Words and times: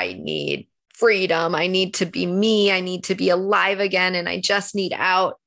I 0.00 0.14
need 0.14 0.66
freedom. 0.94 1.54
I 1.54 1.66
need 1.66 1.92
to 1.96 2.06
be 2.06 2.24
me. 2.24 2.72
I 2.72 2.80
need 2.80 3.04
to 3.04 3.14
be 3.14 3.28
alive 3.28 3.80
again. 3.80 4.14
And 4.14 4.30
I 4.30 4.40
just 4.40 4.74
need 4.74 4.94
out. 4.96 5.38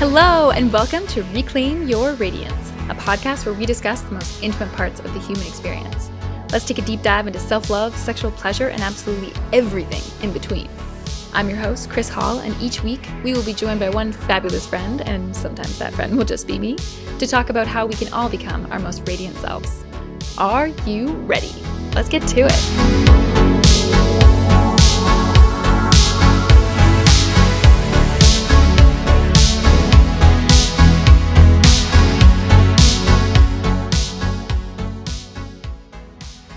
Hello, 0.00 0.50
and 0.50 0.72
welcome 0.72 1.06
to 1.06 1.22
Reclaim 1.32 1.86
Your 1.86 2.14
Radiance, 2.14 2.70
a 2.88 2.94
podcast 2.96 3.46
where 3.46 3.54
we 3.54 3.66
discuss 3.66 4.00
the 4.00 4.14
most 4.14 4.42
intimate 4.42 4.72
parts 4.72 4.98
of 4.98 5.14
the 5.14 5.20
human 5.20 5.46
experience. 5.46 6.10
Let's 6.50 6.64
take 6.64 6.78
a 6.78 6.82
deep 6.82 7.02
dive 7.02 7.28
into 7.28 7.38
self 7.38 7.70
love, 7.70 7.96
sexual 7.96 8.32
pleasure, 8.32 8.68
and 8.68 8.82
absolutely 8.82 9.32
everything 9.52 10.02
in 10.24 10.32
between. 10.32 10.68
I'm 11.36 11.48
your 11.50 11.58
host, 11.58 11.90
Chris 11.90 12.08
Hall, 12.08 12.38
and 12.38 12.54
each 12.62 12.84
week 12.84 13.08
we 13.24 13.32
will 13.32 13.42
be 13.42 13.54
joined 13.54 13.80
by 13.80 13.90
one 13.90 14.12
fabulous 14.12 14.68
friend, 14.68 15.00
and 15.00 15.34
sometimes 15.34 15.80
that 15.80 15.92
friend 15.92 16.16
will 16.16 16.24
just 16.24 16.46
be 16.46 16.60
me, 16.60 16.76
to 17.18 17.26
talk 17.26 17.50
about 17.50 17.66
how 17.66 17.86
we 17.86 17.94
can 17.94 18.12
all 18.12 18.28
become 18.28 18.70
our 18.70 18.78
most 18.78 19.02
radiant 19.08 19.36
selves. 19.38 19.84
Are 20.38 20.68
you 20.86 21.08
ready? 21.26 21.52
Let's 21.92 22.08
get 22.08 22.22
to 22.28 22.42
it. 22.42 22.52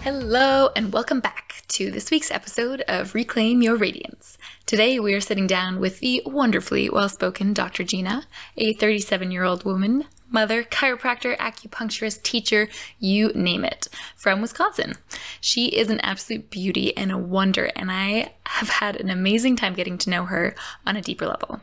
Hello, 0.03 0.69
and 0.75 0.93
welcome 0.93 1.19
back 1.19 1.46
to 1.67 1.91
this 1.91 2.11
week's 2.11 2.31
episode 2.31 2.81
of 2.87 3.13
Reclaim 3.13 3.61
Your 3.61 3.75
Radiance. 3.75 4.37
Today, 4.65 4.99
we 4.99 5.13
are 5.13 5.21
sitting 5.21 5.47
down 5.47 5.79
with 5.79 5.99
the 5.99 6.21
wonderfully 6.25 6.89
well 6.89 7.09
spoken 7.09 7.53
Dr. 7.53 7.83
Gina, 7.83 8.23
a 8.55 8.73
37 8.73 9.31
year 9.31 9.43
old 9.43 9.65
woman, 9.65 10.05
mother, 10.29 10.63
chiropractor, 10.63 11.37
acupuncturist, 11.37 12.23
teacher, 12.23 12.69
you 12.99 13.31
name 13.33 13.65
it, 13.65 13.87
from 14.15 14.41
Wisconsin. 14.41 14.95
She 15.41 15.67
is 15.67 15.89
an 15.89 15.99
absolute 16.01 16.49
beauty 16.49 16.95
and 16.95 17.11
a 17.11 17.17
wonder, 17.17 17.69
and 17.75 17.91
I 17.91 18.33
have 18.45 18.69
had 18.69 18.95
an 18.95 19.09
amazing 19.09 19.57
time 19.57 19.73
getting 19.73 19.97
to 19.99 20.09
know 20.09 20.25
her 20.25 20.55
on 20.85 20.95
a 20.95 21.01
deeper 21.01 21.27
level. 21.27 21.61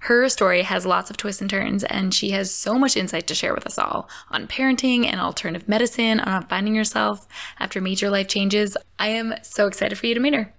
Her 0.00 0.28
story 0.28 0.62
has 0.62 0.84
lots 0.86 1.10
of 1.10 1.16
twists 1.16 1.40
and 1.40 1.50
turns, 1.50 1.84
and 1.84 2.12
she 2.12 2.30
has 2.30 2.52
so 2.52 2.78
much 2.78 2.96
insight 2.96 3.26
to 3.28 3.34
share 3.34 3.54
with 3.54 3.66
us 3.66 3.78
all 3.78 4.08
on 4.30 4.46
parenting 4.46 5.06
and 5.06 5.20
alternative 5.20 5.68
medicine, 5.68 6.20
on 6.20 6.46
finding 6.46 6.74
yourself 6.74 7.26
after 7.58 7.80
major 7.80 8.10
life 8.10 8.28
changes. 8.28 8.76
I 8.98 9.08
am 9.08 9.34
so 9.42 9.66
excited 9.66 9.98
for 9.98 10.06
you 10.06 10.14
to 10.14 10.20
meet 10.20 10.34
her. 10.34 10.52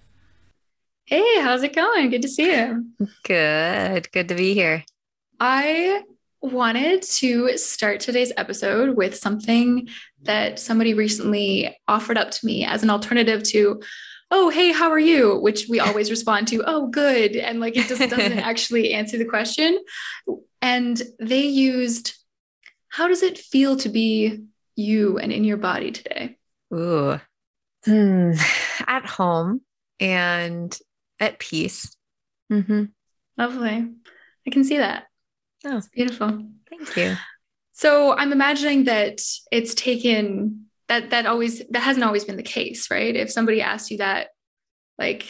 Hey, 1.05 1.41
how's 1.41 1.63
it 1.63 1.75
going? 1.75 2.09
Good 2.09 2.21
to 2.21 2.29
see 2.29 2.45
you. 2.45 2.85
Good. 3.23 4.11
Good 4.11 4.29
to 4.29 4.35
be 4.35 4.53
here. 4.53 4.85
I 5.39 6.03
wanted 6.41 7.01
to 7.01 7.57
start 7.57 7.99
today's 7.99 8.31
episode 8.37 8.95
with 8.97 9.15
something 9.15 9.87
that 10.23 10.59
somebody 10.59 10.93
recently 10.93 11.77
offered 11.87 12.17
up 12.17 12.31
to 12.31 12.45
me 12.45 12.65
as 12.65 12.83
an 12.83 12.89
alternative 12.89 13.43
to 13.43 13.81
oh, 14.35 14.49
hey, 14.49 14.71
how 14.71 14.89
are 14.89 14.99
you? 14.99 15.37
Which 15.37 15.67
we 15.69 15.79
always 15.79 16.09
respond 16.09 16.47
to, 16.47 16.63
oh, 16.65 16.87
good. 16.87 17.35
And 17.35 17.59
like 17.59 17.77
it 17.77 17.87
just 17.87 18.01
doesn't 18.09 18.39
actually 18.39 18.91
answer 18.91 19.17
the 19.17 19.25
question. 19.25 19.77
And 20.59 20.99
they 21.19 21.43
used, 21.43 22.15
how 22.89 23.07
does 23.07 23.21
it 23.21 23.37
feel 23.37 23.77
to 23.77 23.89
be 23.89 24.45
you 24.75 25.19
and 25.19 25.31
in 25.31 25.43
your 25.43 25.57
body 25.57 25.91
today? 25.91 26.37
Ooh. 26.73 27.21
Hmm. 27.85 28.31
At 28.87 29.05
home 29.05 29.61
and 29.99 30.77
at 31.19 31.37
peace. 31.37 31.95
Mm-hmm. 32.51 32.85
Lovely. 33.37 33.91
I 34.47 34.49
can 34.49 34.63
see 34.63 34.77
that. 34.77 35.05
Oh, 35.63 35.77
it's 35.77 35.87
beautiful. 35.87 36.43
Thank 36.69 36.97
you. 36.97 37.15
So 37.73 38.15
I'm 38.15 38.31
imagining 38.31 38.85
that 38.85 39.21
it's 39.51 39.73
taken 39.75 40.65
that 40.87 41.09
that 41.11 41.25
always 41.25 41.61
that 41.69 41.83
hasn't 41.83 42.03
always 42.03 42.25
been 42.25 42.37
the 42.37 42.43
case 42.43 42.89
right? 42.89 43.15
If 43.15 43.31
somebody 43.31 43.61
asked 43.61 43.91
you 43.91 43.97
that 43.97 44.29
like 44.97 45.25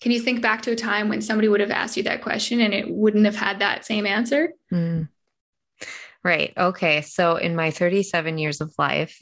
can 0.00 0.12
you 0.12 0.20
think 0.20 0.42
back 0.42 0.62
to 0.62 0.72
a 0.72 0.76
time 0.76 1.08
when 1.08 1.22
somebody 1.22 1.48
would 1.48 1.60
have 1.60 1.70
asked 1.70 1.96
you 1.96 2.02
that 2.02 2.22
question 2.22 2.60
and 2.60 2.74
it 2.74 2.90
wouldn't 2.90 3.24
have 3.24 3.36
had 3.36 3.60
that 3.60 3.84
same 3.84 4.06
answer? 4.06 4.52
Mm. 4.72 5.08
right. 6.22 6.52
Okay. 6.56 7.00
So 7.00 7.36
in 7.36 7.56
my 7.56 7.70
37 7.70 8.38
years 8.38 8.60
of 8.60 8.74
life 8.78 9.20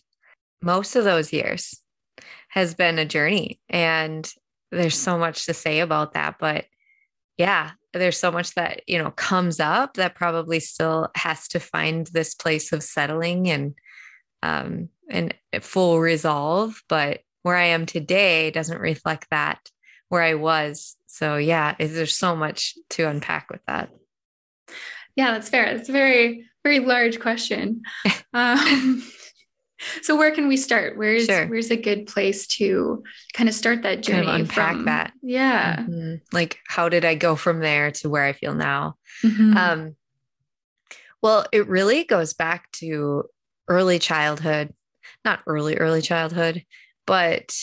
most 0.62 0.96
of 0.96 1.04
those 1.04 1.32
years 1.32 1.80
has 2.48 2.74
been 2.74 2.98
a 2.98 3.04
journey 3.04 3.60
and 3.68 4.30
there's 4.70 4.96
so 4.96 5.18
much 5.18 5.46
to 5.46 5.54
say 5.54 5.80
about 5.80 6.14
that 6.14 6.36
but 6.38 6.64
yeah 7.36 7.72
there's 7.92 8.18
so 8.18 8.30
much 8.30 8.54
that 8.54 8.82
you 8.86 8.98
know 8.98 9.10
comes 9.10 9.60
up 9.60 9.94
that 9.94 10.14
probably 10.14 10.60
still 10.60 11.10
has 11.14 11.48
to 11.48 11.60
find 11.60 12.06
this 12.08 12.34
place 12.34 12.72
of 12.72 12.82
settling 12.82 13.50
and 13.50 13.74
um, 14.42 14.88
and 15.10 15.34
full 15.60 16.00
resolve. 16.00 16.82
But 16.88 17.20
where 17.42 17.56
I 17.56 17.66
am 17.66 17.86
today 17.86 18.50
doesn't 18.50 18.80
reflect 18.80 19.28
that 19.30 19.60
where 20.08 20.22
I 20.22 20.34
was. 20.34 20.96
So 21.06 21.36
yeah, 21.36 21.74
there's 21.78 22.16
so 22.16 22.36
much 22.36 22.76
to 22.90 23.08
unpack 23.08 23.50
with 23.50 23.62
that. 23.66 23.90
Yeah, 25.16 25.32
that's 25.32 25.48
fair. 25.48 25.64
It's 25.64 25.88
a 25.88 25.92
very, 25.92 26.46
very 26.62 26.80
large 26.80 27.20
question. 27.20 27.82
um, 28.34 29.02
so 30.02 30.16
where 30.16 30.30
can 30.30 30.48
we 30.48 30.56
start? 30.56 30.96
Where's 30.96 31.26
sure. 31.26 31.46
where's 31.46 31.70
a 31.70 31.76
good 31.76 32.06
place 32.06 32.46
to 32.58 33.02
kind 33.34 33.48
of 33.48 33.54
start 33.54 33.82
that 33.82 34.02
journey? 34.02 34.26
Kind 34.26 34.42
of 34.42 34.48
unpack 34.48 34.72
from, 34.72 34.84
that. 34.84 35.12
Yeah. 35.22 35.76
Mm-hmm. 35.76 36.14
Like 36.32 36.58
how 36.66 36.88
did 36.88 37.04
I 37.04 37.14
go 37.14 37.36
from 37.36 37.60
there 37.60 37.90
to 37.92 38.08
where 38.08 38.24
I 38.24 38.32
feel 38.32 38.54
now? 38.54 38.96
Mm-hmm. 39.24 39.56
Um, 39.56 39.96
well, 41.22 41.46
it 41.52 41.68
really 41.68 42.04
goes 42.04 42.34
back 42.34 42.70
to 42.72 43.24
early 43.68 43.98
childhood, 43.98 44.74
not 45.24 45.40
early, 45.46 45.76
early 45.76 46.02
childhood, 46.02 46.64
but 47.06 47.56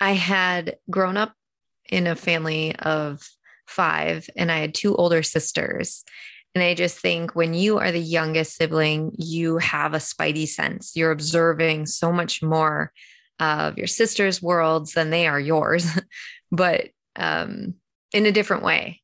I 0.00 0.12
had 0.12 0.76
grown 0.90 1.16
up 1.16 1.34
in 1.88 2.06
a 2.06 2.16
family 2.16 2.74
of 2.76 3.26
five 3.66 4.28
and 4.36 4.50
I 4.50 4.58
had 4.58 4.74
two 4.74 4.94
older 4.94 5.22
sisters. 5.22 6.04
And 6.54 6.62
I 6.62 6.74
just 6.74 6.98
think 6.98 7.34
when 7.34 7.52
you 7.52 7.78
are 7.78 7.92
the 7.92 8.00
youngest 8.00 8.56
sibling, 8.56 9.12
you 9.18 9.58
have 9.58 9.92
a 9.92 9.98
spidey 9.98 10.48
sense. 10.48 10.96
You're 10.96 11.10
observing 11.10 11.86
so 11.86 12.12
much 12.12 12.42
more 12.42 12.92
of 13.38 13.76
your 13.76 13.86
sister's 13.86 14.40
worlds 14.40 14.92
than 14.92 15.10
they 15.10 15.26
are 15.26 15.40
yours, 15.40 15.86
but 16.50 16.88
um, 17.16 17.74
in 18.12 18.26
a 18.26 18.32
different 18.32 18.62
way. 18.62 19.02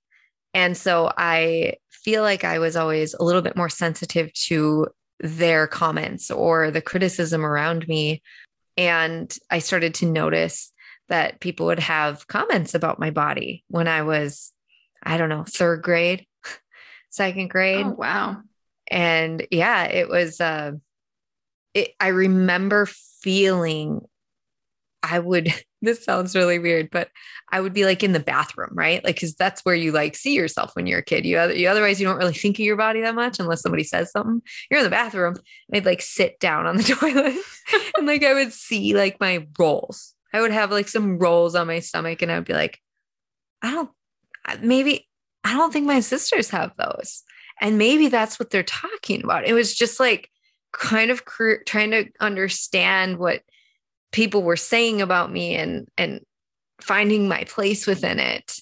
And 0.54 0.76
so 0.76 1.12
I 1.16 1.74
feel 1.90 2.22
like 2.22 2.44
I 2.44 2.58
was 2.58 2.76
always 2.76 3.14
a 3.14 3.22
little 3.22 3.42
bit 3.42 3.56
more 3.56 3.68
sensitive 3.68 4.32
to 4.34 4.88
their 5.22 5.66
comments 5.66 6.30
or 6.30 6.70
the 6.70 6.82
criticism 6.82 7.46
around 7.46 7.86
me. 7.88 8.20
And 8.76 9.34
I 9.50 9.60
started 9.60 9.94
to 9.94 10.06
notice 10.06 10.72
that 11.08 11.40
people 11.40 11.66
would 11.66 11.78
have 11.78 12.26
comments 12.26 12.74
about 12.74 12.98
my 12.98 13.10
body 13.10 13.64
when 13.68 13.86
I 13.86 14.02
was, 14.02 14.52
I 15.02 15.16
don't 15.16 15.28
know, 15.28 15.44
third 15.44 15.82
grade, 15.82 16.26
second 17.10 17.50
grade. 17.50 17.86
Oh, 17.86 17.90
wow. 17.90 18.38
And 18.90 19.46
yeah, 19.50 19.84
it 19.84 20.08
was, 20.08 20.40
uh, 20.40 20.72
it, 21.72 21.90
I 22.00 22.08
remember 22.08 22.86
feeling 22.86 24.00
I 25.02 25.18
would, 25.18 25.52
this 25.82 26.04
sounds 26.04 26.34
really 26.34 26.58
weird, 26.58 26.90
but 26.90 27.10
I 27.50 27.60
would 27.60 27.74
be 27.74 27.84
like 27.84 28.02
in 28.02 28.12
the 28.12 28.20
bathroom, 28.20 28.70
right? 28.72 29.04
Like, 29.04 29.20
cause 29.20 29.34
that's 29.34 29.62
where 29.62 29.74
you 29.74 29.92
like 29.92 30.14
see 30.14 30.34
yourself 30.34 30.74
when 30.74 30.86
you're 30.86 31.00
a 31.00 31.04
kid. 31.04 31.26
You, 31.26 31.42
you 31.50 31.68
otherwise 31.68 32.00
you 32.00 32.06
don't 32.06 32.18
really 32.18 32.32
think 32.32 32.56
of 32.56 32.64
your 32.64 32.76
body 32.76 33.02
that 33.02 33.14
much 33.14 33.40
unless 33.40 33.62
somebody 33.62 33.84
says 33.84 34.10
something. 34.12 34.40
You're 34.70 34.78
in 34.78 34.84
the 34.84 34.90
bathroom. 34.90 35.34
I'd 35.74 35.84
like 35.84 36.00
sit 36.00 36.38
down 36.38 36.66
on 36.66 36.76
the 36.76 36.82
toilet 37.00 37.36
and 37.98 38.06
like 38.06 38.24
I 38.24 38.32
would 38.32 38.52
see 38.52 38.94
like 38.94 39.20
my 39.20 39.46
rolls. 39.58 40.14
I 40.32 40.40
would 40.40 40.52
have 40.52 40.70
like 40.70 40.88
some 40.88 41.18
rolls 41.18 41.54
on 41.54 41.66
my 41.66 41.80
stomach 41.80 42.22
and 42.22 42.32
I 42.32 42.36
would 42.36 42.46
be 42.46 42.54
like, 42.54 42.80
I 43.60 43.70
don't, 43.72 43.90
maybe, 44.62 45.08
I 45.44 45.52
don't 45.52 45.72
think 45.72 45.86
my 45.86 46.00
sisters 46.00 46.48
have 46.50 46.72
those. 46.78 47.22
And 47.60 47.76
maybe 47.76 48.08
that's 48.08 48.38
what 48.38 48.50
they're 48.50 48.62
talking 48.62 49.22
about. 49.22 49.46
It 49.46 49.52
was 49.52 49.74
just 49.74 50.00
like 50.00 50.30
kind 50.72 51.10
of 51.10 51.24
cr- 51.24 51.62
trying 51.66 51.90
to 51.90 52.06
understand 52.20 53.18
what 53.18 53.42
people 54.12 54.42
were 54.42 54.56
saying 54.56 55.02
about 55.02 55.32
me 55.32 55.56
and 55.56 55.88
and 55.98 56.20
finding 56.80 57.28
my 57.28 57.44
place 57.44 57.86
within 57.86 58.18
it. 58.18 58.54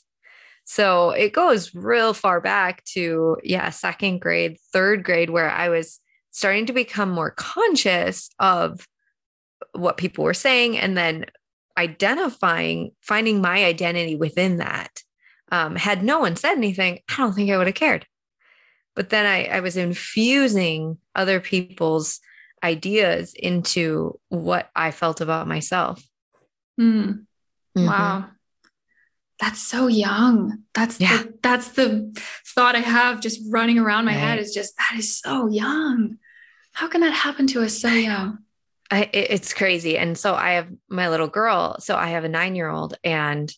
So 0.65 1.11
it 1.11 1.33
goes 1.33 1.75
real 1.75 2.15
far 2.15 2.41
back 2.41 2.85
to 2.95 3.37
yeah 3.43 3.71
second 3.71 4.21
grade 4.21 4.57
third 4.73 5.03
grade 5.03 5.31
where 5.31 5.51
i 5.51 5.69
was 5.69 5.99
starting 6.31 6.67
to 6.67 6.73
become 6.73 7.11
more 7.11 7.33
conscious 7.33 8.31
of 8.39 8.87
what 9.73 9.97
people 9.97 10.25
were 10.25 10.35
saying 10.35 10.79
and 10.79 10.97
then 10.97 11.27
identifying 11.77 12.93
finding 13.01 13.41
my 13.41 13.65
identity 13.65 14.15
within 14.15 14.59
that. 14.59 15.03
Um, 15.53 15.75
had 15.75 16.05
no 16.05 16.21
one 16.21 16.37
said 16.37 16.53
anything 16.53 17.01
i 17.09 17.17
don't 17.17 17.33
think 17.33 17.51
i 17.51 17.57
would 17.57 17.67
have 17.67 17.75
cared. 17.75 18.07
But 18.95 19.11
then 19.11 19.27
I, 19.27 19.47
I 19.47 19.61
was 19.61 19.77
infusing 19.77 20.99
other 21.15 21.41
people's 21.41 22.21
ideas 22.63 23.35
into 23.35 24.19
what 24.29 24.69
I 24.77 24.91
felt 24.91 25.21
about 25.21 25.49
myself. 25.49 26.03
Mm. 26.81 27.27
Mm-hmm. 27.77 27.87
Wow. 27.87 28.27
that's 29.39 29.61
so 29.61 29.87
young. 29.87 30.65
That's 30.75 31.01
Yeah. 31.01 31.19
the, 31.23 31.35
that's 31.43 31.69
the 31.71 32.15
thought 32.55 32.77
I 32.77 32.81
have 32.81 33.21
just 33.21 33.41
running 33.49 33.79
around 33.79 34.05
my 34.05 34.13
head 34.13 34.39
is 34.39 34.53
just 34.53 34.77
that 34.77 34.99
is 34.99 35.19
so 35.19 35.47
young. 35.49 36.19
How 36.73 36.89
can 36.89 37.01
that 37.01 37.13
happen 37.13 37.47
to 37.49 37.63
us 37.63 37.79
so 37.81 37.89
young? 37.89 38.39
I, 38.91 39.09
it's 39.13 39.55
crazy. 39.55 39.97
And 39.97 40.19
so 40.19 40.35
I 40.35 40.53
have 40.53 40.69
my 40.89 41.09
little 41.09 41.29
girl. 41.29 41.77
So 41.79 41.97
I 41.97 42.09
have 42.09 42.25
a 42.25 42.29
nine 42.29 42.55
year 42.57 42.69
old, 42.69 42.97
and 43.05 43.51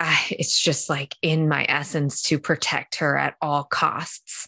I, 0.00 0.18
it's 0.30 0.60
just 0.60 0.88
like 0.88 1.16
in 1.20 1.48
my 1.48 1.66
essence 1.68 2.22
to 2.24 2.38
protect 2.38 2.96
her 2.96 3.18
at 3.18 3.34
all 3.42 3.64
costs. 3.64 4.46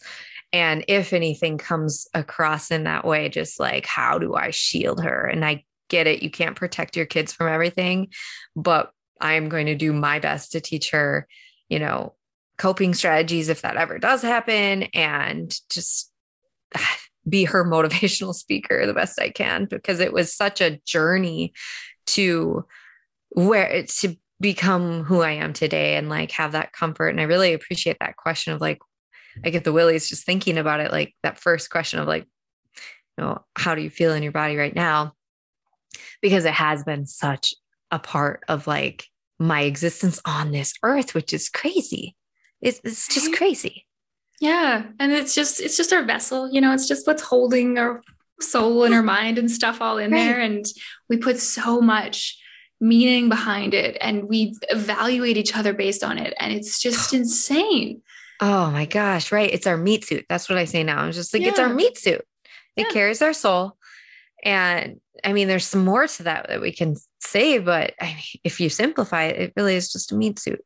And 0.55 0.85
if 0.87 1.11
anything 1.11 1.57
comes 1.57 2.07
across 2.13 2.71
in 2.71 2.85
that 2.85 3.03
way, 3.03 3.27
just 3.27 3.59
like, 3.59 3.85
how 3.85 4.17
do 4.17 4.35
I 4.35 4.51
shield 4.51 5.03
her? 5.03 5.25
And 5.25 5.43
I 5.43 5.65
get 5.89 6.07
it. 6.07 6.23
You 6.23 6.29
can't 6.31 6.55
protect 6.55 6.95
your 6.95 7.05
kids 7.05 7.33
from 7.33 7.49
everything, 7.49 8.07
but 8.55 8.89
I 9.19 9.33
am 9.33 9.49
going 9.49 9.65
to 9.65 9.75
do 9.75 9.91
my 9.91 10.19
best 10.19 10.53
to 10.53 10.61
teach 10.61 10.91
her, 10.91 11.27
you 11.67 11.77
know, 11.77 12.15
coping 12.57 12.93
strategies 12.93 13.49
if 13.49 13.63
that 13.63 13.75
ever 13.75 13.99
does 13.99 14.21
happen 14.21 14.83
and 14.93 15.53
just 15.69 16.09
be 17.27 17.43
her 17.43 17.65
motivational 17.69 18.33
speaker 18.33 18.85
the 18.85 18.93
best 18.93 19.19
I 19.19 19.31
can 19.31 19.65
because 19.65 19.99
it 19.99 20.13
was 20.13 20.33
such 20.33 20.61
a 20.61 20.79
journey 20.85 21.51
to 22.05 22.65
where 23.27 23.83
to 23.83 24.15
become 24.39 25.03
who 25.03 25.19
I 25.19 25.31
am 25.31 25.51
today 25.51 25.97
and 25.97 26.07
like 26.07 26.31
have 26.31 26.53
that 26.53 26.71
comfort. 26.71 27.09
And 27.09 27.19
I 27.19 27.23
really 27.23 27.51
appreciate 27.51 27.97
that 27.99 28.15
question 28.15 28.53
of 28.53 28.61
like, 28.61 28.79
I 29.43 29.49
get 29.49 29.63
the 29.63 29.73
willies 29.73 30.09
just 30.09 30.25
thinking 30.25 30.57
about 30.57 30.79
it, 30.79 30.91
like 30.91 31.13
that 31.23 31.39
first 31.39 31.69
question 31.69 31.99
of 31.99 32.07
like, 32.07 32.25
you 33.17 33.23
know, 33.23 33.43
how 33.57 33.75
do 33.75 33.81
you 33.81 33.89
feel 33.89 34.13
in 34.13 34.23
your 34.23 34.31
body 34.31 34.55
right 34.55 34.75
now? 34.75 35.13
Because 36.21 36.45
it 36.45 36.53
has 36.53 36.83
been 36.83 37.05
such 37.05 37.53
a 37.91 37.99
part 37.99 38.43
of 38.47 38.67
like 38.67 39.05
my 39.39 39.61
existence 39.61 40.21
on 40.25 40.51
this 40.51 40.73
earth, 40.83 41.13
which 41.13 41.33
is 41.33 41.49
crazy. 41.49 42.15
It's, 42.61 42.79
it's 42.83 43.07
just 43.07 43.33
crazy. 43.33 43.85
Yeah. 44.41 44.83
And 44.99 45.11
it's 45.11 45.33
just 45.33 45.61
it's 45.61 45.77
just 45.77 45.93
our 45.93 46.03
vessel, 46.03 46.49
you 46.51 46.59
know, 46.59 46.73
it's 46.73 46.87
just 46.87 47.07
what's 47.07 47.21
holding 47.21 47.77
our 47.77 48.01
soul 48.41 48.83
and 48.83 48.93
our 48.93 49.03
mind 49.03 49.37
and 49.37 49.49
stuff 49.49 49.81
all 49.81 49.97
in 49.97 50.11
there. 50.11 50.39
And 50.39 50.65
we 51.09 51.17
put 51.17 51.39
so 51.39 51.79
much 51.79 52.37
meaning 52.81 53.29
behind 53.29 53.73
it 53.73 53.97
and 54.01 54.27
we 54.27 54.55
evaluate 54.69 55.37
each 55.37 55.55
other 55.55 55.73
based 55.73 56.03
on 56.03 56.17
it. 56.17 56.33
And 56.39 56.51
it's 56.53 56.81
just 56.81 57.13
insane. 57.13 58.01
Oh 58.41 58.69
my 58.69 58.85
gosh, 58.85 59.31
right. 59.31 59.51
It's 59.51 59.67
our 59.67 59.77
meat 59.77 60.05
suit. 60.05 60.25
That's 60.27 60.49
what 60.49 60.57
I 60.57 60.65
say 60.65 60.83
now. 60.83 60.99
I'm 60.99 61.11
just 61.11 61.33
like, 61.33 61.43
it's 61.43 61.59
our 61.59 61.73
meat 61.73 61.97
suit. 61.97 62.21
It 62.75 62.87
Yeah. 62.87 62.93
carries 62.93 63.21
our 63.21 63.33
soul. 63.33 63.77
And 64.43 64.99
I 65.23 65.33
mean, 65.33 65.47
there's 65.47 65.65
some 65.65 65.85
more 65.85 66.07
to 66.07 66.23
that 66.23 66.49
that 66.49 66.61
we 66.61 66.71
can 66.71 66.95
say, 67.19 67.59
but 67.59 67.93
I 67.99 68.07
mean, 68.07 68.41
if 68.43 68.59
you 68.59 68.69
simplify 68.69 69.23
it, 69.23 69.39
it 69.39 69.53
really 69.55 69.75
is 69.75 69.91
just 69.91 70.11
a 70.11 70.15
meat 70.15 70.39
suit. 70.39 70.63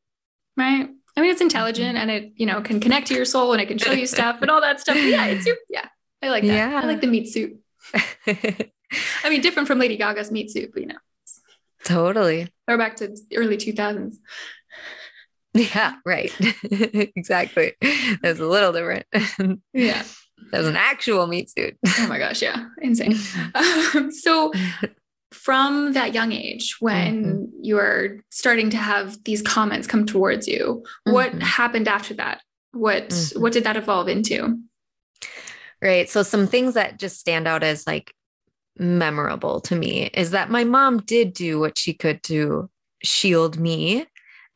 Right. 0.58 0.90
I 1.16 1.22
mean, 1.22 1.32
it's 1.32 1.42
intelligent 1.42 1.98
mm-hmm. 1.98 2.10
and 2.10 2.12
it, 2.12 2.32
you 2.36 2.46
know, 2.46 2.62
can 2.62 2.80
connect 2.80 3.08
to 3.08 3.14
your 3.14 3.26
soul 3.26 3.54
and 3.54 3.62
it 3.62 3.68
can 3.68 3.78
show 3.78 3.92
you 3.92 4.08
stuff 4.08 4.42
and 4.42 4.50
all 4.50 4.62
that 4.62 4.80
stuff. 4.80 4.96
But 4.96 5.04
yeah, 5.04 5.26
it's 5.26 5.46
your, 5.46 5.56
yeah. 5.70 5.88
I 6.22 6.30
like 6.30 6.44
that. 6.44 6.54
Yeah. 6.54 6.82
I 6.84 6.86
like 6.86 7.02
the 7.02 7.08
meat 7.08 7.30
suit. 7.30 7.60
I 7.94 9.30
mean, 9.30 9.42
different 9.42 9.68
from 9.68 9.80
Lady 9.80 9.98
Gaga's 9.98 10.32
meat 10.32 10.52
suit, 10.52 10.72
but 10.74 10.82
you 10.82 10.88
know, 10.88 10.98
totally. 11.86 12.52
or 12.68 12.78
back 12.78 12.98
to 12.98 13.16
early 13.36 13.58
2000s. 13.58 14.16
Yeah, 15.54 15.96
right. 16.06 16.32
exactly. 16.64 17.74
That 17.82 18.20
was 18.24 18.40
a 18.40 18.46
little 18.46 18.72
different. 18.72 19.06
that 19.12 19.60
Yeah. 19.74 20.04
was 20.54 20.68
an 20.68 20.76
actual 20.76 21.26
meat 21.28 21.50
suit. 21.50 21.76
Oh 22.00 22.08
my 22.08 22.20
gosh. 22.20 22.42
Yeah. 22.42 22.66
Insane. 22.82 23.18
Um, 23.96 24.12
so, 24.12 24.52
from 25.32 25.94
that 25.94 26.14
young 26.14 26.32
age, 26.32 26.78
when 26.80 27.52
you're 27.62 28.18
starting 28.30 28.70
to 28.72 28.78
have 28.78 29.24
these 29.24 29.42
comments 29.42 29.88
come 29.88 30.06
towards 30.06 30.48
you, 30.48 30.84
what 31.06 31.32
Mhm. 31.34 31.42
happened 31.42 31.88
after 31.88 32.14
that? 32.16 32.42
What 32.72 33.10
Mhm. 33.10 33.42
what 33.42 33.54
did 33.54 33.64
that 33.64 33.78
evolve 33.78 34.08
into? 34.08 34.60
Right. 35.82 36.10
So 36.10 36.24
some 36.24 36.46
things 36.48 36.74
that 36.76 37.00
just 37.00 37.20
stand 37.20 37.48
out 37.48 37.64
as 37.64 37.88
like 37.88 38.14
memorable 38.78 39.62
to 39.62 39.76
me 39.76 40.06
is 40.14 40.32
that 40.32 40.50
my 40.50 40.64
mom 40.64 41.00
did 41.00 41.34
do 41.34 41.60
what 41.60 41.78
she 41.78 41.94
could 41.94 42.22
to 42.24 42.70
shield 43.04 43.60
me. 43.60 44.06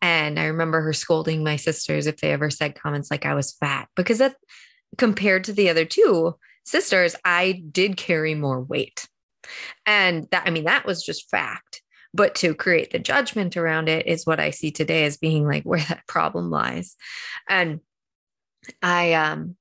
And 0.04 0.38
I 0.38 0.48
remember 0.48 0.82
her 0.82 0.92
scolding 0.92 1.46
my 1.46 1.56
sisters 1.56 2.08
if 2.08 2.18
they 2.18 2.34
ever 2.34 2.50
said 2.50 2.76
comments 2.76 3.10
like 3.10 3.26
I 3.26 3.36
was 3.36 3.54
fat, 3.54 3.88
because 3.96 4.18
that 4.18 4.36
compared 4.98 5.46
to 5.46 5.54
the 5.54 5.70
other 5.70 5.86
two 5.86 6.36
sisters, 6.66 7.16
I 7.24 7.64
did 7.72 7.96
carry 7.96 8.36
more 8.36 8.62
weight. 8.62 9.08
And 9.86 10.28
that, 10.32 10.44
I 10.46 10.50
mean, 10.50 10.66
that 10.66 10.86
was 10.86 11.06
just 11.06 11.30
fact. 11.30 11.82
But 12.14 12.36
to 12.36 12.54
create 12.54 12.92
the 12.92 13.00
judgment 13.00 13.56
around 13.56 13.88
it 13.88 14.06
is 14.06 14.26
what 14.26 14.42
I 14.42 14.50
see 14.50 14.72
today 14.72 15.06
as 15.06 15.16
being 15.16 15.48
like 15.48 15.64
where 15.64 15.80
that 15.80 16.06
problem 16.06 16.50
lies. 16.50 16.98
And 17.48 17.80
I, 18.82 19.14
um, 19.14 19.56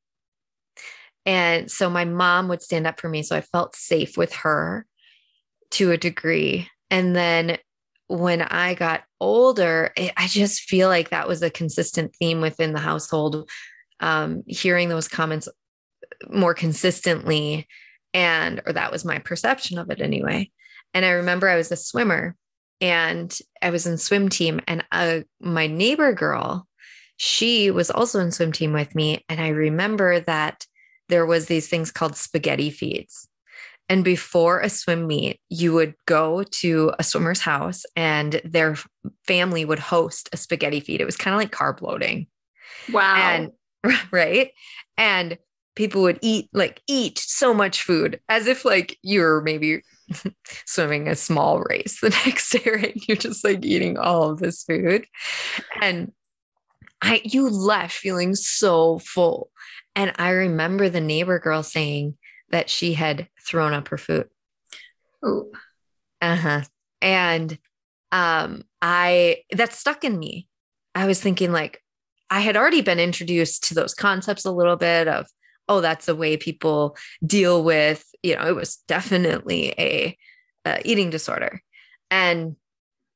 and 1.24 1.70
so 1.70 1.88
my 1.88 2.04
mom 2.04 2.48
would 2.48 2.62
stand 2.62 2.88
up 2.88 3.00
for 3.00 3.08
me. 3.08 3.22
So 3.22 3.36
I 3.36 3.42
felt 3.42 3.76
safe 3.76 4.16
with 4.16 4.32
her 4.32 4.86
to 5.72 5.92
a 5.92 5.96
degree. 5.96 6.68
And 6.90 7.14
then 7.14 7.58
when 8.18 8.42
I 8.42 8.74
got 8.74 9.04
older, 9.20 9.92
it, 9.96 10.12
I 10.16 10.26
just 10.26 10.62
feel 10.62 10.88
like 10.88 11.10
that 11.10 11.28
was 11.28 11.42
a 11.42 11.50
consistent 11.50 12.14
theme 12.16 12.40
within 12.40 12.72
the 12.72 12.78
household, 12.78 13.48
um, 14.00 14.42
hearing 14.46 14.88
those 14.88 15.08
comments 15.08 15.48
more 16.28 16.54
consistently. 16.54 17.66
And, 18.14 18.60
or 18.66 18.74
that 18.74 18.92
was 18.92 19.04
my 19.04 19.18
perception 19.18 19.78
of 19.78 19.90
it 19.90 20.00
anyway. 20.00 20.50
And 20.92 21.04
I 21.04 21.10
remember 21.10 21.48
I 21.48 21.56
was 21.56 21.72
a 21.72 21.76
swimmer 21.76 22.36
and 22.82 23.36
I 23.62 23.70
was 23.70 23.86
in 23.86 23.96
swim 23.96 24.28
team, 24.28 24.60
and 24.66 24.84
uh, 24.90 25.20
my 25.40 25.68
neighbor 25.68 26.12
girl, 26.12 26.66
she 27.16 27.70
was 27.70 27.90
also 27.90 28.18
in 28.18 28.32
swim 28.32 28.50
team 28.50 28.72
with 28.72 28.94
me. 28.94 29.24
And 29.28 29.40
I 29.40 29.48
remember 29.48 30.20
that 30.20 30.66
there 31.08 31.24
was 31.24 31.46
these 31.46 31.68
things 31.68 31.92
called 31.92 32.16
spaghetti 32.16 32.70
feeds. 32.70 33.28
And 33.88 34.04
before 34.04 34.60
a 34.60 34.70
swim 34.70 35.06
meet, 35.06 35.40
you 35.48 35.72
would 35.74 35.94
go 36.06 36.44
to 36.44 36.92
a 36.98 37.04
swimmer's 37.04 37.40
house 37.40 37.84
and 37.94 38.40
their 38.44 38.76
family 39.26 39.64
would 39.64 39.78
host 39.78 40.28
a 40.32 40.36
spaghetti 40.36 40.80
feed. 40.80 41.00
It 41.00 41.04
was 41.04 41.16
kind 41.16 41.34
of 41.34 41.38
like 41.38 41.52
carb 41.52 41.82
loading. 41.82 42.26
Wow. 42.90 43.16
And 43.16 43.52
right. 44.10 44.50
And 44.96 45.38
people 45.74 46.02
would 46.02 46.18
eat 46.22 46.48
like 46.52 46.80
eat 46.86 47.18
so 47.18 47.54
much 47.54 47.82
food 47.82 48.20
as 48.28 48.46
if 48.46 48.64
like 48.64 48.98
you're 49.02 49.40
maybe 49.40 49.82
swimming 50.66 51.08
a 51.08 51.16
small 51.16 51.60
race 51.60 52.00
the 52.00 52.10
next 52.26 52.50
day, 52.50 52.70
right? 52.70 53.04
You're 53.08 53.16
just 53.16 53.44
like 53.44 53.64
eating 53.64 53.98
all 53.98 54.30
of 54.30 54.38
this 54.38 54.64
food. 54.64 55.06
And 55.80 56.12
I 57.02 57.20
you 57.24 57.48
left 57.48 57.94
feeling 57.94 58.34
so 58.34 58.98
full. 59.00 59.50
And 59.94 60.12
I 60.16 60.30
remember 60.30 60.88
the 60.88 61.00
neighbor 61.00 61.38
girl 61.38 61.62
saying 61.62 62.16
that 62.52 62.70
she 62.70 62.94
had 62.94 63.28
thrown 63.44 63.72
up 63.72 63.88
her 63.88 63.98
food. 63.98 64.28
oh, 65.22 65.50
Uh-huh. 66.20 66.62
And 67.00 67.58
um 68.12 68.62
I 68.80 69.38
that 69.52 69.72
stuck 69.72 70.04
in 70.04 70.18
me. 70.18 70.46
I 70.94 71.06
was 71.06 71.20
thinking 71.20 71.50
like 71.52 71.82
I 72.30 72.40
had 72.40 72.56
already 72.56 72.82
been 72.82 73.00
introduced 73.00 73.64
to 73.68 73.74
those 73.74 73.94
concepts 73.94 74.44
a 74.44 74.52
little 74.52 74.76
bit 74.76 75.08
of 75.08 75.26
oh 75.68 75.80
that's 75.80 76.06
the 76.06 76.14
way 76.16 76.36
people 76.36 76.96
deal 77.24 77.64
with, 77.64 78.04
you 78.22 78.36
know, 78.36 78.46
it 78.46 78.54
was 78.54 78.76
definitely 78.88 79.74
a, 79.78 80.16
uh 80.64 80.78
eating 80.84 81.10
disorder. 81.10 81.60
And 82.10 82.56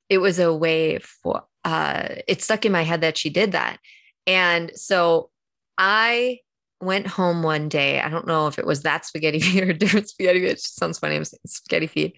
it 0.08 0.18
was 0.18 0.38
a 0.38 0.52
way 0.54 0.98
for 0.98 1.44
uh 1.64 2.08
it 2.26 2.42
stuck 2.42 2.64
in 2.64 2.72
my 2.72 2.82
head 2.82 3.02
that 3.02 3.18
she 3.18 3.30
did 3.30 3.52
that. 3.52 3.78
And 4.26 4.72
so 4.74 5.30
I 5.78 6.40
went 6.80 7.06
home 7.06 7.42
one 7.42 7.68
day. 7.68 8.00
I 8.00 8.08
don't 8.08 8.26
know 8.26 8.46
if 8.46 8.58
it 8.58 8.66
was 8.66 8.82
that 8.82 9.04
spaghetti 9.06 9.40
feed 9.40 9.62
or 9.62 9.70
a 9.70 9.74
different 9.74 10.08
spaghetti 10.08 10.40
feed. 10.40 10.50
It 10.50 10.56
just 10.56 10.76
sounds 10.76 10.98
funny. 10.98 11.16
It 11.16 11.20
was 11.20 11.34
spaghetti 11.46 11.86
feed. 11.86 12.12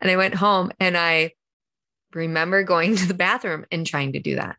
And 0.00 0.10
I 0.10 0.16
went 0.16 0.34
home 0.34 0.70
and 0.80 0.96
I 0.96 1.32
remember 2.14 2.62
going 2.62 2.96
to 2.96 3.06
the 3.06 3.14
bathroom 3.14 3.66
and 3.70 3.86
trying 3.86 4.12
to 4.12 4.20
do 4.20 4.36
that. 4.36 4.56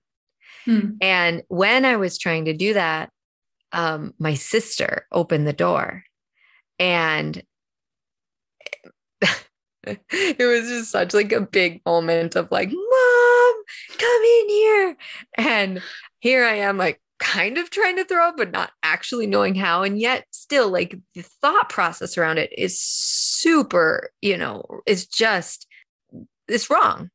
Hmm. 0.65 0.91
And 1.01 1.43
when 1.49 1.85
I 1.85 1.97
was 1.97 2.17
trying 2.17 2.45
to 2.45 2.53
do 2.53 2.73
that, 2.73 3.09
um, 3.71 4.13
my 4.19 4.35
sister 4.35 5.07
opened 5.11 5.47
the 5.47 5.53
door 5.53 6.03
and 6.79 7.41
it 9.83 10.37
was 10.39 10.69
just 10.69 10.91
such 10.91 11.13
like 11.13 11.31
a 11.31 11.41
big 11.41 11.81
moment 11.85 12.35
of 12.35 12.51
like, 12.51 12.69
mom, 12.69 13.53
come 13.97 14.21
in 14.21 14.49
here. 14.49 14.97
And 15.37 15.81
here 16.19 16.45
I 16.45 16.55
am, 16.55 16.77
like 16.77 17.01
kind 17.19 17.57
of 17.57 17.69
trying 17.69 17.95
to 17.97 18.05
throw 18.05 18.29
up, 18.29 18.37
but 18.37 18.51
not 18.51 18.71
actually 18.81 19.27
knowing 19.27 19.55
how. 19.55 19.83
And 19.83 19.99
yet 19.99 20.25
still 20.31 20.69
like 20.69 20.97
the 21.13 21.21
thought 21.21 21.69
process 21.69 22.17
around 22.17 22.37
it 22.37 22.51
is 22.57 22.79
super, 22.79 24.11
you 24.21 24.37
know, 24.37 24.81
it's 24.85 25.05
just, 25.05 25.67
it's 26.47 26.69
wrong. 26.69 27.09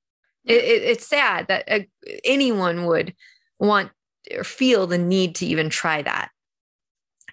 It, 0.45 0.65
it, 0.65 0.83
it's 0.83 1.07
sad 1.07 1.49
that 1.49 1.65
uh, 1.71 1.81
anyone 2.25 2.87
would 2.87 3.15
want 3.59 3.91
or 4.35 4.45
feel 4.45 4.87
the 4.87 4.99
need 4.99 5.35
to 5.37 5.47
even 5.47 5.69
try 5.71 6.03
that. 6.03 6.31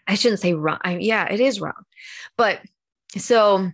I 0.07 0.15
shouldn't 0.15 0.41
say 0.41 0.53
wrong. 0.53 0.79
I, 0.83 0.97
yeah, 0.97 1.31
it 1.31 1.39
is 1.39 1.61
wrong. 1.61 1.83
But 2.37 2.61
so 3.17 3.71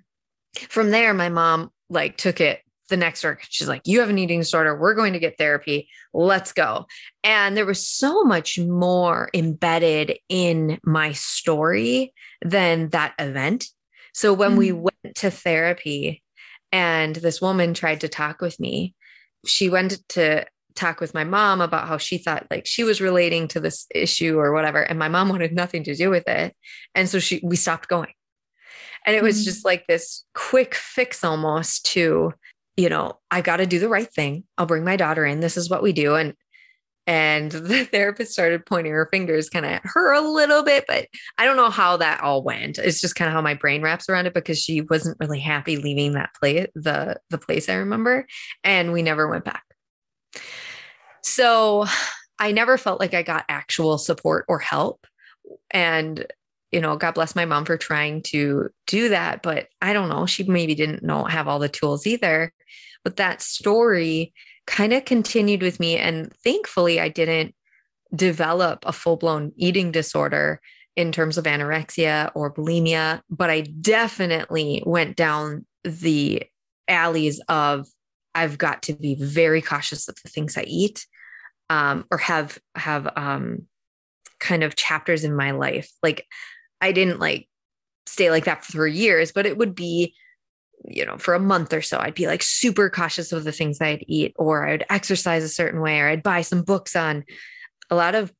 from 0.69 0.91
there, 0.91 1.13
my 1.13 1.29
mom 1.29 1.71
like 1.89 2.17
took 2.17 2.39
it 2.39 2.61
the 2.91 2.97
next 2.97 3.23
work. 3.23 3.43
She's 3.49 3.67
like, 3.67 3.81
You 3.85 4.01
have 4.01 4.11
an 4.11 4.19
eating 4.19 4.39
disorder. 4.39 4.77
We're 4.77 4.93
going 4.93 5.13
to 5.13 5.19
get 5.19 5.39
therapy. 5.39 5.89
Let's 6.13 6.53
go. 6.53 6.85
And 7.23 7.57
there 7.57 7.65
was 7.65 7.87
so 7.87 8.23
much 8.23 8.59
more 8.59 9.29
embedded 9.33 10.19
in 10.29 10.79
my 10.83 11.13
story 11.13 12.13
than 12.43 12.89
that 12.89 13.15
event. 13.17 13.65
So 14.13 14.33
when 14.33 14.51
mm-hmm. 14.51 14.59
we 14.59 14.69
mm. 14.69 14.81
went 14.81 15.15
to 15.15 15.31
therapy 15.31 16.21
and 16.71 17.15
this 17.15 17.41
woman 17.41 17.73
tried 17.73 18.01
to 18.01 18.09
talk 18.09 18.41
with 18.41 18.59
me, 18.59 18.93
she 19.47 19.69
went 19.69 20.07
to 20.09 20.45
talk 20.75 21.01
with 21.01 21.13
my 21.13 21.23
mom 21.23 21.61
about 21.61 21.87
how 21.87 21.97
she 21.97 22.17
thought 22.17 22.47
like 22.49 22.65
she 22.65 22.83
was 22.83 23.01
relating 23.01 23.47
to 23.49 23.59
this 23.59 23.87
issue 23.93 24.39
or 24.39 24.53
whatever 24.53 24.81
and 24.81 24.97
my 24.97 25.09
mom 25.09 25.27
wanted 25.27 25.51
nothing 25.51 25.83
to 25.83 25.93
do 25.93 26.09
with 26.09 26.25
it 26.29 26.55
and 26.95 27.09
so 27.09 27.19
she 27.19 27.41
we 27.43 27.57
stopped 27.57 27.89
going 27.89 28.13
and 29.05 29.15
it 29.15 29.21
was 29.21 29.37
mm-hmm. 29.37 29.45
just 29.45 29.65
like 29.65 29.85
this 29.87 30.23
quick 30.33 30.75
fix 30.75 31.23
almost 31.23 31.85
to 31.85 32.33
you 32.77 32.89
know 32.89 33.19
i 33.29 33.41
got 33.41 33.57
to 33.57 33.65
do 33.65 33.79
the 33.79 33.89
right 33.89 34.11
thing 34.13 34.43
i'll 34.57 34.65
bring 34.65 34.83
my 34.83 34.95
daughter 34.95 35.25
in 35.25 35.39
this 35.39 35.57
is 35.57 35.69
what 35.69 35.83
we 35.83 35.91
do 35.93 36.15
and 36.15 36.33
and 37.07 37.51
the 37.51 37.85
therapist 37.85 38.31
started 38.31 38.65
pointing 38.65 38.93
her 38.93 39.09
fingers 39.11 39.49
kind 39.49 39.65
of 39.65 39.71
at 39.71 39.81
her 39.83 40.13
a 40.13 40.21
little 40.21 40.63
bit 40.63 40.85
but 40.87 41.07
i 41.37 41.45
don't 41.45 41.57
know 41.57 41.69
how 41.69 41.97
that 41.97 42.21
all 42.21 42.43
went 42.43 42.77
it's 42.77 43.01
just 43.01 43.15
kind 43.15 43.27
of 43.27 43.33
how 43.33 43.41
my 43.41 43.53
brain 43.53 43.81
wraps 43.81 44.07
around 44.09 44.25
it 44.25 44.33
because 44.33 44.59
she 44.59 44.81
wasn't 44.81 45.17
really 45.19 45.39
happy 45.39 45.77
leaving 45.77 46.13
that 46.13 46.29
place 46.39 46.67
the 46.75 47.19
the 47.29 47.37
place 47.37 47.69
i 47.69 47.75
remember 47.75 48.25
and 48.63 48.93
we 48.93 49.01
never 49.01 49.27
went 49.27 49.45
back 49.45 49.63
so 51.23 51.85
I 52.39 52.51
never 52.51 52.77
felt 52.77 52.99
like 52.99 53.13
I 53.13 53.21
got 53.21 53.45
actual 53.49 53.97
support 53.97 54.45
or 54.47 54.59
help. 54.59 55.05
And, 55.69 56.25
you 56.71 56.81
know, 56.81 56.97
God 56.97 57.13
bless 57.13 57.35
my 57.35 57.45
mom 57.45 57.65
for 57.65 57.77
trying 57.77 58.23
to 58.23 58.69
do 58.87 59.09
that. 59.09 59.43
But 59.43 59.67
I 59.81 59.93
don't 59.93 60.09
know, 60.09 60.25
she 60.25 60.43
maybe 60.43 60.73
didn't 60.73 61.03
know 61.03 61.23
have 61.25 61.47
all 61.47 61.59
the 61.59 61.69
tools 61.69 62.07
either. 62.07 62.51
But 63.03 63.17
that 63.17 63.41
story 63.41 64.33
kind 64.67 64.93
of 64.93 65.05
continued 65.05 65.61
with 65.61 65.79
me. 65.79 65.97
And 65.97 66.31
thankfully, 66.43 66.99
I 66.99 67.09
didn't 67.09 67.55
develop 68.15 68.83
a 68.85 68.93
full 68.93 69.17
blown 69.17 69.51
eating 69.55 69.91
disorder 69.91 70.61
in 70.95 71.11
terms 71.11 71.37
of 71.37 71.45
anorexia 71.45 72.31
or 72.35 72.53
bulimia, 72.53 73.21
but 73.29 73.49
I 73.49 73.61
definitely 73.61 74.83
went 74.85 75.15
down 75.15 75.65
the 75.83 76.43
alleys 76.87 77.39
of 77.47 77.87
I've 78.35 78.57
got 78.57 78.83
to 78.83 78.93
be 78.93 79.15
very 79.15 79.61
cautious 79.61 80.07
of 80.07 80.15
the 80.23 80.29
things 80.29 80.57
I 80.57 80.63
eat 80.63 81.05
um, 81.69 82.05
or 82.11 82.17
have 82.17 82.59
have 82.75 83.11
um, 83.15 83.67
kind 84.39 84.63
of 84.63 84.75
chapters 84.75 85.23
in 85.23 85.35
my 85.35 85.51
life. 85.51 85.89
Like 86.03 86.25
I 86.81 86.91
didn't 86.91 87.19
like 87.19 87.47
stay 88.05 88.29
like 88.29 88.45
that 88.45 88.65
for 88.65 88.85
years, 88.87 89.31
but 89.31 89.45
it 89.45 89.57
would 89.57 89.73
be, 89.73 90.13
you 90.87 91.05
know, 91.05 91.17
for 91.17 91.33
a 91.33 91.39
month 91.39 91.73
or 91.73 91.81
so, 91.81 91.99
I'd 91.99 92.15
be 92.15 92.27
like 92.27 92.43
super 92.43 92.89
cautious 92.89 93.31
of 93.31 93.43
the 93.43 93.51
things 93.51 93.81
I'd 93.81 94.03
eat, 94.07 94.33
or 94.37 94.67
I'd 94.67 94.85
exercise 94.89 95.43
a 95.43 95.49
certain 95.49 95.81
way, 95.81 95.99
or 95.99 96.09
I'd 96.09 96.23
buy 96.23 96.41
some 96.41 96.63
books 96.63 96.95
on 96.95 97.23
a 97.89 97.95
lot 97.95 98.15
of 98.15 98.31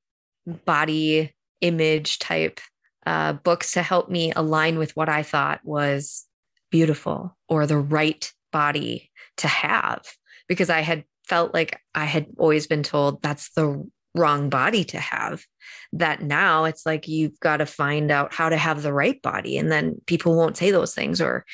body 0.65 1.33
image 1.61 2.19
type 2.19 2.59
uh, 3.05 3.33
books 3.33 3.73
to 3.73 3.83
help 3.83 4.09
me 4.09 4.31
align 4.35 4.77
with 4.77 4.95
what 4.95 5.09
I 5.09 5.23
thought 5.23 5.61
was 5.63 6.25
beautiful 6.71 7.37
or 7.47 7.65
the 7.65 7.77
right 7.77 8.31
body 8.51 9.11
to 9.37 9.47
have 9.47 10.05
because 10.47 10.69
I 10.69 10.81
had 10.81 11.05
felt 11.27 11.53
like 11.53 11.79
I 11.95 12.05
had 12.05 12.27
always 12.37 12.67
been 12.67 12.83
told 12.83 13.21
that's 13.21 13.51
the 13.53 13.87
wrong 14.15 14.49
body 14.49 14.83
to 14.85 14.99
have. 14.99 15.45
That 15.93 16.21
now 16.21 16.65
it's 16.65 16.85
like 16.85 17.07
you've 17.07 17.39
got 17.39 17.57
to 17.57 17.65
find 17.65 18.11
out 18.11 18.33
how 18.33 18.49
to 18.49 18.57
have 18.57 18.81
the 18.81 18.93
right 18.93 19.21
body. 19.21 19.57
And 19.57 19.71
then 19.71 20.01
people 20.05 20.35
won't 20.35 20.57
say 20.57 20.71
those 20.71 20.93
things 20.93 21.21
or 21.21 21.45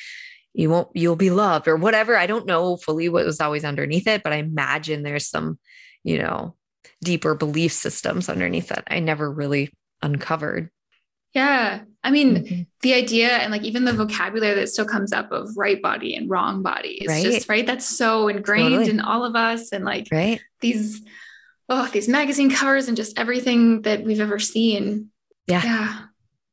you 0.54 0.70
won't, 0.70 0.88
you'll 0.94 1.16
be 1.16 1.30
loved 1.30 1.68
or 1.68 1.76
whatever. 1.76 2.16
I 2.16 2.26
don't 2.26 2.46
know 2.46 2.76
fully 2.76 3.08
what 3.08 3.24
was 3.24 3.40
always 3.40 3.64
underneath 3.64 4.06
it, 4.06 4.22
but 4.22 4.32
I 4.32 4.36
imagine 4.36 5.02
there's 5.02 5.28
some, 5.28 5.58
you 6.02 6.18
know, 6.18 6.56
deeper 7.02 7.34
belief 7.34 7.72
systems 7.72 8.28
underneath 8.28 8.68
that 8.68 8.84
I 8.88 8.98
never 9.00 9.30
really 9.30 9.72
uncovered. 10.02 10.70
Yeah. 11.34 11.82
I 12.02 12.10
mean, 12.10 12.36
mm-hmm. 12.36 12.62
the 12.80 12.94
idea 12.94 13.28
and 13.28 13.52
like 13.52 13.62
even 13.62 13.84
the 13.84 13.92
vocabulary 13.92 14.54
that 14.54 14.68
still 14.68 14.86
comes 14.86 15.12
up 15.12 15.30
of 15.30 15.50
right 15.56 15.80
body 15.80 16.16
and 16.16 16.28
wrong 16.28 16.62
body 16.62 17.02
is 17.02 17.08
right. 17.08 17.22
just 17.22 17.48
right. 17.48 17.66
That's 17.66 17.86
so 17.86 18.28
ingrained 18.28 18.70
totally. 18.70 18.90
in 18.90 19.00
all 19.00 19.24
of 19.24 19.36
us. 19.36 19.72
And 19.72 19.84
like 19.84 20.08
right. 20.10 20.40
these, 20.60 21.02
oh, 21.68 21.88
these 21.92 22.08
magazine 22.08 22.50
covers 22.50 22.88
and 22.88 22.96
just 22.96 23.18
everything 23.18 23.82
that 23.82 24.02
we've 24.02 24.20
ever 24.20 24.38
seen. 24.38 25.10
Yeah. 25.46 25.62
Yeah. 25.62 26.00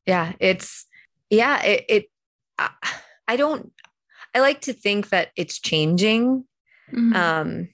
Yeah. 0.06 0.34
It's, 0.40 0.86
yeah. 1.30 1.64
It, 1.64 1.86
it 1.88 2.06
I, 2.60 2.70
I 3.28 3.38
don't, 3.38 3.72
I 4.36 4.42
like 4.42 4.62
to 4.62 4.74
think 4.74 5.10
that 5.10 5.30
it's 5.38 5.60
changing 5.60 6.46
mm-hmm. 6.92 7.16
um, 7.16 7.70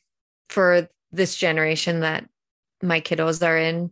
for 0.49 0.87
this 1.11 1.35
generation 1.35 2.01
that 2.01 2.29
my 2.83 3.01
kiddos 3.01 3.45
are 3.45 3.57
in 3.57 3.91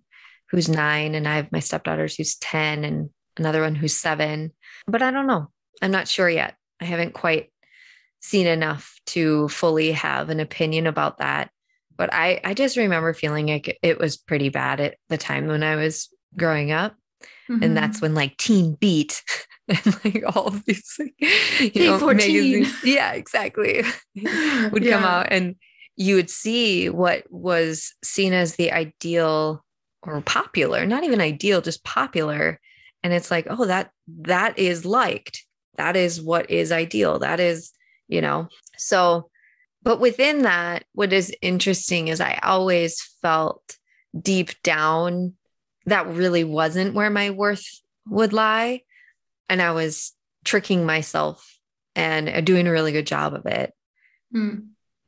who's 0.51 0.69
nine, 0.69 1.15
and 1.15 1.27
I 1.27 1.37
have 1.37 1.51
my 1.51 1.59
stepdaughters 1.59 2.15
who's 2.15 2.35
10 2.35 2.83
and 2.83 3.09
another 3.37 3.61
one 3.61 3.75
who's 3.75 3.95
seven. 3.95 4.51
But 4.87 5.01
I 5.01 5.11
don't 5.11 5.27
know. 5.27 5.47
I'm 5.81 5.91
not 5.91 6.07
sure 6.07 6.29
yet. 6.29 6.55
I 6.79 6.85
haven't 6.85 7.13
quite 7.13 7.51
seen 8.21 8.47
enough 8.47 8.99
to 9.07 9.47
fully 9.49 9.91
have 9.91 10.29
an 10.29 10.39
opinion 10.39 10.87
about 10.87 11.17
that. 11.19 11.49
But 11.97 12.13
I, 12.13 12.39
I 12.43 12.53
just 12.53 12.77
remember 12.77 13.13
feeling 13.13 13.47
like 13.47 13.77
it 13.81 13.99
was 13.99 14.17
pretty 14.17 14.49
bad 14.49 14.79
at 14.79 14.95
the 15.09 15.17
time 15.17 15.47
when 15.47 15.63
I 15.63 15.75
was 15.75 16.09
growing 16.37 16.71
up. 16.71 16.95
Mm-hmm. 17.49 17.63
And 17.63 17.77
that's 17.77 18.01
when 18.01 18.13
like 18.13 18.37
Teen 18.37 18.75
Beat 18.75 19.23
and 19.85 20.03
like 20.03 20.23
all 20.35 20.47
of 20.47 20.65
these, 20.65 20.99
you 21.59 21.71
know, 21.85 21.99
magazines. 21.99 22.73
Yeah, 22.83 23.13
exactly. 23.13 23.83
would 24.15 24.83
yeah. 24.83 24.93
come 24.93 25.03
out 25.03 25.27
and 25.29 25.55
you 25.95 26.15
would 26.15 26.29
see 26.29 26.89
what 26.89 27.23
was 27.29 27.93
seen 28.03 28.33
as 28.33 28.55
the 28.55 28.71
ideal 28.71 29.63
or 30.01 30.21
popular, 30.21 30.85
not 30.85 31.03
even 31.03 31.21
ideal, 31.21 31.61
just 31.61 31.83
popular. 31.83 32.59
And 33.03 33.13
it's 33.13 33.29
like, 33.29 33.47
oh, 33.49 33.65
that 33.65 33.91
that 34.21 34.57
is 34.57 34.85
liked. 34.85 35.45
That 35.75 35.95
is 35.95 36.21
what 36.21 36.49
is 36.49 36.71
ideal. 36.71 37.19
That 37.19 37.39
is, 37.39 37.71
you 38.07 38.21
know. 38.21 38.47
So, 38.77 39.29
but 39.83 39.99
within 39.99 40.41
that, 40.43 40.85
what 40.93 41.13
is 41.13 41.35
interesting 41.41 42.07
is 42.07 42.19
I 42.19 42.39
always 42.41 43.01
felt 43.21 43.77
deep 44.19 44.51
down 44.63 45.33
that 45.85 46.07
really 46.07 46.43
wasn't 46.43 46.95
where 46.95 47.09
my 47.09 47.29
worth 47.29 47.65
would 48.07 48.33
lie. 48.33 48.81
And 49.49 49.61
I 49.61 49.71
was 49.71 50.13
tricking 50.45 50.85
myself 50.85 51.59
and 51.95 52.45
doing 52.45 52.67
a 52.67 52.71
really 52.71 52.91
good 52.91 53.07
job 53.07 53.33
of 53.33 53.45
it. 53.45 53.73
Hmm 54.31 54.59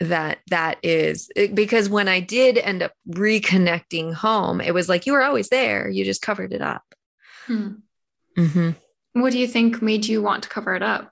that 0.01 0.39
that 0.50 0.79
is 0.81 1.29
because 1.53 1.88
when 1.88 2.07
I 2.07 2.19
did 2.19 2.57
end 2.57 2.81
up 2.81 2.91
reconnecting 3.07 4.13
home, 4.13 4.60
it 4.60 4.74
was 4.74 4.89
like 4.89 5.05
you 5.05 5.13
were 5.13 5.21
always 5.21 5.50
there. 5.50 5.88
You 5.88 6.03
just 6.03 6.24
covered 6.24 6.53
it 6.53 6.62
up. 6.62 6.83
Hmm. 7.45 7.74
Mm-hmm. 8.36 8.71
What 9.13 9.31
do 9.31 9.38
you 9.38 9.48
think 9.48 9.81
made 9.81 10.07
you 10.07 10.21
want 10.21 10.43
to 10.43 10.50
cover 10.50 10.74
it 10.74 10.81
up? 10.81 11.12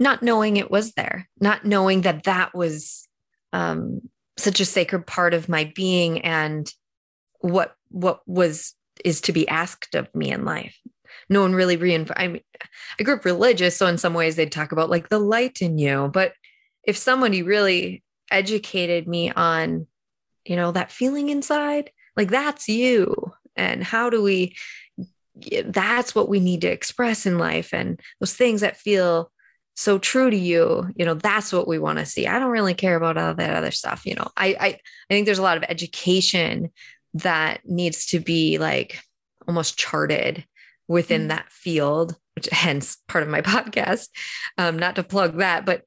Not 0.00 0.24
knowing 0.24 0.56
it 0.56 0.70
was 0.70 0.92
there, 0.94 1.28
not 1.40 1.64
knowing 1.64 2.00
that 2.00 2.24
that 2.24 2.52
was 2.52 3.08
um, 3.52 4.00
such 4.36 4.58
a 4.58 4.64
sacred 4.64 5.06
part 5.06 5.32
of 5.32 5.48
my 5.48 5.72
being 5.76 6.22
and 6.22 6.72
what 7.40 7.74
what 7.90 8.22
was 8.26 8.74
is 9.04 9.20
to 9.22 9.32
be 9.32 9.46
asked 9.46 9.94
of 9.94 10.12
me 10.16 10.32
in 10.32 10.44
life. 10.44 10.76
No 11.30 11.40
one 11.42 11.54
really 11.54 11.76
reinforced. 11.76 12.20
I 12.20 12.28
mean, 12.28 12.42
I 12.98 13.04
grew 13.04 13.14
up 13.14 13.24
religious, 13.24 13.76
so 13.76 13.86
in 13.86 13.96
some 13.96 14.12
ways 14.12 14.36
they'd 14.36 14.52
talk 14.52 14.72
about 14.72 14.90
like 14.90 15.08
the 15.08 15.18
light 15.18 15.62
in 15.62 15.78
you, 15.78 16.10
but 16.12 16.32
if 16.84 16.96
somebody 16.96 17.42
really 17.42 18.02
educated 18.30 19.06
me 19.06 19.30
on, 19.30 19.86
you 20.44 20.56
know, 20.56 20.72
that 20.72 20.92
feeling 20.92 21.28
inside, 21.28 21.90
like 22.16 22.28
that's 22.28 22.68
you. 22.68 23.32
And 23.56 23.82
how 23.84 24.10
do 24.10 24.22
we, 24.22 24.56
that's 25.64 26.14
what 26.14 26.28
we 26.28 26.40
need 26.40 26.62
to 26.62 26.68
express 26.68 27.26
in 27.26 27.38
life. 27.38 27.72
And 27.72 28.00
those 28.18 28.34
things 28.34 28.62
that 28.62 28.76
feel 28.76 29.30
so 29.74 29.98
true 29.98 30.30
to 30.30 30.36
you, 30.36 30.90
you 30.96 31.04
know, 31.04 31.14
that's 31.14 31.52
what 31.52 31.68
we 31.68 31.78
want 31.78 31.98
to 31.98 32.06
see. 32.06 32.26
I 32.26 32.38
don't 32.38 32.50
really 32.50 32.74
care 32.74 32.96
about 32.96 33.16
all 33.16 33.34
that 33.34 33.56
other 33.56 33.70
stuff. 33.70 34.04
You 34.04 34.14
know, 34.14 34.28
I, 34.36 34.56
I, 34.60 34.66
I 34.66 34.78
think 35.08 35.26
there's 35.26 35.38
a 35.38 35.42
lot 35.42 35.56
of 35.56 35.64
education 35.68 36.70
that 37.14 37.60
needs 37.64 38.06
to 38.06 38.20
be 38.20 38.58
like 38.58 39.00
almost 39.46 39.78
charted 39.78 40.44
within 40.90 41.22
mm-hmm. 41.22 41.28
that 41.28 41.48
field, 41.52 42.16
which 42.34 42.48
hence 42.52 42.98
part 43.08 43.22
of 43.22 43.30
my 43.30 43.40
podcast. 43.40 44.08
Um, 44.58 44.78
not 44.78 44.96
to 44.96 45.04
plug 45.04 45.38
that, 45.38 45.64
but 45.64 45.84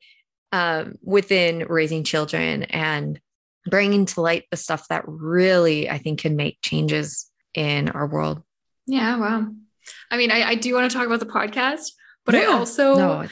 um, 0.51 0.95
within 1.03 1.65
raising 1.67 2.03
children 2.03 2.63
and 2.63 3.19
bringing 3.65 4.05
to 4.05 4.21
light 4.21 4.45
the 4.49 4.57
stuff 4.57 4.87
that 4.87 5.03
really 5.05 5.89
I 5.89 5.97
think 5.97 6.21
can 6.21 6.35
make 6.35 6.59
changes 6.61 7.29
in 7.53 7.89
our 7.89 8.07
world. 8.07 8.43
Yeah, 8.85 9.17
wow. 9.17 9.47
I 10.09 10.17
mean, 10.17 10.31
I, 10.31 10.43
I 10.43 10.55
do 10.55 10.73
want 10.73 10.89
to 10.89 10.97
talk 10.97 11.05
about 11.05 11.19
the 11.19 11.25
podcast, 11.25 11.91
but 12.25 12.35
yeah. 12.35 12.41
I 12.41 12.45
also 12.45 12.95
no, 12.95 13.27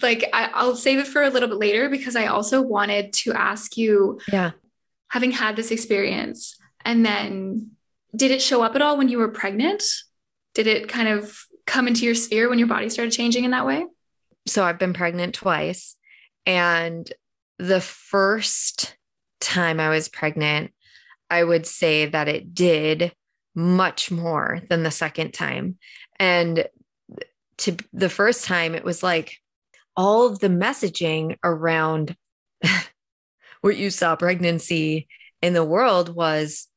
like 0.00 0.28
I, 0.32 0.64
will 0.64 0.76
save 0.76 0.98
it 0.98 1.08
for 1.08 1.22
a 1.22 1.30
little 1.30 1.48
bit 1.48 1.58
later 1.58 1.88
because 1.88 2.16
I 2.16 2.26
also 2.26 2.60
wanted 2.60 3.12
to 3.14 3.32
ask 3.32 3.76
you, 3.76 4.20
yeah, 4.30 4.52
having 5.08 5.32
had 5.32 5.56
this 5.56 5.70
experience, 5.70 6.56
and 6.84 7.04
then 7.04 7.72
did 8.14 8.30
it 8.30 8.42
show 8.42 8.62
up 8.62 8.74
at 8.76 8.82
all 8.82 8.96
when 8.96 9.08
you 9.08 9.18
were 9.18 9.28
pregnant? 9.28 9.82
Did 10.54 10.66
it 10.66 10.88
kind 10.88 11.08
of 11.08 11.36
come 11.66 11.88
into 11.88 12.04
your 12.04 12.14
sphere 12.14 12.48
when 12.48 12.58
your 12.58 12.68
body 12.68 12.88
started 12.88 13.12
changing 13.12 13.44
in 13.44 13.52
that 13.52 13.66
way? 13.66 13.86
So 14.46 14.64
I've 14.64 14.78
been 14.78 14.92
pregnant 14.92 15.34
twice. 15.34 15.96
And 16.46 17.10
the 17.58 17.80
first 17.80 18.96
time 19.40 19.80
I 19.80 19.88
was 19.88 20.08
pregnant, 20.08 20.72
I 21.30 21.42
would 21.42 21.66
say 21.66 22.06
that 22.06 22.28
it 22.28 22.54
did 22.54 23.12
much 23.54 24.10
more 24.10 24.60
than 24.68 24.82
the 24.82 24.90
second 24.90 25.32
time. 25.32 25.78
And 26.18 26.66
to 27.58 27.76
the 27.92 28.08
first 28.08 28.44
time, 28.44 28.74
it 28.74 28.84
was 28.84 29.02
like 29.02 29.36
all 29.96 30.26
of 30.26 30.38
the 30.38 30.48
messaging 30.48 31.36
around 31.44 32.16
what 33.60 33.76
you 33.76 33.90
saw 33.90 34.16
pregnancy 34.16 35.08
in 35.40 35.52
the 35.52 35.64
world 35.64 36.14
was 36.14 36.68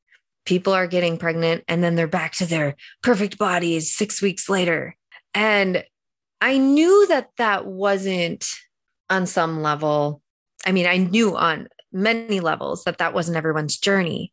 people 0.46 0.74
are 0.74 0.88
getting 0.88 1.18
pregnant 1.18 1.64
and 1.68 1.84
then 1.84 1.96
they're 1.96 2.08
back 2.08 2.34
to 2.34 2.46
their 2.46 2.75
perfect 3.04 3.38
bodies 3.38 3.94
six 3.94 4.22
weeks 4.22 4.50
later. 4.50 4.96
And 5.34 5.84
I 6.42 6.58
knew 6.58 7.08
that 7.08 7.30
that 7.38 7.66
wasn't 7.66 8.46
on 9.10 9.25
some 9.25 9.62
level. 9.62 10.22
I 10.66 10.72
mean, 10.72 10.86
I 10.86 10.98
knew 10.98 11.36
on 11.36 11.68
many 11.92 12.40
levels 12.40 12.84
that 12.84 13.00
that 13.00 13.14
wasn't 13.14 13.38
everyone's 13.38 13.78
journey. 13.78 14.32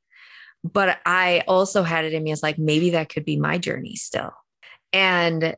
But 0.65 0.99
I 1.05 1.43
also 1.49 1.83
had 1.83 2.05
it 2.05 2.13
in 2.13 2.23
me 2.23 2.31
as 2.31 2.43
like, 2.43 2.59
maybe 2.59 2.91
that 2.91 3.09
could 3.09 3.25
be 3.25 3.37
my 3.37 3.59
journey 3.59 3.97
still. 3.97 4.33
And 4.93 5.57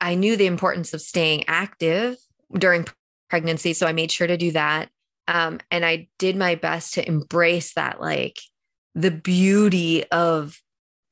I 0.00 0.14
knew 0.14 0.36
the 0.36 0.46
importance 0.46 0.92
of 0.92 1.00
staying 1.00 1.44
active 1.46 2.16
during 2.52 2.86
pregnancy. 3.30 3.72
So 3.72 3.86
I 3.86 3.92
made 3.92 4.10
sure 4.10 4.26
to 4.26 4.36
do 4.36 4.50
that. 4.50 4.90
Um, 5.28 5.60
and 5.70 5.86
I 5.86 6.08
did 6.18 6.36
my 6.36 6.56
best 6.56 6.94
to 6.94 7.06
embrace 7.06 7.74
that, 7.74 8.00
like 8.00 8.38
the 8.94 9.10
beauty 9.10 10.04
of 10.10 10.60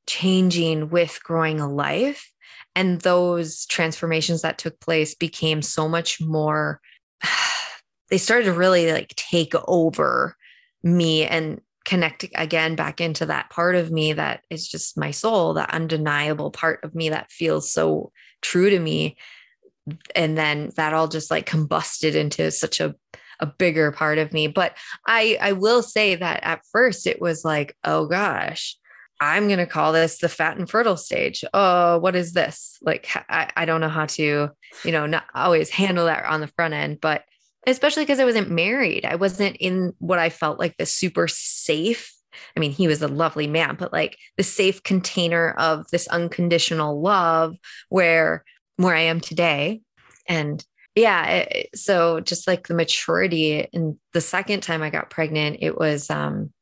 changing 0.06 0.90
with 0.90 1.20
growing 1.22 1.60
a 1.60 1.70
life. 1.70 2.32
And 2.74 3.00
those 3.00 3.66
transformations 3.66 4.42
that 4.42 4.58
took 4.58 4.78
place 4.80 5.14
became 5.14 5.62
so 5.62 5.88
much 5.88 6.20
more, 6.20 6.80
they 8.10 8.18
started 8.18 8.44
to 8.44 8.52
really 8.52 8.92
like 8.92 9.14
take 9.16 9.54
over 9.66 10.36
me 10.82 11.24
and 11.24 11.60
connect 11.84 12.24
again 12.34 12.76
back 12.76 13.00
into 13.00 13.26
that 13.26 13.50
part 13.50 13.74
of 13.74 13.90
me 13.90 14.12
that 14.12 14.44
is 14.50 14.68
just 14.68 14.98
my 14.98 15.10
soul, 15.10 15.54
that 15.54 15.70
undeniable 15.70 16.50
part 16.50 16.84
of 16.84 16.94
me 16.94 17.08
that 17.08 17.30
feels 17.30 17.72
so 17.72 18.12
true 18.42 18.70
to 18.70 18.78
me. 18.78 19.16
And 20.14 20.36
then 20.36 20.70
that 20.76 20.92
all 20.92 21.08
just 21.08 21.30
like 21.30 21.46
combusted 21.46 22.14
into 22.14 22.50
such 22.50 22.80
a 22.80 22.94
a 23.40 23.46
bigger 23.46 23.92
part 23.92 24.18
of 24.18 24.32
me. 24.32 24.46
But 24.46 24.76
I 25.06 25.38
I 25.40 25.52
will 25.52 25.82
say 25.82 26.14
that 26.14 26.40
at 26.42 26.62
first 26.72 27.06
it 27.06 27.20
was 27.20 27.44
like, 27.44 27.76
oh 27.84 28.06
gosh, 28.06 28.76
I'm 29.20 29.48
going 29.48 29.58
to 29.58 29.66
call 29.66 29.92
this 29.92 30.18
the 30.18 30.28
fat 30.28 30.56
and 30.56 30.68
fertile 30.68 30.96
stage. 30.96 31.44
Oh, 31.52 31.98
what 31.98 32.16
is 32.16 32.32
this? 32.32 32.78
Like, 32.80 33.08
I, 33.28 33.50
I 33.54 33.64
don't 33.66 33.82
know 33.82 33.90
how 33.90 34.06
to, 34.06 34.48
you 34.84 34.92
know, 34.92 35.06
not 35.06 35.24
always 35.34 35.68
handle 35.68 36.06
that 36.06 36.24
on 36.24 36.40
the 36.40 36.46
front 36.46 36.72
end, 36.72 37.00
but 37.02 37.24
especially 37.66 38.04
because 38.04 38.18
I 38.18 38.24
wasn't 38.24 38.50
married. 38.50 39.04
I 39.04 39.16
wasn't 39.16 39.56
in 39.56 39.92
what 39.98 40.18
I 40.18 40.30
felt 40.30 40.58
like 40.58 40.76
the 40.78 40.86
super 40.86 41.28
safe. 41.28 42.14
I 42.56 42.60
mean, 42.60 42.70
he 42.72 42.88
was 42.88 43.02
a 43.02 43.08
lovely 43.08 43.46
man, 43.46 43.76
but 43.78 43.92
like 43.92 44.16
the 44.38 44.42
safe 44.42 44.82
container 44.82 45.50
of 45.58 45.86
this 45.90 46.08
unconditional 46.08 47.00
love 47.02 47.56
where 47.90 48.44
where 48.76 48.94
I 48.94 49.00
am 49.00 49.20
today. 49.20 49.82
And 50.26 50.64
yeah, 51.00 51.26
it, 51.26 51.70
so 51.74 52.20
just 52.20 52.46
like 52.46 52.66
the 52.66 52.74
maturity 52.74 53.66
and 53.72 53.96
the 54.12 54.20
second 54.20 54.62
time 54.62 54.82
I 54.82 54.90
got 54.90 55.10
pregnant, 55.10 55.58
it 55.60 55.76
was 55.78 56.10
um 56.10 56.52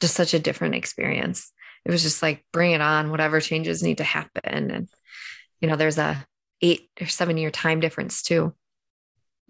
just 0.00 0.14
such 0.14 0.34
a 0.34 0.38
different 0.38 0.74
experience. 0.74 1.52
It 1.84 1.90
was 1.90 2.02
just 2.02 2.22
like 2.22 2.44
bring 2.52 2.72
it 2.72 2.80
on, 2.80 3.10
whatever 3.10 3.40
changes 3.40 3.82
need 3.82 3.98
to 3.98 4.04
happen 4.04 4.70
and 4.70 4.88
you 5.60 5.68
know, 5.68 5.76
there's 5.76 5.98
a 5.98 6.24
8 6.60 6.88
or 7.00 7.06
7 7.06 7.36
year 7.36 7.50
time 7.50 7.80
difference 7.80 8.22
too. 8.22 8.54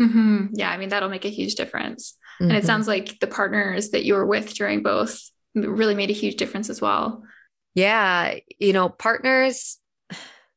Mm-hmm. 0.00 0.46
Yeah, 0.54 0.70
I 0.70 0.76
mean, 0.76 0.88
that'll 0.88 1.08
make 1.08 1.24
a 1.24 1.30
huge 1.30 1.54
difference. 1.54 2.14
Mm-hmm. 2.34 2.44
And 2.44 2.52
it 2.52 2.58
mm-hmm. 2.58 2.66
sounds 2.66 2.88
like 2.88 3.18
the 3.20 3.26
partners 3.26 3.90
that 3.90 4.04
you 4.04 4.14
were 4.14 4.26
with 4.26 4.54
during 4.54 4.82
both 4.82 5.30
really 5.54 5.94
made 5.94 6.10
a 6.10 6.14
huge 6.14 6.36
difference 6.36 6.70
as 6.70 6.80
well. 6.80 7.22
Yeah. 7.74 8.36
You 8.58 8.72
know, 8.72 8.88
partners, 8.88 9.78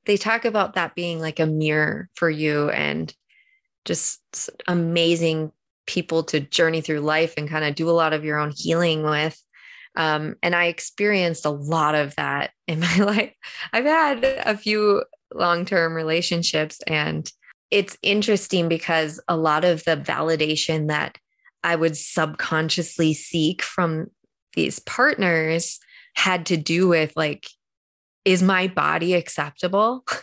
they 0.06 0.18
talk 0.18 0.46
about 0.46 0.74
that 0.74 0.96
being 0.96 1.20
like 1.20 1.40
a 1.40 1.46
mirror 1.46 2.10
for 2.16 2.30
you 2.30 2.70
and 2.70 3.14
just 3.88 4.52
amazing 4.68 5.52
people 5.88 6.22
to 6.22 6.42
journey 6.42 6.82
through 6.82 7.00
life 7.00 7.34
and 7.38 7.50
kind 7.50 7.66
of 7.66 7.74
do 7.74 7.90
a 7.90 7.92
lot 7.92 8.14
of 8.14 8.26
your 8.26 8.38
own 8.38 8.52
healing 8.56 9.02
with. 9.04 9.42
Um, 9.96 10.36
and 10.44 10.54
I 10.54 10.66
experienced 10.66 11.46
a 11.46 11.50
lot 11.50 11.96
of 11.96 12.14
that 12.16 12.52
in 12.68 12.82
my 12.82 12.98
life. 12.98 13.34
I've 13.74 13.86
had 13.86 14.24
a 14.24 14.56
few 14.56 15.04
long 15.34 15.66
term 15.66 15.94
relationships 15.94 16.80
and 16.86 17.30
it's 17.72 17.98
interesting 18.02 18.70
because 18.70 19.20
a 19.28 19.36
lot 19.36 19.66
of 19.66 19.84
the 19.84 19.98
validation 19.98 20.88
that 20.88 21.18
I 21.64 21.76
would 21.76 21.98
subconsciously 21.98 23.14
seek 23.14 23.62
from 23.62 24.08
these 24.56 24.80
partners 24.80 25.80
had 26.16 26.46
to 26.48 26.58
do 26.58 26.88
with 26.88 27.12
like, 27.16 27.48
is 28.24 28.44
my 28.44 28.68
body 28.68 29.14
acceptable? 29.14 30.06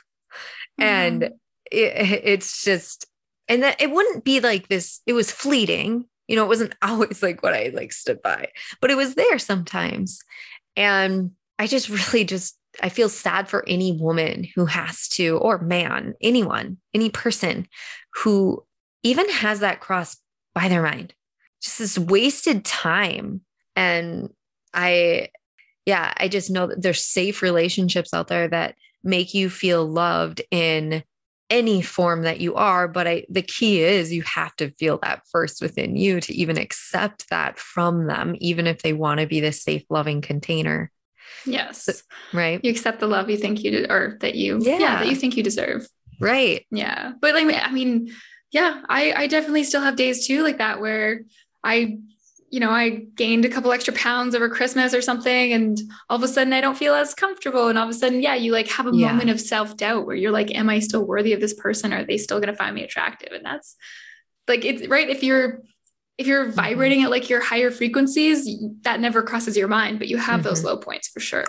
Mm-hmm. 0.81 0.83
and 0.83 1.22
it, 1.70 2.20
it's 2.24 2.64
just, 2.64 3.07
and 3.48 3.62
that 3.62 3.80
it 3.80 3.90
wouldn't 3.90 4.24
be 4.24 4.40
like 4.40 4.68
this, 4.68 5.00
it 5.07 5.12
was 5.12 5.30
fleeting. 5.30 6.07
You 6.28 6.37
know, 6.37 6.44
it 6.44 6.48
wasn't 6.48 6.74
always 6.83 7.22
like 7.22 7.42
what 7.42 7.54
I 7.54 7.70
like 7.74 7.92
stood 7.92 8.22
by, 8.22 8.48
but 8.80 8.90
it 8.90 8.96
was 8.96 9.14
there 9.14 9.38
sometimes. 9.38 10.20
And 10.76 11.33
I 11.59 11.66
just 11.66 11.88
really 11.88 12.24
just 12.24 12.59
I 12.83 12.88
feel 12.88 13.09
sad 13.09 13.48
for 13.48 13.64
any 13.68 13.92
woman 13.92 14.46
who 14.54 14.66
has 14.66 15.09
to, 15.11 15.38
or 15.38 15.59
man, 15.59 16.14
anyone, 16.20 16.78
any 16.92 17.11
person 17.11 17.68
who 18.14 18.64
even 19.02 19.28
has 19.30 19.61
that 19.61 19.80
cross 19.80 20.16
by 20.54 20.68
their 20.68 20.83
mind, 20.83 21.14
just 21.62 21.78
this 21.78 21.98
wasted 21.98 22.64
time. 22.64 23.42
And 23.76 24.30
I, 24.72 25.28
yeah, 25.87 26.12
I 26.16 26.28
just 26.28 26.50
know 26.50 26.66
that 26.66 26.83
there's 26.83 27.04
safe 27.04 27.42
relationships 27.42 28.14
out 28.14 28.28
there 28.28 28.48
that 28.48 28.76
make 29.02 29.35
you 29.35 29.50
feel 29.50 29.87
loved 29.87 30.42
in 30.50 31.04
any 31.54 31.80
form 31.80 32.22
that 32.22 32.40
you 32.40 32.56
are. 32.56 32.88
But 32.88 33.06
I, 33.06 33.24
the 33.30 33.42
key 33.42 33.80
is 33.80 34.12
you 34.12 34.22
have 34.22 34.54
to 34.56 34.72
feel 34.72 34.98
that 35.02 35.22
first 35.30 35.62
within 35.62 35.96
you 35.96 36.20
to 36.20 36.34
even 36.34 36.58
accept 36.58 37.30
that 37.30 37.58
from 37.60 38.08
them, 38.08 38.34
even 38.40 38.66
if 38.66 38.82
they 38.82 38.92
want 38.92 39.20
to 39.20 39.26
be 39.26 39.38
this 39.38 39.62
safe, 39.62 39.84
loving 39.88 40.20
container. 40.20 40.90
Yes. 41.46 42.02
Right. 42.32 42.60
You 42.64 42.72
accept 42.72 42.98
the 42.98 43.06
love 43.06 43.30
you 43.30 43.36
think 43.36 43.62
you 43.62 43.70
de- 43.70 43.92
or 43.92 44.18
that 44.20 44.34
you 44.34 44.58
yeah. 44.60 44.78
yeah, 44.78 44.98
that 44.98 45.08
you 45.08 45.14
think 45.14 45.36
you 45.36 45.44
deserve. 45.44 45.86
Right. 46.20 46.66
Yeah. 46.72 47.12
But 47.20 47.34
like 47.34 47.54
I 47.54 47.70
mean, 47.70 48.12
yeah, 48.50 48.82
I 48.88 49.12
I 49.12 49.26
definitely 49.28 49.64
still 49.64 49.80
have 49.80 49.94
days 49.94 50.26
too 50.26 50.42
like 50.42 50.58
that 50.58 50.80
where 50.80 51.20
I 51.62 51.98
you 52.50 52.61
know, 52.61 52.70
I 52.70 53.07
gained 53.16 53.44
a 53.44 53.48
couple 53.48 53.72
extra 53.72 53.92
pounds 53.94 54.35
over 54.35 54.48
Christmas 54.48 54.94
or 54.94 55.02
something, 55.02 55.52
and 55.52 55.78
all 56.09 56.16
of 56.16 56.22
a 56.22 56.28
sudden 56.28 56.52
I 56.52 56.61
don't 56.61 56.76
feel 56.76 56.94
as 56.94 57.14
comfortable. 57.14 57.68
And 57.68 57.78
all 57.78 57.85
of 57.85 57.90
a 57.90 57.94
sudden, 57.98 58.22
yeah, 58.22 58.35
you 58.35 58.52
like 58.52 58.68
have 58.68 58.87
a 58.87 58.94
yeah. 58.94 59.11
moment 59.11 59.30
of 59.30 59.40
self 59.40 59.76
doubt 59.76 60.07
where 60.07 60.16
you're 60.16 60.30
like, 60.30 60.54
Am 60.54 60.70
I 60.70 60.78
still 60.78 61.04
worthy 61.04 61.33
of 61.33 61.40
this 61.40 61.54
person? 61.54 61.92
Are 61.92 62.04
they 62.04 62.18
still 62.18 62.38
going 62.38 62.52
to 62.52 62.57
find 62.57 62.74
me 62.74 62.85
attractive? 62.85 63.33
And 63.33 63.44
that's 63.44 63.76
like, 64.46 64.64
it's 64.64 64.87
right. 64.88 65.09
If 65.09 65.22
you're 65.22 65.62
if 66.18 66.26
you're 66.26 66.44
mm-hmm. 66.44 66.54
vibrating 66.54 67.02
at 67.02 67.11
like 67.11 67.28
your 67.28 67.40
higher 67.40 67.70
frequencies, 67.70 68.48
that 68.83 69.00
never 69.00 69.22
crosses 69.22 69.57
your 69.57 69.68
mind, 69.68 69.98
but 69.98 70.09
you 70.09 70.16
have 70.16 70.40
mm-hmm. 70.40 70.48
those 70.48 70.64
low 70.64 70.76
points 70.76 71.09
for 71.09 71.20
sure. 71.20 71.46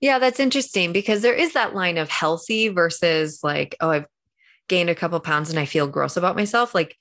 Yeah, 0.00 0.18
that's 0.18 0.40
interesting 0.40 0.92
because 0.92 1.22
there 1.22 1.34
is 1.34 1.54
that 1.54 1.74
line 1.74 1.96
of 1.96 2.10
healthy 2.10 2.68
versus 2.68 3.40
like, 3.42 3.76
oh, 3.80 3.90
I've 3.90 4.06
gained 4.68 4.90
a 4.90 4.94
couple 4.94 5.18
pounds 5.20 5.50
and 5.50 5.58
I 5.58 5.64
feel 5.64 5.86
gross 5.86 6.16
about 6.16 6.36
myself. 6.36 6.74
Like, 6.74 6.96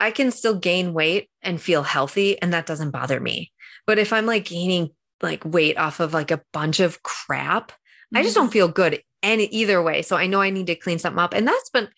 I 0.00 0.10
can 0.10 0.30
still 0.30 0.58
gain 0.58 0.94
weight 0.94 1.28
and 1.42 1.60
feel 1.60 1.82
healthy, 1.82 2.40
and 2.40 2.52
that 2.52 2.66
doesn't 2.66 2.90
bother 2.90 3.20
me. 3.20 3.52
But 3.86 3.98
if 3.98 4.12
I'm 4.12 4.26
like 4.26 4.46
gaining 4.46 4.90
like 5.22 5.44
weight 5.44 5.76
off 5.76 6.00
of 6.00 6.14
like 6.14 6.30
a 6.30 6.42
bunch 6.52 6.80
of 6.80 7.02
crap, 7.02 7.70
mm-hmm. 7.70 8.16
I 8.16 8.22
just 8.22 8.34
don't 8.34 8.46
mm-hmm. 8.46 8.52
feel 8.52 8.68
good 8.68 9.02
any 9.22 9.44
either 9.44 9.82
way. 9.82 10.02
So 10.02 10.16
I 10.16 10.26
know 10.26 10.40
I 10.40 10.50
need 10.50 10.66
to 10.68 10.74
clean 10.74 10.98
something 10.98 11.18
up. 11.18 11.34
And 11.34 11.46
that's 11.46 11.70
been 11.70 11.88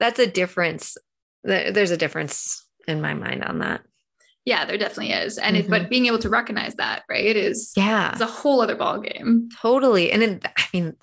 that's 0.00 0.18
a 0.18 0.26
difference. 0.26 0.96
There's 1.44 1.90
a 1.90 1.96
difference 1.96 2.66
in 2.88 3.00
my 3.00 3.14
mind 3.14 3.44
on 3.44 3.60
that. 3.60 3.82
Yeah, 4.44 4.66
there 4.66 4.76
definitely 4.76 5.12
is. 5.12 5.38
And 5.38 5.56
mm-hmm. 5.56 5.66
it, 5.66 5.70
but 5.70 5.82
mm-hmm. 5.82 5.90
being 5.90 6.06
able 6.06 6.18
to 6.18 6.28
recognize 6.28 6.74
that, 6.74 7.04
right, 7.08 7.36
is 7.36 7.72
yeah, 7.76 8.12
it's 8.12 8.20
a 8.20 8.26
whole 8.26 8.60
other 8.60 8.76
ball 8.76 9.00
game. 9.00 9.48
Totally. 9.60 10.12
And 10.12 10.20
then 10.20 10.40
I 10.44 10.64
mean, 10.72 10.96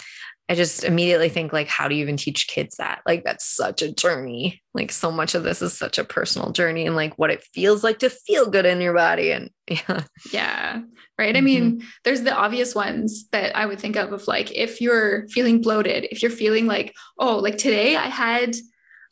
I 0.49 0.55
just 0.55 0.83
immediately 0.83 1.29
think 1.29 1.53
like, 1.53 1.67
how 1.67 1.87
do 1.87 1.95
you 1.95 2.01
even 2.01 2.17
teach 2.17 2.47
kids 2.47 2.75
that? 2.77 3.01
Like, 3.05 3.23
that's 3.23 3.45
such 3.45 3.81
a 3.81 3.93
journey. 3.93 4.61
Like, 4.73 4.91
so 4.91 5.09
much 5.11 5.33
of 5.33 5.43
this 5.43 5.61
is 5.61 5.77
such 5.77 5.97
a 5.97 6.03
personal 6.03 6.51
journey 6.51 6.85
and 6.85 6.95
like 6.95 7.17
what 7.17 7.31
it 7.31 7.43
feels 7.53 7.83
like 7.83 7.99
to 7.99 8.09
feel 8.09 8.49
good 8.49 8.65
in 8.65 8.81
your 8.81 8.93
body. 8.93 9.31
And 9.31 9.49
yeah. 9.67 10.03
Yeah. 10.33 10.81
Right. 11.17 11.35
Mm-hmm. 11.35 11.37
I 11.37 11.41
mean, 11.41 11.83
there's 12.03 12.23
the 12.23 12.35
obvious 12.35 12.75
ones 12.75 13.27
that 13.31 13.55
I 13.55 13.65
would 13.65 13.79
think 13.79 13.95
of 13.95 14.11
of 14.11 14.27
like, 14.27 14.51
if 14.51 14.81
you're 14.81 15.27
feeling 15.29 15.61
bloated, 15.61 16.07
if 16.11 16.21
you're 16.21 16.31
feeling 16.31 16.65
like, 16.65 16.93
oh, 17.17 17.37
like 17.37 17.57
today 17.57 17.95
I 17.95 18.07
had, 18.07 18.55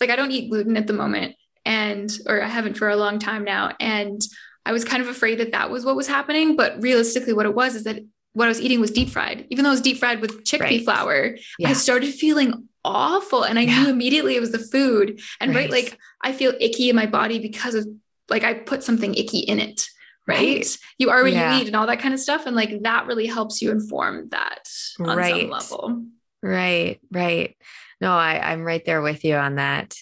like, 0.01 0.09
I 0.09 0.15
don't 0.15 0.31
eat 0.31 0.49
gluten 0.49 0.75
at 0.75 0.87
the 0.87 0.93
moment 0.93 1.35
and 1.65 2.11
or 2.25 2.41
I 2.41 2.47
haven't 2.47 2.77
for 2.77 2.89
a 2.89 2.95
long 2.95 3.19
time 3.19 3.43
now 3.43 3.73
and 3.79 4.21
I 4.65 4.71
was 4.71 4.85
kind 4.85 5.01
of 5.01 5.09
afraid 5.09 5.39
that 5.39 5.51
that 5.51 5.69
was 5.69 5.85
what 5.85 5.95
was 5.95 6.07
happening 6.07 6.55
but 6.55 6.81
realistically 6.81 7.33
what 7.33 7.45
it 7.45 7.55
was 7.55 7.75
is 7.75 7.83
that 7.83 8.01
what 8.39 8.45
I 8.45 8.49
was 8.49 8.61
eating 8.61 8.79
was 8.79 8.91
deep 8.91 9.09
fried 9.09 9.45
even 9.49 9.63
though 9.63 9.69
it 9.69 9.73
was 9.73 9.81
deep 9.81 9.97
fried 9.97 10.21
with 10.21 10.43
chickpea 10.43 10.61
right. 10.61 10.83
flour 10.83 11.37
yeah. 11.59 11.69
I 11.69 11.73
started 11.73 12.13
feeling 12.13 12.67
awful 12.85 13.43
and 13.43 13.59
I 13.59 13.63
yeah. 13.63 13.83
knew 13.83 13.89
immediately 13.89 14.35
it 14.35 14.39
was 14.39 14.51
the 14.51 14.59
food 14.59 15.21
and 15.39 15.53
right. 15.53 15.69
right 15.69 15.71
like 15.71 15.97
I 16.21 16.31
feel 16.33 16.53
icky 16.59 16.89
in 16.89 16.95
my 16.95 17.05
body 17.05 17.39
because 17.39 17.75
of 17.75 17.87
like 18.29 18.43
I 18.43 18.53
put 18.53 18.83
something 18.83 19.13
icky 19.15 19.39
in 19.39 19.59
it. 19.59 19.89
Right. 20.27 20.57
right. 20.57 20.77
You 20.97 21.09
are 21.09 21.23
what 21.23 21.33
yeah. 21.33 21.55
you 21.55 21.61
eat 21.61 21.67
and 21.67 21.75
all 21.75 21.87
that 21.87 21.99
kind 21.99 22.13
of 22.13 22.19
stuff. 22.19 22.45
And 22.45 22.55
like 22.55 22.83
that 22.83 23.07
really 23.07 23.25
helps 23.25 23.61
you 23.61 23.71
inform 23.71 24.29
that 24.29 24.69
on 24.99 25.17
right. 25.17 25.41
some 25.41 25.49
level. 25.49 26.05
Right. 26.43 26.99
Right. 27.11 27.57
No, 27.99 28.11
I, 28.11 28.51
I'm 28.51 28.63
right 28.63 28.83
there 28.85 29.01
with 29.01 29.25
you 29.25 29.35
on 29.35 29.55
that. 29.55 29.95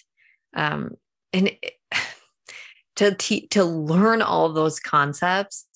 Um, 0.54 0.96
and 1.32 1.48
it, 1.48 1.72
to 2.96 3.14
te- 3.14 3.46
to 3.48 3.64
learn 3.64 4.22
all 4.22 4.52
those 4.52 4.80
concepts 4.80 5.66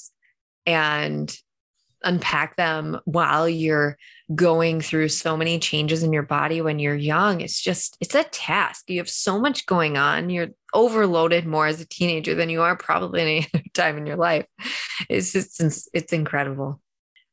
and 0.66 1.34
unpack 2.04 2.56
them 2.56 2.98
while 3.04 3.48
you're 3.48 3.96
going 4.34 4.80
through 4.80 5.08
so 5.08 5.36
many 5.36 5.58
changes 5.58 6.02
in 6.02 6.12
your 6.12 6.22
body 6.22 6.60
when 6.60 6.78
you're 6.78 6.94
young. 6.94 7.40
It's 7.40 7.60
just 7.60 7.96
it's 8.00 8.14
a 8.14 8.24
task. 8.24 8.88
You 8.88 8.98
have 8.98 9.08
so 9.08 9.40
much 9.40 9.66
going 9.66 9.96
on. 9.96 10.30
You're 10.30 10.48
overloaded 10.74 11.46
more 11.46 11.66
as 11.66 11.80
a 11.80 11.86
teenager 11.86 12.34
than 12.34 12.50
you 12.50 12.62
are 12.62 12.76
probably 12.76 13.20
any 13.20 13.48
other 13.54 13.64
time 13.74 13.98
in 13.98 14.06
your 14.06 14.16
life. 14.16 14.46
It's 15.08 15.32
just 15.32 15.60
it's, 15.60 16.12
incredible. 16.12 16.80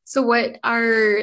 So 0.04 0.22
what 0.22 0.58
are 0.64 1.22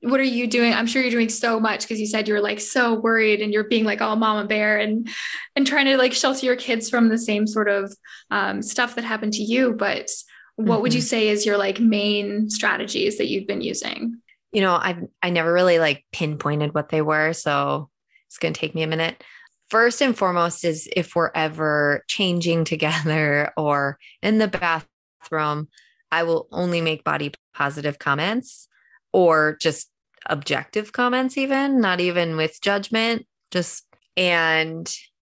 what 0.00 0.20
are 0.20 0.22
you 0.22 0.46
doing? 0.46 0.74
I'm 0.74 0.86
sure 0.86 1.00
you're 1.00 1.10
doing 1.10 1.30
so 1.30 1.58
much 1.58 1.82
because 1.82 1.98
you 1.98 2.06
said 2.06 2.28
you 2.28 2.34
were 2.34 2.40
like 2.40 2.60
so 2.60 2.94
worried 2.94 3.40
and 3.40 3.52
you're 3.52 3.64
being 3.64 3.84
like 3.84 4.02
all 4.02 4.16
mama 4.16 4.46
bear 4.46 4.78
and 4.78 5.08
and 5.56 5.66
trying 5.66 5.86
to 5.86 5.96
like 5.96 6.12
shelter 6.12 6.44
your 6.44 6.56
kids 6.56 6.90
from 6.90 7.08
the 7.08 7.16
same 7.16 7.46
sort 7.46 7.68
of 7.68 7.94
um, 8.30 8.60
stuff 8.60 8.96
that 8.96 9.04
happened 9.04 9.32
to 9.34 9.42
you. 9.42 9.72
But 9.72 10.10
what 10.56 10.66
mm-hmm. 10.66 10.82
would 10.82 10.94
you 10.94 11.00
mm-hmm. 11.00 11.06
say 11.06 11.28
is 11.28 11.44
your 11.44 11.56
like 11.56 11.80
main 11.80 12.48
strategies 12.50 13.18
that 13.18 13.28
you've 13.28 13.46
been 13.46 13.60
using 13.60 14.20
you 14.52 14.60
know 14.60 14.72
i 14.72 14.96
i 15.22 15.30
never 15.30 15.52
really 15.52 15.78
like 15.78 16.04
pinpointed 16.12 16.74
what 16.74 16.88
they 16.88 17.02
were 17.02 17.32
so 17.32 17.88
it's 18.28 18.38
going 18.38 18.54
to 18.54 18.60
take 18.60 18.74
me 18.74 18.82
a 18.82 18.86
minute 18.86 19.22
first 19.68 20.00
and 20.00 20.16
foremost 20.16 20.64
is 20.64 20.88
if 20.94 21.14
we're 21.14 21.32
ever 21.34 22.04
changing 22.08 22.64
together 22.64 23.52
or 23.56 23.98
in 24.22 24.38
the 24.38 24.48
bathroom 24.48 25.68
i 26.10 26.22
will 26.22 26.48
only 26.52 26.80
make 26.80 27.04
body 27.04 27.32
positive 27.52 27.98
comments 27.98 28.68
or 29.12 29.56
just 29.60 29.90
objective 30.26 30.92
comments 30.92 31.36
even 31.36 31.80
not 31.80 32.00
even 32.00 32.36
with 32.36 32.60
judgment 32.62 33.26
just 33.50 33.84
and 34.16 34.94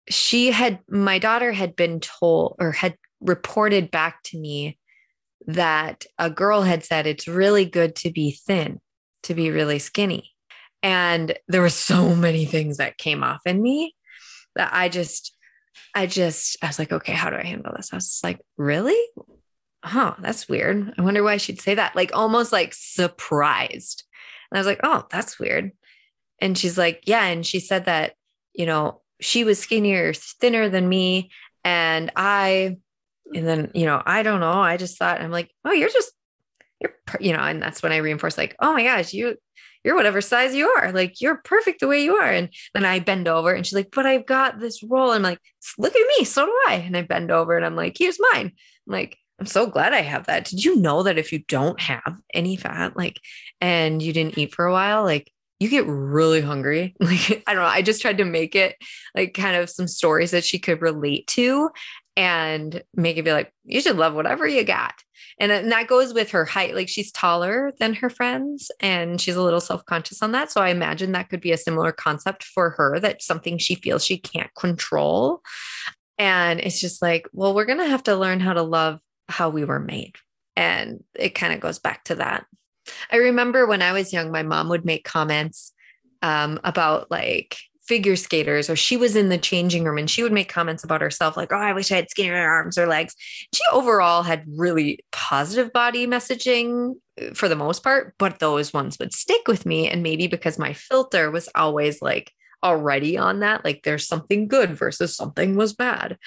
she 0.09 0.51
had 0.51 0.79
my 0.89 1.19
daughter 1.19 1.53
had 1.53 1.77
been 1.77 2.01
told 2.01 2.57
or 2.59 2.73
had 2.73 2.97
reported 3.21 3.91
back 3.91 4.23
to 4.23 4.39
me 4.39 4.78
that 5.49 6.05
a 6.19 6.31
girl 6.31 6.63
had 6.63 6.85
said 6.85 7.07
it's 7.07 7.27
really 7.27 7.65
good 7.65 7.97
to 7.97 8.13
be 8.13 8.33
thin, 8.47 8.81
to 9.25 9.35
be 9.35 9.51
really 9.51 9.79
skinny. 9.79 10.31
And 10.83 11.37
there 11.49 11.63
were 11.63 11.71
so 11.71 12.15
many 12.15 12.45
things 12.45 12.77
that 12.77 12.99
came 12.99 13.25
off 13.25 13.41
in 13.47 13.61
me 13.61 13.97
that 14.55 14.71
I 14.73 14.91
just, 14.91 15.35
I 15.95 16.07
just, 16.07 16.59
I 16.63 16.67
was 16.67 16.79
like, 16.79 16.93
okay, 16.93 17.13
how 17.13 17.31
do 17.31 17.37
I 17.37 17.45
handle 17.45 17.73
this? 17.75 17.93
I 17.93 17.97
was 17.97 18.09
just 18.09 18.23
like, 18.23 18.41
really? 18.59 19.01
Huh, 19.83 20.15
that's 20.21 20.49
weird. 20.49 20.93
I 20.99 21.03
wonder 21.03 21.23
why 21.23 21.39
she'd 21.39 21.61
say 21.61 21.75
that. 21.75 21.97
Like 21.97 22.11
almost 22.15 22.53
like 22.53 22.75
surprised. 22.75 24.05
And 24.51 24.59
I 24.59 24.61
was 24.61 24.67
like, 24.67 24.81
oh, 24.83 25.07
that's 25.11 25.39
weird. 25.39 25.73
And 26.41 26.59
she's 26.59 26.77
like, 26.77 27.05
yeah. 27.07 27.25
And 27.25 27.45
she 27.45 27.59
said 27.59 27.87
that, 27.87 28.15
you 28.53 28.67
know, 28.67 29.01
she 29.21 29.45
was 29.45 29.59
skinnier, 29.59 30.13
thinner 30.13 30.69
than 30.69 30.89
me. 30.89 31.31
And 31.65 32.13
I 32.15 32.77
and 33.35 33.47
then 33.47 33.71
you 33.75 33.87
know 33.87 34.03
i 34.05 34.23
don't 34.23 34.41
know. 34.41 34.53
I 34.53 34.77
just 34.77 34.99
thought 34.99 35.21
i'm 35.21 35.31
like 35.31 35.51
oh 35.65 35.73
you're 35.73 35.89
just 35.89 36.13
you're 36.81 36.95
you 37.21 37.33
know 37.33 37.41
and 37.41 37.63
that's 37.63 37.83
when 37.83 37.93
i 37.93 37.97
reinforce 37.97 38.39
like 38.39 38.57
oh 38.61 38.73
my 38.73 38.85
gosh 38.85 39.13
you 39.13 39.37
you're 39.85 39.95
whatever 39.95 40.21
size 40.21 40.55
you 40.55 40.69
are. 40.69 40.93
Like 40.93 41.21
you're 41.21 41.41
perfect 41.45 41.81
the 41.81 41.87
way 41.87 42.03
you 42.03 42.17
are. 42.17 42.31
And 42.31 42.51
then 42.75 42.85
i 42.85 42.99
bend 42.99 43.29
over 43.29 43.53
and 43.53 43.65
she's 43.65 43.75
like 43.75 43.91
but 43.93 44.07
i've 44.07 44.27
got 44.27 44.59
this 44.59 44.83
roll 44.83 45.13
i'm 45.13 45.23
like 45.23 45.41
look 45.79 45.95
at 45.95 46.19
me 46.19 46.25
so 46.25 46.45
do 46.45 46.59
i. 46.69 46.75
And 46.75 46.97
i 46.97 47.03
bend 47.03 47.31
over 47.31 47.57
and 47.57 47.65
i'm 47.65 47.77
like 47.77 47.97
here's 47.99 48.19
mine. 48.33 48.53
I'm 48.87 48.93
like 48.93 49.17
i'm 49.39 49.47
so 49.47 49.67
glad 49.67 49.93
i 49.93 50.01
have 50.01 50.27
that. 50.27 50.45
Did 50.45 50.65
you 50.65 50.77
know 50.77 51.05
that 51.05 51.19
if 51.19 51.33
you 51.33 51.41
don't 51.49 51.81
have 51.81 52.19
any 52.35 52.57
fat 52.57 52.97
like 52.97 53.21
and 53.61 54.03
you 54.03 54.13
didn't 54.13 54.39
eat 54.39 54.55
for 54.55 54.67
a 54.67 54.73
while 54.73 55.05
like 55.05 55.33
you 55.61 55.69
get 55.69 55.87
really 55.87 56.41
hungry. 56.41 56.95
Like, 57.01 57.43
I 57.47 57.55
don't 57.55 57.63
know. 57.63 57.69
I 57.69 57.83
just 57.83 58.01
tried 58.01 58.19
to 58.19 58.25
make 58.25 58.55
it 58.55 58.77
like 59.15 59.35
kind 59.35 59.57
of 59.57 59.71
some 59.71 59.89
stories 59.89 60.31
that 60.31 60.45
she 60.45 60.59
could 60.59 60.83
relate 60.83 61.27
to 61.29 61.71
and 62.19 62.83
make 62.97 63.17
it 63.17 63.25
be 63.25 63.31
like, 63.31 63.53
you 63.65 63.81
should 63.81 63.97
love 63.97 64.13
whatever 64.13 64.45
you 64.45 64.65
got. 64.65 64.93
And, 65.39 65.53
and 65.53 65.71
that 65.71 65.87
goes 65.87 66.13
with 66.13 66.33
her 66.33 66.45
height. 66.45 66.75
Like 66.75 66.89
she's 66.89 67.13
taller 67.13 67.73
than 67.79 67.95
her 67.95 68.11
friends 68.11 68.73
and 68.81 69.21
she's 69.21 69.37
a 69.37 69.43
little 69.43 69.61
self 69.61 69.85
conscious 69.85 70.21
on 70.21 70.33
that. 70.33 70.51
So 70.51 70.61
I 70.61 70.71
imagine 70.71 71.13
that 71.13 71.31
could 71.31 71.41
be 71.41 71.53
a 71.53 71.57
similar 71.57 71.93
concept 71.93 72.43
for 72.43 72.71
her 72.71 72.99
that 72.99 73.23
something 73.23 73.57
she 73.57 73.77
feels 73.77 74.05
she 74.05 74.19
can't 74.19 74.53
control. 74.57 75.43
And 76.19 76.59
it's 76.59 76.81
just 76.81 77.01
like, 77.01 77.29
well, 77.33 77.55
we're 77.55 77.67
going 77.67 77.79
to 77.79 77.87
have 77.87 78.03
to 78.03 78.17
learn 78.17 78.41
how 78.41 78.53
to 78.53 78.63
love 78.63 78.99
how 79.29 79.49
we 79.51 79.65
were 79.65 79.79
made. 79.79 80.17
And 80.57 81.05
it 81.15 81.37
kind 81.37 81.53
of 81.53 81.61
goes 81.61 81.79
back 81.79 82.03
to 82.07 82.17
that. 82.17 82.47
I 83.13 83.19
remember 83.19 83.65
when 83.65 83.81
I 83.81 83.93
was 83.93 84.13
young, 84.13 84.33
my 84.33 84.43
mom 84.43 84.71
would 84.71 84.85
make 84.85 85.05
comments 85.05 85.73
um, 86.23 86.59
about 86.65 87.13
like, 87.13 87.59
figure 87.89 88.17
skaters 88.17 88.69
or 88.69 88.77
she 88.77 88.99
was 88.99 89.17
in 89.17 89.31
the 89.31 89.39
changing 89.39 89.83
room 89.83 89.97
and 89.97 90.11
she 90.11 90.23
would 90.23 90.33
make 90.33 90.51
comments 90.51 90.85
about 90.85 91.01
herself 91.01 91.39
like 91.39 91.51
oh 91.53 91.57
i 91.57 91.73
wish 91.73 91.91
i 91.91 91.97
had 91.97 92.11
skinnier 92.11 92.37
arms 92.37 92.77
or 92.77 92.87
legs. 92.87 93.15
She 93.19 93.63
overall 93.73 94.23
had 94.23 94.45
really 94.47 95.01
positive 95.11 95.73
body 95.73 96.07
messaging 96.07 96.97
uh, 97.21 97.33
for 97.33 97.49
the 97.49 97.57
most 97.57 97.83
part 97.83 98.15
but 98.19 98.41
those 98.41 98.75
ones 98.75 98.99
would 98.99 99.15
stick 99.15 99.49
with 99.49 99.65
me 99.65 99.89
and 99.89 100.03
maybe 100.03 100.27
because 100.27 100.59
my 100.59 100.75
filter 100.75 101.31
was 101.31 101.49
always 101.55 102.03
like 102.03 102.31
already 102.63 103.17
on 103.17 103.41
that 103.41 103.65
like 103.65 103.83
there's 103.85 104.07
something 104.07 104.49
good 104.49 104.71
versus 104.77 105.17
something 105.17 105.57
was 105.57 105.73
bad. 105.73 106.19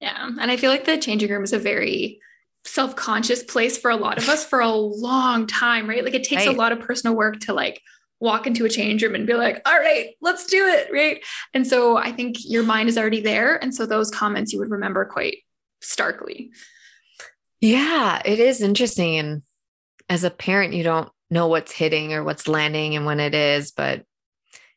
Yeah 0.00 0.28
and 0.38 0.50
i 0.50 0.56
feel 0.58 0.70
like 0.70 0.84
the 0.84 0.98
changing 0.98 1.30
room 1.30 1.44
is 1.44 1.54
a 1.54 1.58
very 1.58 2.20
self-conscious 2.66 3.42
place 3.44 3.78
for 3.78 3.90
a 3.90 3.96
lot 3.96 4.18
of 4.18 4.28
us 4.28 4.44
for 4.44 4.60
a 4.60 4.70
long 4.70 5.46
time 5.46 5.88
right? 5.88 6.04
Like 6.04 6.14
it 6.14 6.24
takes 6.24 6.46
right. 6.46 6.54
a 6.54 6.58
lot 6.58 6.72
of 6.72 6.80
personal 6.80 7.16
work 7.16 7.40
to 7.40 7.54
like 7.54 7.80
walk 8.20 8.46
into 8.46 8.64
a 8.64 8.70
change 8.70 9.02
room 9.02 9.14
and 9.14 9.26
be 9.26 9.34
like, 9.34 9.60
all 9.66 9.78
right, 9.78 10.10
let's 10.20 10.46
do 10.46 10.66
it. 10.66 10.88
Right. 10.92 11.22
And 11.52 11.66
so 11.66 11.96
I 11.96 12.12
think 12.12 12.36
your 12.44 12.62
mind 12.62 12.88
is 12.88 12.96
already 12.96 13.20
there. 13.20 13.62
And 13.62 13.74
so 13.74 13.86
those 13.86 14.10
comments 14.10 14.52
you 14.52 14.58
would 14.60 14.70
remember 14.70 15.04
quite 15.04 15.38
starkly. 15.80 16.50
Yeah, 17.60 18.20
it 18.24 18.38
is 18.38 18.60
interesting. 18.60 19.16
And 19.16 19.42
as 20.08 20.24
a 20.24 20.30
parent, 20.30 20.74
you 20.74 20.82
don't 20.82 21.08
know 21.30 21.48
what's 21.48 21.72
hitting 21.72 22.12
or 22.12 22.22
what's 22.22 22.48
landing 22.48 22.94
and 22.94 23.06
when 23.06 23.20
it 23.20 23.34
is, 23.34 23.72
but 23.72 24.04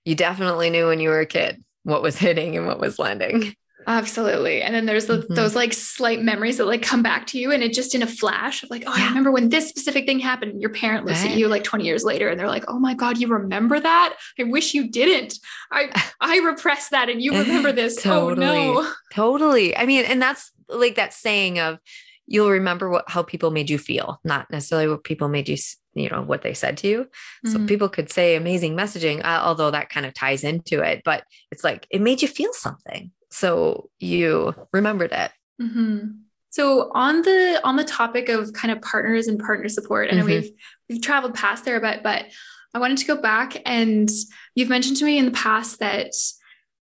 you 0.05 0.15
definitely 0.15 0.69
knew 0.69 0.87
when 0.87 0.99
you 0.99 1.09
were 1.09 1.19
a 1.19 1.25
kid 1.25 1.63
what 1.83 2.01
was 2.01 2.17
hitting 2.17 2.57
and 2.57 2.67
what 2.67 2.79
was 2.79 2.99
landing. 2.99 3.53
Absolutely. 3.87 4.61
And 4.61 4.75
then 4.75 4.85
there's 4.85 5.05
the, 5.05 5.19
mm-hmm. 5.19 5.33
those 5.33 5.55
like 5.55 5.71
slight 5.71 6.21
memories 6.21 6.57
that 6.57 6.65
like 6.65 6.81
come 6.81 7.01
back 7.01 7.25
to 7.27 7.39
you 7.39 7.51
and 7.53 7.63
it 7.63 7.71
just 7.71 7.95
in 7.95 8.03
a 8.03 8.07
flash 8.07 8.61
of 8.61 8.69
like, 8.69 8.83
oh, 8.85 8.93
yeah. 8.93 9.05
I 9.05 9.07
remember 9.07 9.31
when 9.31 9.47
this 9.47 9.69
specific 9.69 10.05
thing 10.05 10.19
happened. 10.19 10.61
Your 10.61 10.71
parent 10.71 11.05
looks 11.05 11.21
right. 11.21 11.31
at 11.31 11.37
you 11.37 11.47
like 11.47 11.63
20 11.63 11.85
years 11.85 12.03
later 12.03 12.27
and 12.27 12.37
they're 12.37 12.49
like, 12.49 12.65
oh 12.67 12.79
my 12.79 12.93
God, 12.93 13.17
you 13.17 13.29
remember 13.29 13.79
that? 13.79 14.17
I 14.37 14.43
wish 14.43 14.73
you 14.73 14.89
didn't. 14.89 15.39
I 15.71 15.89
I 16.19 16.39
repressed 16.39 16.91
that 16.91 17.09
and 17.09 17.21
you 17.21 17.31
remember 17.31 17.71
this. 17.71 18.01
totally. 18.01 18.45
Oh 18.45 18.81
no. 18.81 18.91
Totally. 19.13 19.75
I 19.75 19.85
mean, 19.85 20.03
and 20.03 20.21
that's 20.21 20.51
like 20.67 20.95
that 20.95 21.13
saying 21.13 21.59
of 21.59 21.79
you'll 22.25 22.51
remember 22.51 22.89
what 22.89 23.05
how 23.07 23.23
people 23.23 23.51
made 23.51 23.69
you 23.69 23.77
feel, 23.77 24.19
not 24.25 24.51
necessarily 24.51 24.89
what 24.89 25.05
people 25.05 25.29
made 25.29 25.47
you 25.47 25.55
you 25.93 26.09
know 26.09 26.21
what 26.21 26.41
they 26.43 26.53
said 26.53 26.77
to 26.77 26.87
you 26.87 27.03
mm-hmm. 27.03 27.51
so 27.51 27.65
people 27.65 27.89
could 27.89 28.11
say 28.11 28.35
amazing 28.35 28.75
messaging 28.77 29.19
uh, 29.25 29.41
although 29.41 29.71
that 29.71 29.89
kind 29.89 30.05
of 30.05 30.13
ties 30.13 30.43
into 30.43 30.81
it 30.81 31.01
but 31.03 31.23
it's 31.51 31.63
like 31.63 31.87
it 31.89 32.01
made 32.01 32.21
you 32.21 32.27
feel 32.27 32.53
something 32.53 33.11
so 33.29 33.89
you 33.99 34.53
remembered 34.71 35.11
it 35.11 35.31
mm-hmm. 35.61 36.07
so 36.49 36.91
on 36.93 37.21
the 37.21 37.59
on 37.63 37.75
the 37.75 37.83
topic 37.83 38.29
of 38.29 38.53
kind 38.53 38.71
of 38.71 38.81
partners 38.81 39.27
and 39.27 39.39
partner 39.39 39.67
support 39.67 40.09
i 40.11 40.15
know 40.15 40.23
mm-hmm. 40.23 40.29
we've 40.29 40.51
we've 40.89 41.01
traveled 41.01 41.33
past 41.33 41.65
there 41.65 41.77
a 41.77 41.81
bit 41.81 42.03
but 42.03 42.25
i 42.73 42.79
wanted 42.79 42.97
to 42.97 43.05
go 43.05 43.19
back 43.19 43.61
and 43.65 44.09
you've 44.55 44.69
mentioned 44.69 44.97
to 44.97 45.05
me 45.05 45.17
in 45.17 45.25
the 45.25 45.31
past 45.31 45.79
that 45.79 46.11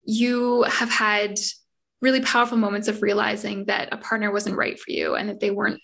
you 0.03 0.63
have 0.63 0.89
had 0.89 1.37
really 2.01 2.21
powerful 2.21 2.57
moments 2.57 2.87
of 2.87 3.01
realizing 3.01 3.65
that 3.65 3.89
a 3.91 3.97
partner 3.97 4.31
wasn't 4.31 4.55
right 4.55 4.79
for 4.79 4.91
you 4.91 5.15
and 5.15 5.29
that 5.29 5.39
they 5.39 5.51
weren't 5.51 5.81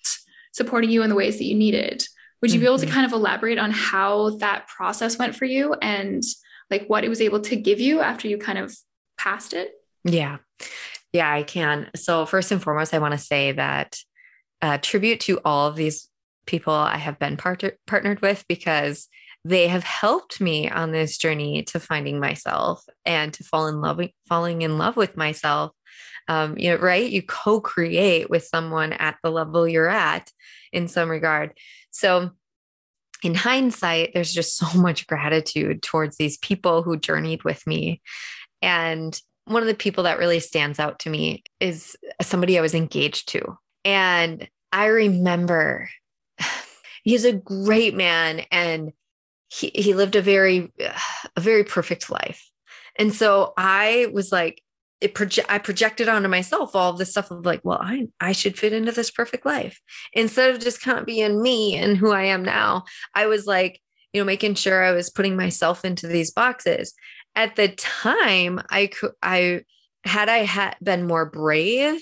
supporting 0.53 0.89
you 0.89 1.03
in 1.03 1.09
the 1.09 1.15
ways 1.15 1.37
that 1.37 1.43
you 1.43 1.55
needed 1.55 2.05
would 2.41 2.53
you 2.53 2.59
be 2.59 2.65
able 2.65 2.77
to 2.77 2.85
mm-hmm. 2.85 2.93
kind 2.93 3.05
of 3.05 3.11
elaborate 3.11 3.57
on 3.57 3.71
how 3.71 4.37
that 4.37 4.67
process 4.67 5.17
went 5.17 5.35
for 5.35 5.45
you 5.45 5.73
and 5.81 6.23
like 6.69 6.85
what 6.87 7.03
it 7.03 7.09
was 7.09 7.21
able 7.21 7.39
to 7.39 7.55
give 7.55 7.79
you 7.79 8.01
after 8.01 8.27
you 8.27 8.37
kind 8.37 8.57
of 8.57 8.75
passed 9.17 9.53
it 9.53 9.71
yeah. 10.05 10.37
Yeah, 11.11 11.31
I 11.31 11.43
can. 11.43 11.89
So, 11.95 12.25
first 12.25 12.51
and 12.51 12.61
foremost, 12.61 12.93
I 12.93 12.99
want 12.99 13.13
to 13.13 13.17
say 13.17 13.53
that 13.53 13.97
uh, 14.61 14.77
tribute 14.77 15.19
to 15.21 15.39
all 15.43 15.67
of 15.67 15.75
these 15.75 16.09
people 16.45 16.73
I 16.73 16.97
have 16.97 17.17
been 17.19 17.37
part- 17.37 17.77
partnered 17.87 18.21
with 18.21 18.45
because 18.47 19.07
they 19.43 19.67
have 19.67 19.83
helped 19.83 20.41
me 20.41 20.69
on 20.69 20.91
this 20.91 21.17
journey 21.17 21.63
to 21.63 21.79
finding 21.79 22.19
myself 22.19 22.83
and 23.05 23.33
to 23.33 23.43
fall 23.43 23.67
in 23.67 23.81
love, 23.81 24.01
falling 24.27 24.61
in 24.61 24.77
love 24.77 24.97
with 24.97 25.17
myself. 25.17 25.71
Um, 26.27 26.57
you 26.57 26.71
know, 26.71 26.77
right? 26.77 27.09
You 27.09 27.21
co-create 27.21 28.29
with 28.29 28.43
someone 28.45 28.93
at 28.93 29.17
the 29.23 29.29
level 29.29 29.67
you're 29.67 29.87
at 29.87 30.31
in 30.73 30.87
some 30.87 31.09
regard. 31.09 31.53
So, 31.91 32.31
in 33.23 33.35
hindsight, 33.35 34.11
there's 34.13 34.33
just 34.33 34.57
so 34.57 34.67
much 34.79 35.07
gratitude 35.07 35.81
towards 35.81 36.17
these 36.17 36.37
people 36.37 36.83
who 36.83 36.97
journeyed 36.97 37.43
with 37.43 37.65
me. 37.65 38.01
And 38.61 39.19
one 39.45 39.61
of 39.61 39.67
the 39.67 39.75
people 39.75 40.03
that 40.03 40.19
really 40.19 40.39
stands 40.39 40.79
out 40.79 40.99
to 40.99 41.09
me 41.09 41.43
is 41.59 41.95
somebody 42.21 42.57
I 42.57 42.61
was 42.61 42.73
engaged 42.73 43.29
to. 43.29 43.57
And 43.83 44.47
I 44.71 44.85
remember 44.87 45.89
he's 47.03 47.25
a 47.25 47.33
great 47.33 47.95
man 47.95 48.41
and 48.51 48.91
he, 49.47 49.71
he 49.73 49.93
lived 49.93 50.15
a 50.15 50.21
very 50.21 50.71
a 51.35 51.39
very 51.39 51.63
perfect 51.63 52.09
life. 52.09 52.49
And 52.97 53.13
so 53.13 53.53
I 53.57 54.09
was 54.13 54.31
like 54.31 54.61
it 55.01 55.13
project 55.13 55.47
I 55.51 55.59
projected 55.59 56.09
onto 56.09 56.27
myself 56.27 56.75
all 56.75 56.91
of 56.91 56.97
this 56.97 57.11
stuff 57.11 57.29
of 57.29 57.45
like, 57.45 57.61
well, 57.63 57.79
I 57.81 58.07
I 58.19 58.31
should 58.31 58.57
fit 58.57 58.73
into 58.73 58.91
this 58.91 59.11
perfect 59.11 59.45
life. 59.45 59.79
Instead 60.13 60.53
of 60.53 60.61
just 60.61 60.81
kind 60.81 60.97
of 60.97 61.05
being 61.05 61.41
me 61.41 61.75
and 61.75 61.97
who 61.97 62.11
I 62.11 62.23
am 62.23 62.43
now, 62.43 62.85
I 63.13 63.27
was 63.27 63.45
like, 63.45 63.81
you 64.13 64.21
know, 64.21 64.25
making 64.25 64.55
sure 64.55 64.83
I 64.83 64.93
was 64.93 65.09
putting 65.09 65.35
myself 65.35 65.85
into 65.85 66.07
these 66.07 66.31
boxes. 66.31 66.93
At 67.35 67.55
the 67.55 67.69
time, 67.69 68.61
I 68.69 68.87
could 68.87 69.11
I 69.21 69.63
had 70.03 70.29
I 70.29 70.39
had 70.39 70.75
been 70.81 71.07
more 71.07 71.25
brave, 71.25 72.01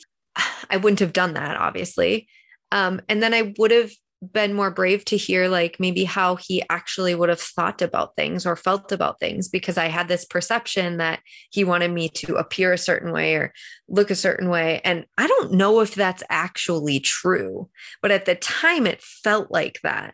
I 0.69 0.77
wouldn't 0.77 0.99
have 0.99 1.13
done 1.13 1.33
that, 1.33 1.57
obviously. 1.57 2.27
Um, 2.71 3.01
and 3.07 3.21
then 3.21 3.33
I 3.33 3.53
would 3.57 3.71
have 3.71 3.91
been 4.31 4.53
more 4.53 4.71
brave 4.71 5.03
to 5.03 5.17
hear 5.17 5.47
like 5.47 5.79
maybe 5.79 6.05
how 6.05 6.35
he 6.37 6.63
actually 6.69 7.13
would 7.13 7.29
have 7.29 7.41
thought 7.41 7.81
about 7.81 8.15
things 8.15 8.45
or 8.45 8.55
felt 8.55 8.91
about 8.91 9.19
things 9.19 9.49
because 9.49 9.77
I 9.77 9.87
had 9.87 10.07
this 10.07 10.23
perception 10.23 10.97
that 10.97 11.19
he 11.49 11.63
wanted 11.63 11.91
me 11.91 12.09
to 12.09 12.35
appear 12.35 12.71
a 12.71 12.77
certain 12.77 13.11
way 13.11 13.35
or 13.35 13.53
look 13.89 14.11
a 14.11 14.15
certain 14.15 14.49
way 14.49 14.79
and 14.85 15.05
I 15.17 15.27
don't 15.27 15.53
know 15.53 15.81
if 15.81 15.95
that's 15.95 16.23
actually 16.29 17.01
true 17.01 17.69
but 18.01 18.11
at 18.11 18.25
the 18.25 18.35
time 18.35 18.87
it 18.87 19.01
felt 19.01 19.51
like 19.51 19.79
that 19.83 20.13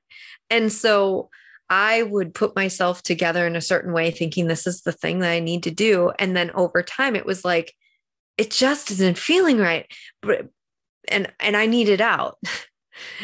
and 0.50 0.72
so 0.72 1.30
I 1.70 2.04
would 2.04 2.34
put 2.34 2.56
myself 2.56 3.04
together 3.04 3.46
in 3.46 3.56
a 3.56 3.62
certain 3.62 3.94
way 3.94 4.12
thinking 4.12 4.48
this 4.48 4.66
is 4.66 4.82
the 4.82 4.92
thing 4.92 5.20
that 5.20 5.32
I 5.32 5.40
need 5.40 5.64
to 5.64 5.72
do. 5.72 6.12
And 6.18 6.36
then 6.36 6.52
over 6.52 6.82
time 6.82 7.16
it 7.16 7.26
was 7.26 7.46
like 7.46 7.74
it 8.38 8.52
just 8.52 8.90
isn't 8.92 9.18
feeling 9.18 9.58
right. 9.58 9.86
But 10.22 10.48
and 11.08 11.32
and 11.40 11.56
I 11.56 11.66
need 11.66 11.90
it 11.90 12.02
out. 12.02 12.38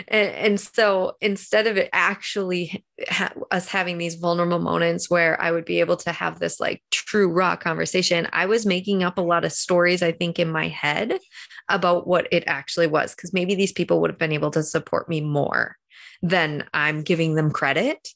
And, 0.08 0.30
and 0.30 0.60
so 0.60 1.18
instead 1.20 1.68
of 1.68 1.76
it 1.76 1.90
actually 1.92 2.86
ha- 3.10 3.34
us 3.52 3.68
having 3.68 3.98
these 3.98 4.16
vulnerable 4.16 4.60
moments 4.60 5.10
where 5.10 5.42
I 5.42 5.52
would 5.52 5.66
be 5.66 5.82
able 5.82 5.98
to 5.98 6.14
have 6.14 6.40
this 6.40 6.62
like 6.62 6.82
true 6.92 7.28
raw 7.28 7.58
conversation, 7.58 8.28
I 8.32 8.46
was 8.46 8.66
making 8.66 9.04
up 9.04 9.18
a 9.18 9.22
lot 9.22 9.44
of 9.44 9.52
stories, 9.52 10.02
I 10.02 10.14
think, 10.14 10.40
in 10.40 10.50
my 10.50 10.70
head 10.70 11.20
about 11.68 12.08
what 12.08 12.28
it 12.32 12.46
actually 12.48 12.88
was. 12.88 13.14
Because 13.14 13.34
maybe 13.34 13.54
these 13.54 13.74
people 13.74 14.00
would 14.00 14.10
have 14.10 14.18
been 14.18 14.32
able 14.32 14.52
to 14.52 14.64
support 14.64 15.10
me 15.10 15.20
more 15.20 15.76
than 16.30 16.66
I'm 16.74 17.04
giving 17.04 17.36
them 17.36 17.52
credit. 17.52 18.08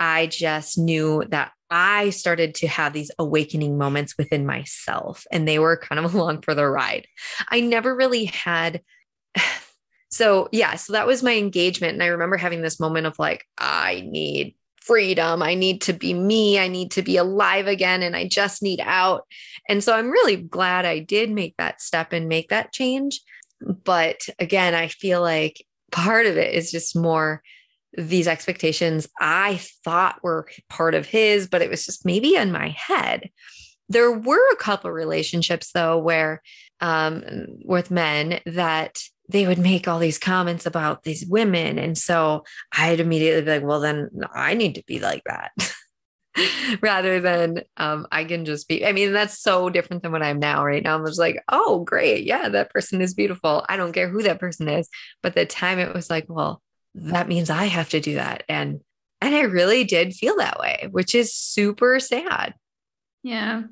I 0.00 0.26
just 0.26 0.78
knew 0.78 1.24
that 1.28 1.52
I 1.70 2.10
started 2.10 2.56
to 2.56 2.68
have 2.68 2.92
these 2.92 3.10
awakening 3.18 3.78
moments 3.78 4.18
within 4.18 4.44
myself, 4.44 5.24
and 5.30 5.46
they 5.46 5.58
were 5.58 5.76
kind 5.76 6.04
of 6.04 6.14
along 6.14 6.42
for 6.42 6.54
the 6.54 6.66
ride. 6.66 7.06
I 7.48 7.60
never 7.60 7.94
really 7.94 8.26
had 8.26 8.82
so 10.10 10.48
yeah, 10.52 10.74
so 10.74 10.92
that 10.92 11.06
was 11.06 11.22
my 11.22 11.36
engagement. 11.36 11.94
And 11.94 12.02
I 12.02 12.08
remember 12.08 12.36
having 12.36 12.62
this 12.62 12.80
moment 12.80 13.06
of 13.06 13.18
like, 13.18 13.46
I 13.56 14.06
need 14.06 14.54
freedom. 14.80 15.42
I 15.42 15.54
need 15.54 15.82
to 15.82 15.92
be 15.92 16.12
me. 16.12 16.58
I 16.58 16.66
need 16.66 16.90
to 16.92 17.02
be 17.02 17.16
alive 17.16 17.68
again. 17.68 18.02
And 18.02 18.16
I 18.16 18.26
just 18.26 18.62
need 18.62 18.80
out. 18.82 19.24
And 19.68 19.82
so 19.82 19.94
I'm 19.94 20.10
really 20.10 20.36
glad 20.36 20.84
I 20.84 20.98
did 20.98 21.30
make 21.30 21.56
that 21.56 21.80
step 21.80 22.12
and 22.12 22.28
make 22.28 22.48
that 22.48 22.72
change. 22.72 23.20
But 23.60 24.28
again, 24.40 24.74
I 24.74 24.88
feel 24.88 25.20
like 25.20 25.64
part 25.92 26.26
of 26.26 26.36
it 26.36 26.54
is 26.54 26.72
just 26.72 26.96
more 26.96 27.42
these 27.96 28.26
expectations 28.26 29.06
I 29.20 29.60
thought 29.84 30.22
were 30.22 30.48
part 30.68 30.94
of 30.94 31.06
his, 31.06 31.46
but 31.46 31.62
it 31.62 31.70
was 31.70 31.84
just 31.84 32.06
maybe 32.06 32.36
in 32.36 32.50
my 32.50 32.68
head. 32.68 33.30
There 33.88 34.10
were 34.10 34.52
a 34.52 34.56
couple 34.56 34.90
relationships 34.90 35.72
though 35.72 35.98
where 35.98 36.42
um, 36.80 37.22
with 37.64 37.90
men 37.90 38.40
that 38.46 38.98
they 39.28 39.46
would 39.46 39.58
make 39.58 39.86
all 39.86 39.98
these 39.98 40.18
comments 40.18 40.66
about 40.66 41.04
these 41.04 41.24
women. 41.26 41.78
And 41.78 41.96
so 41.96 42.44
I'd 42.76 43.00
immediately 43.00 43.42
be 43.42 43.50
like, 43.50 43.62
well, 43.62 43.80
then 43.80 44.10
I 44.34 44.54
need 44.54 44.74
to 44.74 44.84
be 44.86 44.98
like 44.98 45.22
that. 45.26 45.52
Rather 46.80 47.20
than 47.20 47.62
um, 47.76 48.06
I 48.10 48.24
can 48.24 48.44
just 48.44 48.68
be, 48.68 48.86
I 48.86 48.92
mean, 48.92 49.12
that's 49.12 49.38
so 49.40 49.68
different 49.68 50.02
than 50.02 50.12
what 50.12 50.22
I'm 50.22 50.38
now. 50.38 50.64
Right 50.64 50.82
now, 50.82 50.96
I'm 50.96 51.06
just 51.06 51.18
like, 51.18 51.42
oh, 51.50 51.80
great. 51.84 52.24
Yeah, 52.24 52.48
that 52.48 52.70
person 52.70 53.00
is 53.00 53.14
beautiful. 53.14 53.64
I 53.68 53.76
don't 53.76 53.92
care 53.92 54.08
who 54.08 54.22
that 54.22 54.40
person 54.40 54.68
is. 54.68 54.88
But 55.22 55.34
the 55.34 55.46
time 55.46 55.78
it 55.78 55.94
was 55.94 56.08
like, 56.08 56.26
well, 56.28 56.62
that 56.94 57.28
means 57.28 57.50
I 57.50 57.66
have 57.66 57.90
to 57.90 58.00
do 58.00 58.14
that. 58.14 58.44
And 58.48 58.80
and 59.20 59.34
I 59.36 59.42
really 59.42 59.84
did 59.84 60.14
feel 60.14 60.36
that 60.38 60.58
way, 60.58 60.88
which 60.90 61.14
is 61.14 61.32
super 61.32 62.00
sad. 62.00 62.54
Yeah. 63.22 63.62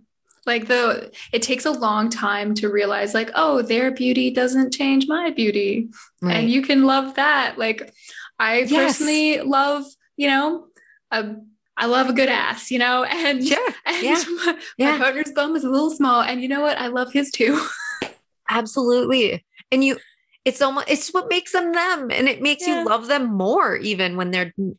Like 0.46 0.68
the 0.68 1.12
it 1.32 1.42
takes 1.42 1.66
a 1.66 1.70
long 1.70 2.08
time 2.08 2.54
to 2.56 2.70
realize 2.70 3.14
like, 3.14 3.30
oh, 3.34 3.62
their 3.62 3.90
beauty 3.90 4.30
doesn't 4.30 4.72
change 4.72 5.06
my 5.06 5.30
beauty. 5.30 5.88
Right. 6.22 6.36
And 6.36 6.50
you 6.50 6.62
can 6.62 6.84
love 6.84 7.16
that. 7.16 7.58
Like 7.58 7.92
I 8.38 8.60
yes. 8.60 8.70
personally 8.70 9.40
love, 9.40 9.84
you 10.16 10.28
know, 10.28 10.66
a 11.10 11.34
I 11.80 11.86
love 11.86 12.10
a 12.10 12.12
good 12.12 12.28
ass, 12.28 12.70
you 12.70 12.78
know, 12.78 13.04
and 13.04 13.42
yeah, 13.42 13.56
and 13.86 14.02
yeah. 14.02 14.22
My, 14.28 14.58
yeah. 14.76 14.92
my 14.92 14.98
partner's 14.98 15.32
bum 15.32 15.56
is 15.56 15.64
a 15.64 15.70
little 15.70 15.90
small, 15.90 16.20
and 16.22 16.42
you 16.42 16.48
know 16.48 16.60
what? 16.60 16.78
I 16.78 16.88
love 16.88 17.10
his 17.10 17.30
too. 17.30 17.60
Absolutely, 18.50 19.44
and 19.72 19.82
you, 19.82 19.96
it's 20.44 20.60
almost 20.60 20.90
it's 20.90 21.08
what 21.08 21.30
makes 21.30 21.52
them 21.52 21.72
them, 21.72 22.10
and 22.10 22.28
it 22.28 22.42
makes 22.42 22.68
yeah. 22.68 22.80
you 22.80 22.86
love 22.86 23.06
them 23.06 23.32
more, 23.32 23.76
even 23.76 24.16
when 24.16 24.30
they're, 24.30 24.52
mm, 24.60 24.76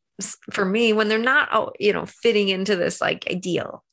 for 0.52 0.64
me, 0.64 0.94
when 0.94 1.10
they're 1.10 1.18
not, 1.18 1.74
you 1.80 1.92
know, 1.92 2.06
fitting 2.06 2.50
into 2.50 2.76
this 2.76 3.02
like 3.02 3.26
ideal. 3.32 3.84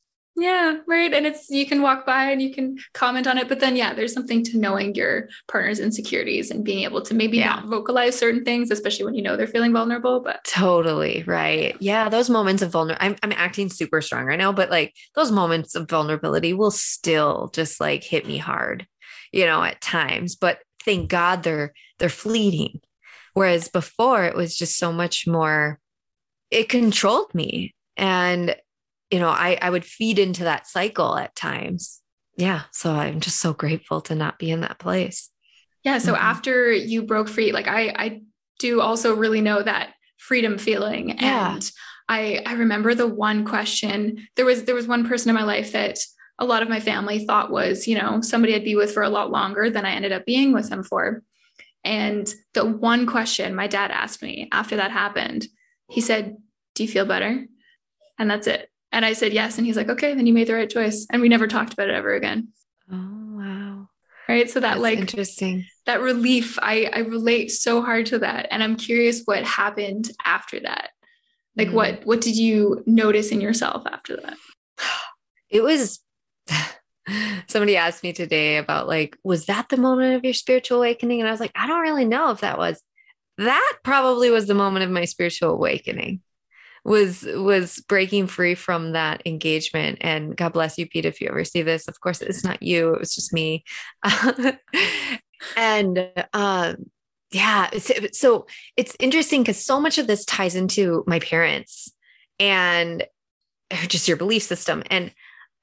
Yeah, 0.40 0.78
right. 0.86 1.12
And 1.12 1.26
it's 1.26 1.50
you 1.50 1.66
can 1.66 1.82
walk 1.82 2.06
by 2.06 2.30
and 2.30 2.40
you 2.40 2.54
can 2.54 2.78
comment 2.94 3.26
on 3.26 3.38
it, 3.38 3.48
but 3.48 3.58
then 3.58 3.74
yeah, 3.74 3.92
there's 3.92 4.12
something 4.12 4.44
to 4.44 4.58
knowing 4.58 4.94
your 4.94 5.28
partner's 5.48 5.80
insecurities 5.80 6.52
and 6.52 6.64
being 6.64 6.84
able 6.84 7.02
to 7.02 7.14
maybe 7.14 7.38
yeah. 7.38 7.56
not 7.56 7.66
vocalize 7.66 8.16
certain 8.16 8.44
things, 8.44 8.70
especially 8.70 9.04
when 9.04 9.14
you 9.14 9.22
know 9.22 9.36
they're 9.36 9.48
feeling 9.48 9.72
vulnerable. 9.72 10.20
But 10.20 10.44
totally 10.44 11.24
right. 11.26 11.76
Yeah, 11.80 12.08
those 12.08 12.30
moments 12.30 12.62
of 12.62 12.70
vulnerability. 12.70 13.04
I'm 13.04 13.16
I'm 13.24 13.32
acting 13.36 13.68
super 13.68 14.00
strong 14.00 14.26
right 14.26 14.38
now, 14.38 14.52
but 14.52 14.70
like 14.70 14.94
those 15.16 15.32
moments 15.32 15.74
of 15.74 15.90
vulnerability 15.90 16.52
will 16.52 16.70
still 16.70 17.50
just 17.52 17.80
like 17.80 18.04
hit 18.04 18.24
me 18.24 18.38
hard, 18.38 18.86
you 19.32 19.44
know, 19.44 19.64
at 19.64 19.80
times. 19.80 20.36
But 20.36 20.60
thank 20.84 21.10
God 21.10 21.42
they're 21.42 21.74
they're 21.98 22.08
fleeting. 22.08 22.80
Whereas 23.34 23.68
before 23.68 24.24
it 24.24 24.36
was 24.36 24.56
just 24.56 24.78
so 24.78 24.92
much 24.92 25.26
more, 25.26 25.80
it 26.50 26.68
controlled 26.68 27.34
me. 27.34 27.74
And 27.96 28.54
you 29.10 29.18
know, 29.18 29.28
I, 29.28 29.58
I 29.60 29.70
would 29.70 29.84
feed 29.84 30.18
into 30.18 30.44
that 30.44 30.66
cycle 30.66 31.16
at 31.16 31.34
times. 31.34 32.00
Yeah. 32.36 32.62
So 32.72 32.92
I'm 32.92 33.20
just 33.20 33.40
so 33.40 33.52
grateful 33.52 34.00
to 34.02 34.14
not 34.14 34.38
be 34.38 34.50
in 34.50 34.60
that 34.60 34.78
place. 34.78 35.30
Yeah. 35.84 35.98
So 35.98 36.12
mm-hmm. 36.12 36.22
after 36.22 36.72
you 36.72 37.02
broke 37.02 37.28
free, 37.28 37.52
like 37.52 37.66
I, 37.66 37.88
I 37.88 38.22
do 38.58 38.80
also 38.80 39.14
really 39.14 39.40
know 39.40 39.62
that 39.62 39.94
freedom 40.18 40.58
feeling. 40.58 41.18
Yeah. 41.18 41.54
And 41.54 41.70
I, 42.08 42.42
I 42.46 42.54
remember 42.54 42.94
the 42.94 43.06
one 43.06 43.44
question 43.44 44.28
there 44.36 44.44
was, 44.44 44.64
there 44.64 44.74
was 44.74 44.86
one 44.86 45.06
person 45.06 45.30
in 45.30 45.34
my 45.34 45.44
life 45.44 45.72
that 45.72 45.98
a 46.38 46.44
lot 46.44 46.62
of 46.62 46.68
my 46.68 46.80
family 46.80 47.24
thought 47.24 47.50
was, 47.50 47.88
you 47.88 47.98
know, 47.98 48.20
somebody 48.20 48.54
I'd 48.54 48.64
be 48.64 48.76
with 48.76 48.94
for 48.94 49.02
a 49.02 49.10
lot 49.10 49.30
longer 49.30 49.70
than 49.70 49.84
I 49.84 49.92
ended 49.92 50.12
up 50.12 50.24
being 50.24 50.52
with 50.52 50.70
them 50.70 50.84
for. 50.84 51.22
And 51.84 52.32
the 52.54 52.64
one 52.64 53.06
question 53.06 53.54
my 53.54 53.66
dad 53.66 53.90
asked 53.90 54.22
me 54.22 54.48
after 54.52 54.76
that 54.76 54.90
happened, 54.90 55.46
he 55.88 56.00
said, 56.00 56.36
Do 56.74 56.84
you 56.84 56.88
feel 56.88 57.06
better? 57.06 57.46
And 58.18 58.30
that's 58.30 58.46
it. 58.46 58.68
And 58.92 59.04
I 59.04 59.12
said 59.12 59.32
yes. 59.32 59.58
And 59.58 59.66
he's 59.66 59.76
like, 59.76 59.88
okay, 59.88 60.14
then 60.14 60.26
you 60.26 60.32
made 60.32 60.46
the 60.46 60.54
right 60.54 60.70
choice. 60.70 61.06
And 61.10 61.20
we 61.20 61.28
never 61.28 61.46
talked 61.46 61.72
about 61.72 61.88
it 61.88 61.94
ever 61.94 62.14
again. 62.14 62.48
Oh, 62.90 63.36
wow. 63.36 63.88
Right. 64.28 64.50
So 64.50 64.60
that 64.60 64.70
That's 64.70 64.80
like 64.80 64.98
interesting. 64.98 65.66
That 65.86 66.00
relief, 66.00 66.58
I, 66.60 66.90
I 66.92 66.98
relate 67.00 67.50
so 67.50 67.82
hard 67.82 68.06
to 68.06 68.18
that. 68.20 68.48
And 68.50 68.62
I'm 68.62 68.76
curious 68.76 69.22
what 69.24 69.44
happened 69.44 70.10
after 70.24 70.60
that. 70.60 70.90
Like 71.56 71.68
mm. 71.68 71.74
what 71.74 72.06
what 72.06 72.20
did 72.20 72.36
you 72.36 72.82
notice 72.86 73.30
in 73.30 73.40
yourself 73.40 73.84
after 73.86 74.16
that? 74.16 74.36
It 75.50 75.62
was 75.62 76.00
somebody 77.48 77.76
asked 77.76 78.02
me 78.02 78.12
today 78.12 78.58
about 78.58 78.86
like, 78.86 79.16
was 79.24 79.46
that 79.46 79.68
the 79.68 79.76
moment 79.76 80.14
of 80.14 80.24
your 80.24 80.34
spiritual 80.34 80.78
awakening? 80.78 81.20
And 81.20 81.28
I 81.28 81.32
was 81.32 81.40
like, 81.40 81.52
I 81.54 81.66
don't 81.66 81.80
really 81.80 82.04
know 82.04 82.30
if 82.30 82.40
that 82.40 82.58
was. 82.58 82.82
That 83.38 83.78
probably 83.84 84.30
was 84.30 84.46
the 84.46 84.54
moment 84.54 84.84
of 84.84 84.90
my 84.90 85.04
spiritual 85.04 85.50
awakening 85.50 86.20
was 86.84 87.22
was 87.22 87.82
breaking 87.88 88.26
free 88.26 88.54
from 88.54 88.92
that 88.92 89.22
engagement. 89.26 89.98
And 90.00 90.36
god 90.36 90.52
bless 90.52 90.78
you 90.78 90.86
pete 90.86 91.04
if 91.04 91.20
you 91.20 91.28
ever 91.28 91.44
see 91.44 91.62
this. 91.62 91.88
Of 91.88 92.00
course 92.00 92.20
it's 92.20 92.44
not 92.44 92.62
you 92.62 92.94
it 92.94 93.00
was 93.00 93.14
just 93.14 93.32
me. 93.32 93.64
And 95.56 96.10
um 96.32 96.76
yeah 97.30 97.70
so 98.12 98.46
it's 98.76 98.96
interesting 98.98 99.42
because 99.42 99.64
so 99.64 99.80
much 99.80 99.98
of 99.98 100.06
this 100.06 100.24
ties 100.24 100.56
into 100.56 101.04
my 101.06 101.20
parents 101.20 101.92
and 102.40 103.06
just 103.86 104.08
your 104.08 104.16
belief 104.16 104.42
system. 104.42 104.82
And 104.90 105.12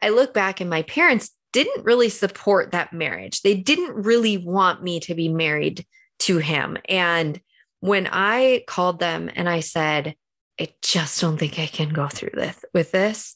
i 0.02 0.10
look 0.10 0.34
back 0.34 0.62
and 0.62 0.70
my 0.70 0.84
parents 0.84 1.32
didn't 1.52 1.86
really 1.86 2.10
support 2.10 2.72
that 2.72 2.94
marriage. 2.94 3.42
They 3.42 3.56
didn't 3.56 3.96
really 3.96 4.38
want 4.38 4.84
me 4.84 5.00
to 5.02 5.16
be 5.16 5.30
married 5.30 5.86
to 6.20 6.38
him. 6.38 6.78
And 6.88 7.42
when 7.82 8.08
i 8.12 8.64
called 8.68 9.00
them 9.00 9.30
and 9.36 9.48
i 9.48 9.60
said 9.60 10.16
I 10.60 10.70
just 10.82 11.20
don't 11.20 11.38
think 11.38 11.60
I 11.60 11.68
can 11.68 11.90
go 11.90 12.08
through 12.08 12.32
this 12.34 12.64
with 12.74 12.92
this. 12.92 13.36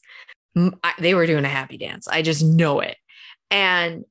I, 0.56 0.94
they 0.98 1.14
were 1.14 1.26
doing 1.26 1.44
a 1.44 1.48
happy 1.48 1.76
dance. 1.76 2.08
I 2.08 2.22
just 2.22 2.44
know 2.44 2.80
it. 2.80 2.96
And 3.50 4.04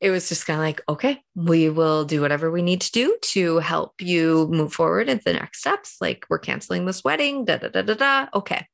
it 0.00 0.10
was 0.10 0.28
just 0.28 0.46
kind 0.46 0.58
of 0.58 0.64
like, 0.64 0.80
okay, 0.88 1.20
we 1.34 1.68
will 1.68 2.04
do 2.04 2.20
whatever 2.20 2.50
we 2.50 2.62
need 2.62 2.80
to 2.82 2.92
do 2.92 3.16
to 3.20 3.58
help 3.58 4.00
you 4.00 4.46
move 4.48 4.72
forward 4.72 5.08
at 5.08 5.24
the 5.24 5.32
next 5.32 5.60
steps. 5.60 5.96
Like 6.00 6.24
we're 6.30 6.38
canceling 6.38 6.86
this 6.86 7.02
wedding, 7.02 7.44
da 7.44 7.56
da 7.56 7.68
da 7.68 7.82
da 7.82 7.94
da. 7.94 8.26
Okay. 8.32 8.66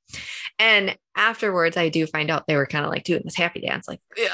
And 0.59 0.97
afterwards, 1.17 1.77
I 1.77 1.89
do 1.89 2.07
find 2.07 2.31
out 2.31 2.47
they 2.47 2.57
were 2.57 2.67
kind 2.67 2.85
of 2.85 2.91
like 2.91 3.05
doing 3.05 3.23
this 3.25 3.37
happy 3.37 3.61
dance, 3.61 3.89
like, 3.89 4.01
yeah. 4.17 4.29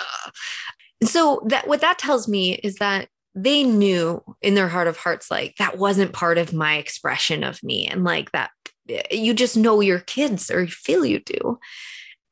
So 1.05 1.43
that 1.47 1.67
what 1.67 1.81
that 1.81 1.99
tells 1.99 2.29
me 2.29 2.55
is 2.55 2.77
that 2.77 3.09
they 3.35 3.63
knew 3.63 4.23
in 4.43 4.55
their 4.55 4.69
heart 4.69 4.89
of 4.89 4.97
hearts, 4.97 5.31
like 5.31 5.55
that 5.59 5.79
wasn't 5.79 6.13
part 6.13 6.39
of 6.39 6.53
my 6.53 6.77
expression 6.77 7.45
of 7.45 7.63
me. 7.63 7.87
And 7.87 8.03
like 8.03 8.33
that 8.33 8.51
you 9.11 9.35
just 9.35 9.57
know 9.57 9.81
your 9.81 10.00
kids 10.00 10.50
or 10.50 10.62
you 10.62 10.70
feel 10.70 11.05
you 11.05 11.20
do. 11.20 11.59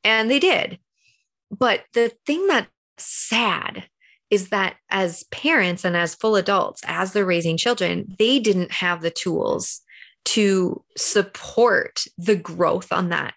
And 0.03 0.29
they 0.29 0.39
did. 0.39 0.79
But 1.51 1.83
the 1.93 2.11
thing 2.25 2.47
that's 2.47 2.69
sad 2.97 3.87
is 4.29 4.49
that 4.49 4.75
as 4.89 5.23
parents 5.31 5.83
and 5.83 5.97
as 5.97 6.15
full 6.15 6.35
adults, 6.35 6.81
as 6.85 7.13
they're 7.13 7.25
raising 7.25 7.57
children, 7.57 8.15
they 8.19 8.39
didn't 8.39 8.71
have 8.71 9.01
the 9.01 9.09
tools 9.09 9.81
to 10.25 10.83
support 10.95 12.03
the 12.17 12.35
growth 12.35 12.91
on 12.91 13.09
that 13.09 13.33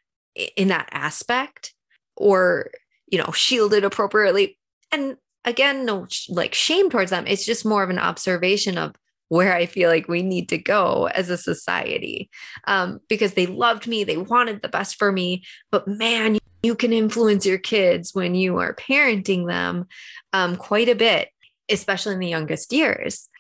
in 0.57 0.69
that 0.69 0.89
aspect 0.93 1.75
or, 2.17 2.71
you 3.07 3.19
know, 3.19 3.31
shield 3.33 3.73
it 3.73 3.85
appropriately. 3.85 4.59
And 4.91 5.17
again, 5.45 5.87
no 5.87 6.07
like 6.29 6.55
shame 6.55 6.91
towards 6.91 7.11
them. 7.11 7.27
It's 7.27 7.47
just 7.47 7.65
more 7.65 7.83
of 7.83 7.91
an 7.91 7.99
observation 7.99 8.77
of 8.77 8.95
where 9.33 9.55
I 9.55 9.65
feel 9.65 9.89
like 9.89 10.09
we 10.09 10.23
need 10.23 10.51
to 10.51 10.59
go 10.59 11.07
as 11.07 11.31
a 11.31 11.39
society 11.39 12.29
um, 12.67 13.01
because 13.09 13.33
they 13.33 13.47
loved 13.47 13.87
me, 13.87 14.05
they 14.05 14.19
wanted 14.19 14.61
the 14.61 14.69
best 14.69 14.97
for 14.99 15.11
me. 15.11 15.43
But 15.71 15.89
man, 15.89 16.39
you 16.63 16.75
can 16.75 16.93
influence 16.93 17.47
your 17.47 17.57
kids 17.57 18.15
when 18.15 18.35
you 18.35 18.59
are 18.59 18.75
parenting 18.75 19.49
them 19.49 19.87
um, 20.35 20.57
quite 20.57 20.91
a 20.91 20.95
bit, 20.95 21.31
especially 21.71 22.13
in 22.13 22.19
the 22.19 22.29
youngest 22.29 22.75
years. 22.75 23.31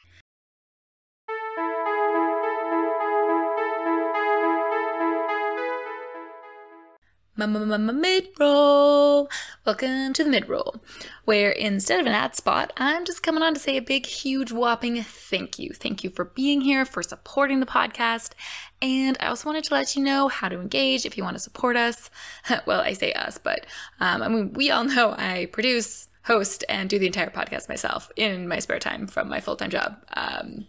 Mid 7.46 8.28
roll. 8.38 9.28
Welcome 9.66 10.12
to 10.12 10.22
the 10.22 10.30
mid 10.30 10.48
roll, 10.48 10.76
where 11.24 11.50
instead 11.50 11.98
of 11.98 12.06
an 12.06 12.12
ad 12.12 12.36
spot, 12.36 12.72
I'm 12.76 13.04
just 13.04 13.24
coming 13.24 13.42
on 13.42 13.54
to 13.54 13.60
say 13.60 13.76
a 13.76 13.82
big, 13.82 14.06
huge, 14.06 14.52
whopping 14.52 15.02
thank 15.02 15.58
you. 15.58 15.70
Thank 15.74 16.04
you 16.04 16.10
for 16.10 16.26
being 16.26 16.60
here, 16.60 16.84
for 16.84 17.02
supporting 17.02 17.58
the 17.58 17.66
podcast. 17.66 18.34
And 18.80 19.16
I 19.18 19.26
also 19.26 19.48
wanted 19.48 19.64
to 19.64 19.74
let 19.74 19.96
you 19.96 20.04
know 20.04 20.28
how 20.28 20.48
to 20.48 20.60
engage 20.60 21.04
if 21.04 21.16
you 21.16 21.24
want 21.24 21.34
to 21.34 21.42
support 21.42 21.76
us. 21.76 22.10
well, 22.66 22.80
I 22.80 22.92
say 22.92 23.12
us, 23.12 23.38
but 23.38 23.66
um, 23.98 24.22
I 24.22 24.28
mean, 24.28 24.52
we 24.52 24.70
all 24.70 24.84
know 24.84 25.10
I 25.18 25.48
produce, 25.52 26.08
host, 26.22 26.64
and 26.68 26.88
do 26.88 27.00
the 27.00 27.06
entire 27.06 27.30
podcast 27.30 27.68
myself 27.68 28.12
in 28.14 28.46
my 28.46 28.60
spare 28.60 28.78
time 28.78 29.08
from 29.08 29.28
my 29.28 29.40
full 29.40 29.56
time 29.56 29.70
job. 29.70 29.96
Um, 30.14 30.66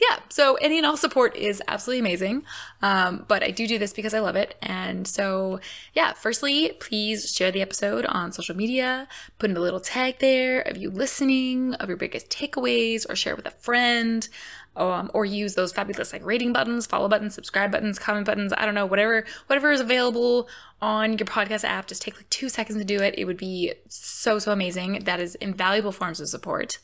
yeah, 0.00 0.18
so 0.28 0.54
any 0.56 0.78
and 0.78 0.86
all 0.86 0.96
support 0.96 1.36
is 1.36 1.62
absolutely 1.68 2.00
amazing. 2.00 2.44
Um, 2.82 3.24
but 3.28 3.42
I 3.42 3.50
do 3.50 3.66
do 3.66 3.78
this 3.78 3.92
because 3.92 4.14
I 4.14 4.20
love 4.20 4.36
it. 4.36 4.56
And 4.62 5.06
so, 5.06 5.60
yeah, 5.94 6.12
firstly, 6.12 6.72
please 6.80 7.30
share 7.30 7.50
the 7.50 7.62
episode 7.62 8.06
on 8.06 8.32
social 8.32 8.56
media, 8.56 9.08
put 9.38 9.50
in 9.50 9.56
a 9.56 9.60
little 9.60 9.80
tag 9.80 10.18
there 10.20 10.60
of 10.60 10.76
you 10.76 10.90
listening, 10.90 11.74
of 11.74 11.88
your 11.88 11.98
biggest 11.98 12.30
takeaways, 12.30 13.08
or 13.08 13.16
share 13.16 13.36
with 13.36 13.46
a 13.46 13.50
friend. 13.50 14.28
Um, 14.78 15.10
or 15.12 15.24
use 15.24 15.56
those 15.56 15.72
fabulous 15.72 16.12
like 16.12 16.24
rating 16.24 16.52
buttons, 16.52 16.86
follow 16.86 17.08
buttons, 17.08 17.34
subscribe 17.34 17.72
buttons, 17.72 17.98
comment 17.98 18.24
buttons. 18.24 18.52
I 18.56 18.64
don't 18.64 18.74
know, 18.74 18.86
whatever, 18.86 19.24
whatever 19.48 19.72
is 19.72 19.80
available 19.80 20.48
on 20.80 21.18
your 21.18 21.26
podcast 21.26 21.64
app. 21.64 21.88
Just 21.88 22.02
take 22.02 22.16
like 22.16 22.30
two 22.30 22.48
seconds 22.48 22.78
to 22.78 22.84
do 22.84 23.02
it. 23.02 23.14
It 23.18 23.24
would 23.24 23.36
be 23.36 23.74
so 23.88 24.38
so 24.38 24.52
amazing. 24.52 25.00
That 25.04 25.20
is 25.20 25.34
invaluable 25.36 25.92
forms 25.92 26.20
of 26.20 26.28
support. 26.28 26.78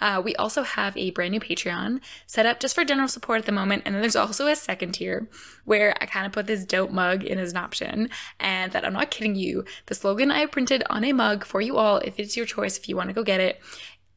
Uh, 0.00 0.20
we 0.24 0.34
also 0.36 0.62
have 0.62 0.96
a 0.96 1.10
brand 1.10 1.32
new 1.32 1.40
Patreon 1.40 2.00
set 2.26 2.46
up 2.46 2.60
just 2.60 2.74
for 2.74 2.84
general 2.84 3.08
support 3.08 3.40
at 3.40 3.46
the 3.46 3.52
moment. 3.52 3.82
And 3.84 3.94
then 3.94 4.02
there's 4.02 4.16
also 4.16 4.46
a 4.46 4.56
second 4.56 4.92
tier 4.92 5.28
where 5.64 5.94
I 6.00 6.06
kind 6.06 6.26
of 6.26 6.32
put 6.32 6.46
this 6.46 6.64
dope 6.64 6.90
mug 6.90 7.24
in 7.24 7.38
as 7.38 7.52
an 7.52 7.58
option. 7.58 8.08
And 8.40 8.72
that 8.72 8.84
I'm 8.84 8.92
not 8.92 9.10
kidding 9.10 9.34
you. 9.34 9.64
The 9.86 9.94
slogan 9.94 10.30
I 10.30 10.46
printed 10.46 10.82
on 10.90 11.04
a 11.04 11.12
mug 11.12 11.44
for 11.44 11.60
you 11.60 11.76
all, 11.76 11.98
if 11.98 12.18
it's 12.18 12.36
your 12.36 12.46
choice, 12.46 12.78
if 12.78 12.88
you 12.88 12.96
want 12.96 13.08
to 13.08 13.14
go 13.14 13.22
get 13.22 13.40
it, 13.40 13.60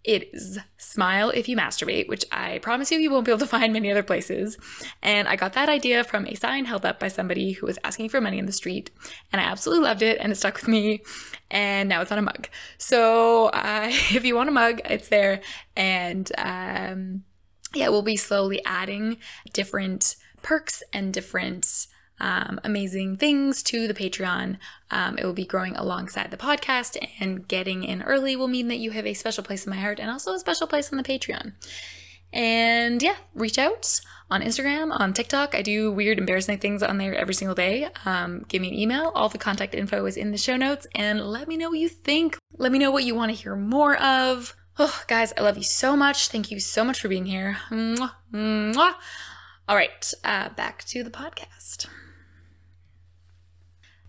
it 0.08 0.34
is 0.34 0.58
Smile 0.78 1.32
If 1.32 1.50
You 1.50 1.58
Masturbate, 1.58 2.08
which 2.08 2.24
I 2.32 2.60
promise 2.60 2.90
you 2.92 2.98
you 2.98 3.12
won't 3.12 3.26
be 3.26 3.32
able 3.32 3.40
to 3.40 3.46
find 3.46 3.74
many 3.74 3.92
other 3.92 4.04
places. 4.04 4.58
And 5.04 5.28
I 5.28 5.36
got 5.36 5.52
that 5.54 5.68
idea 5.68 6.06
from 6.06 6.26
a 6.26 6.34
sign 6.34 6.64
held 6.64 6.86
up 6.86 6.98
by 6.98 7.10
somebody 7.10 7.52
who 7.52 7.66
was 7.66 7.78
asking 7.84 8.08
for 8.10 8.22
money 8.22 8.40
in 8.40 8.46
the 8.46 8.54
street. 8.54 8.90
And 9.34 9.42
I 9.42 9.44
absolutely 9.44 9.84
loved 9.84 10.02
it 10.02 10.18
and 10.22 10.32
it 10.32 10.36
stuck 10.36 10.56
with 10.56 10.70
me. 10.70 11.04
And 11.52 11.90
now 11.90 12.02
it's 12.02 12.12
on 12.12 12.20
a 12.20 12.22
mug. 12.22 12.48
So 12.78 13.48
uh, 13.48 13.88
if 13.92 14.24
you 14.24 14.34
want 14.36 14.48
a 14.48 14.54
mug, 14.54 14.80
it's 14.86 15.10
there. 15.10 15.42
And 15.76 16.32
um, 16.38 17.24
yeah, 17.76 17.90
we'll 17.90 18.02
be 18.02 18.16
slowly 18.16 18.64
adding 18.66 19.18
different 19.52 20.16
perks 20.42 20.84
and 20.94 21.14
different 21.14 21.88
um, 22.20 22.60
amazing 22.64 23.18
things 23.18 23.62
to 23.64 23.88
the 23.88 23.94
Patreon. 23.94 24.58
Um, 24.92 25.18
it 25.18 25.26
will 25.26 25.34
be 25.34 25.46
growing 25.46 25.76
alongside 25.76 26.32
the 26.32 26.38
podcast, 26.38 26.98
and 27.20 27.48
getting 27.48 27.84
in 27.84 28.02
early 28.04 28.36
will 28.36 28.48
mean 28.48 28.68
that 28.70 28.80
you 28.80 28.92
have 28.92 29.06
a 29.06 29.14
special 29.14 29.44
place 29.44 29.66
in 29.66 29.70
my 29.70 29.78
heart 29.78 30.00
and 30.00 30.10
also 30.10 30.34
a 30.34 30.40
special 30.40 30.68
place 30.68 30.92
on 30.92 30.98
the 30.98 31.04
Patreon. 31.04 31.54
And 32.34 33.02
yeah, 33.02 33.16
reach 33.34 33.58
out 33.58 34.02
on 34.30 34.42
Instagram, 34.42 34.98
on 34.98 35.14
TikTok. 35.14 35.56
I 35.56 35.62
do 35.62 35.92
weird, 35.92 36.18
embarrassing 36.18 36.60
things 36.60 36.84
on 36.84 36.98
there 36.98 37.16
every 37.16 37.34
single 37.34 37.56
day. 37.56 37.88
Um, 38.06 38.46
give 38.48 38.62
me 38.62 38.68
an 38.70 38.74
email. 38.74 39.12
All 39.16 39.30
the 39.30 39.38
contact 39.38 39.74
info 39.74 40.06
is 40.06 40.18
in 40.18 40.32
the 40.32 40.38
show 40.38 40.58
notes. 40.58 40.88
And 40.94 41.22
let 41.22 41.48
me 41.48 41.58
know 41.58 41.70
what 41.70 41.80
you 41.80 41.90
think. 41.90 42.38
Let 42.58 42.72
me 42.72 42.80
know 42.80 42.92
what 42.92 43.06
you 43.06 43.16
want 43.16 43.32
to 43.32 43.42
hear 43.42 43.56
more 43.56 43.96
of. 43.96 44.56
Oh, 44.78 45.04
guys, 45.08 45.34
I 45.38 45.42
love 45.42 45.58
you 45.58 45.64
so 45.64 45.96
much. 45.96 46.28
Thank 46.28 46.52
you 46.52 46.60
so 46.60 46.84
much 46.84 47.00
for 47.00 47.08
being 47.08 47.26
here. 47.26 47.58
Mwah, 47.72 48.12
mwah. 48.32 48.94
All 49.68 49.76
right, 49.76 50.14
uh, 50.24 50.50
back 50.50 50.84
to 50.86 51.04
the 51.04 51.10
podcast. 51.10 51.88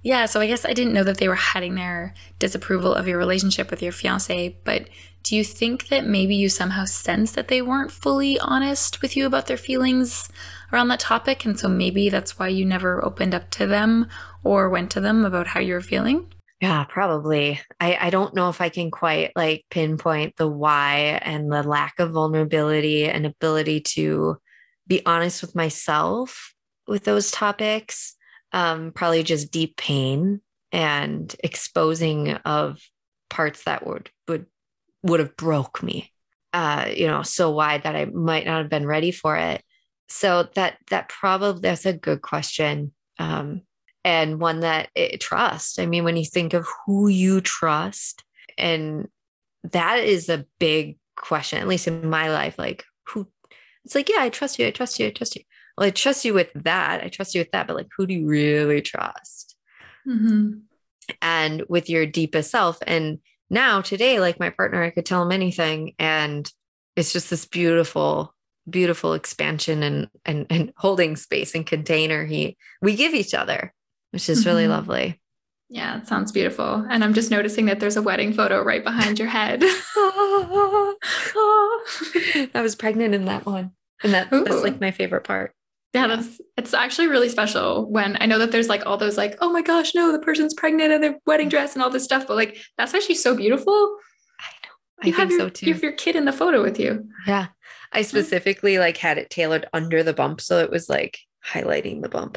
Yeah, 0.03 0.27
so 0.27 0.41
I 0.41 0.47
guess 0.47 0.65
I 0.65 0.73
didn't 0.73 0.93
know 0.93 1.05
that 1.05 1.19
they 1.19 1.29
were 1.29 1.35
hiding 1.35 1.75
their 1.75 2.15
disapproval 2.39 2.95
of 2.95 3.09
your 3.09 3.19
relationship 3.19 3.71
with 3.71 3.83
your 3.83 3.93
fiance, 3.93 4.57
but 4.65 4.89
do 5.25 5.37
you 5.37 5.43
think 5.45 5.89
that 5.89 6.07
maybe 6.07 6.37
you 6.37 6.49
somehow 6.49 6.85
sensed 6.85 7.35
that 7.35 7.49
they 7.49 7.61
weren't 7.61 7.91
fully 7.91 8.39
honest 8.39 9.03
with 9.03 9.17
you 9.17 9.27
about 9.27 9.47
their 9.47 9.57
feelings 9.57 10.29
around 10.73 10.89
that 10.89 11.01
topic? 11.01 11.45
And 11.45 11.59
so 11.59 11.69
maybe 11.69 12.09
that's 12.09 12.39
why 12.39 12.49
you 12.49 12.65
never 12.65 13.05
opened 13.05 13.35
up 13.35 13.51
to 13.51 13.67
them 13.67 14.07
or 14.45 14.71
went 14.71 14.91
to 14.93 15.01
them 15.01 15.25
about 15.25 15.49
how 15.49 15.61
you 15.61 15.75
were 15.75 15.81
feeling? 15.81 16.33
Yeah, 16.61 16.85
probably. 16.85 17.61
I, 17.79 17.99
I 18.01 18.11
don't 18.11 18.35
know 18.35 18.49
if 18.49 18.61
I 18.61 18.69
can 18.69 18.91
quite 18.91 19.33
like 19.37 19.65
pinpoint 19.71 20.37
the 20.37 20.49
why 20.49 21.21
and 21.23 21.53
the 21.53 21.63
lack 21.63 21.99
of 21.99 22.13
vulnerability 22.13 23.07
and 23.07 23.27
ability 23.27 23.81
to 23.81 24.39
be 24.87 25.05
honest 25.05 25.43
with 25.43 25.55
myself 25.55 26.55
with 26.87 27.05
those 27.05 27.31
topics 27.31 28.17
um, 28.53 28.93
probably 28.93 29.23
just 29.23 29.53
deep 29.53 29.77
pain 29.77 30.41
and 30.73 31.35
exposing 31.43 32.33
of 32.33 32.81
parts 33.31 33.65
that 33.65 33.87
would 33.87 34.11
would 34.27 34.47
would 35.03 35.21
have 35.21 35.37
broke 35.37 35.83
me 35.83 36.13
uh 36.53 36.89
you 36.95 37.07
know 37.07 37.23
so 37.23 37.51
wide 37.51 37.83
that 37.83 37.95
i 37.95 38.07
might 38.07 38.47
not 38.47 38.59
have 38.59 38.71
been 38.71 38.87
ready 38.87 39.11
for 39.11 39.37
it. 39.37 39.63
So 40.09 40.49
that 40.55 40.79
that 40.89 41.11
probably 41.11 41.61
that's 41.61 41.87
a 41.87 41.93
good 41.93 42.23
question 42.23 42.93
um 43.19 43.63
and 44.05 44.41
one 44.41 44.61
that 44.61 44.89
it, 44.95 45.21
trust. 45.21 45.79
I 45.79 45.87
mean 45.87 46.05
when 46.05 46.17
you 46.17 46.25
think 46.25 46.55
of 46.55 46.67
who 46.87 47.09
you 47.09 47.41
trust 47.43 48.25
and 48.57 49.09
that 49.65 49.99
is 49.99 50.29
a 50.29 50.47
big 50.59 50.99
question 51.17 51.59
at 51.59 51.69
least 51.69 51.89
in 51.89 52.09
my 52.09 52.31
life 52.31 52.57
like 52.59 52.85
who 53.09 53.27
it's 53.85 53.95
like 53.95 54.09
yeah 54.09 54.21
i 54.21 54.29
trust 54.29 54.59
you 54.59 54.67
i 54.67 54.71
trust 54.71 54.99
you 54.99 55.07
i 55.07 55.11
trust 55.11 55.35
you 55.35 55.43
well, 55.79 55.87
I 55.87 55.91
trust 55.91 56.25
you 56.25 56.35
with 56.35 56.51
that. 56.55 57.05
I 57.05 57.09
trust 57.09 57.37
you 57.37 57.41
with 57.41 57.53
that, 57.53 57.69
but 57.69 57.77
like, 57.77 57.87
who 57.97 58.05
do 58.05 58.15
you 58.15 58.27
really 58.27 58.83
trust? 58.83 59.57
Mm-hmm. 60.07 60.55
And 61.23 61.63
with 61.69 61.89
your 61.89 62.05
deepest 62.05 62.51
self. 62.51 62.79
And 62.85 63.21
now, 63.49 63.81
today, 63.81 64.19
like 64.19 64.41
my 64.41 64.51
partner, 64.51 64.83
I 64.83 64.91
could 64.91 65.07
tell 65.07 65.23
him 65.23 65.31
anything. 65.31 65.95
And 66.01 66.51
it's 66.97 67.13
just 67.13 67.31
this 67.31 67.45
beautiful, 67.47 68.35
beautiful 68.69 69.15
expansion 69.15 69.85
and, 69.85 70.09
and, 70.25 70.47
and 70.51 70.73
holding 70.77 71.15
space 71.15 71.55
and 71.55 71.65
container 71.65 72.27
he 72.27 72.57
we 72.83 72.97
give 72.97 73.15
each 73.15 73.33
other, 73.33 73.73
which 74.11 74.29
is 74.29 74.41
mm-hmm. 74.41 74.49
really 74.49 74.67
lovely. 74.67 75.21
Yeah, 75.69 75.99
it 75.99 76.09
sounds 76.09 76.33
beautiful. 76.33 76.87
And 76.91 77.05
I'm 77.05 77.15
just 77.15 77.31
noticing 77.31 77.67
that 77.67 77.79
there's 77.79 77.97
a 77.97 78.03
wedding 78.03 78.33
photo 78.33 78.65
right 78.65 78.83
behind 78.83 79.21
your 79.21 79.29
head. 79.29 79.63
I 82.53 82.61
was 82.63 82.75
pregnant 82.75 83.15
in 83.15 83.27
that 83.27 83.47
one. 83.47 83.71
And 84.03 84.13
that, 84.13 84.31
that's 84.31 84.63
like 84.63 84.81
my 84.81 84.91
favorite 84.91 85.25
part 85.25 85.55
yeah 85.95 86.07
that's 86.07 86.41
it's 86.57 86.75
actually 86.75 87.07
really 87.07 87.29
special 87.29 87.91
when 87.91 88.17
i 88.21 88.27
know 88.27 88.39
that 88.39 88.53
there's 88.53 88.69
like 88.69 88.85
all 88.87 88.97
those 88.99 89.17
like 89.17 89.37
oh 89.41 89.51
my 89.51 89.63
gosh 89.63 89.95
no 89.95 90.13
the 90.13 90.19
person's 90.19 90.53
pregnant 90.55 90.93
and 90.93 91.03
their 91.03 91.19
wedding 91.27 91.49
dress 91.49 91.75
and 91.75 91.83
all 91.83 91.91
this 91.91 92.05
stuff 92.05 92.27
but 92.27 92.37
like 92.37 92.59
that's 92.77 92.95
actually 92.95 93.15
so 93.15 93.35
beautiful. 93.35 93.73
I 94.41 94.51
know. 94.65 94.73
I 95.03 95.07
you 95.07 95.13
think 95.15 95.31
your, 95.31 95.39
so 95.41 95.49
too 95.49 95.67
you 95.67 95.73
have 95.75 95.83
your 95.83 95.93
kid 95.93 96.15
in 96.17 96.25
the 96.25 96.33
photo 96.33 96.63
with 96.63 96.79
you. 96.79 97.09
Yeah. 97.27 97.47
I 97.93 98.03
specifically 98.03 98.79
like 98.79 98.99
had 98.99 99.17
it 99.17 99.31
tailored 99.31 99.67
under 99.73 100.03
the 100.03 100.13
bump 100.13 100.41
so 100.43 100.59
it 100.59 100.71
was 100.71 100.89
like 100.91 101.19
highlighting 101.47 102.03
the 102.03 102.09
bump. 102.11 102.37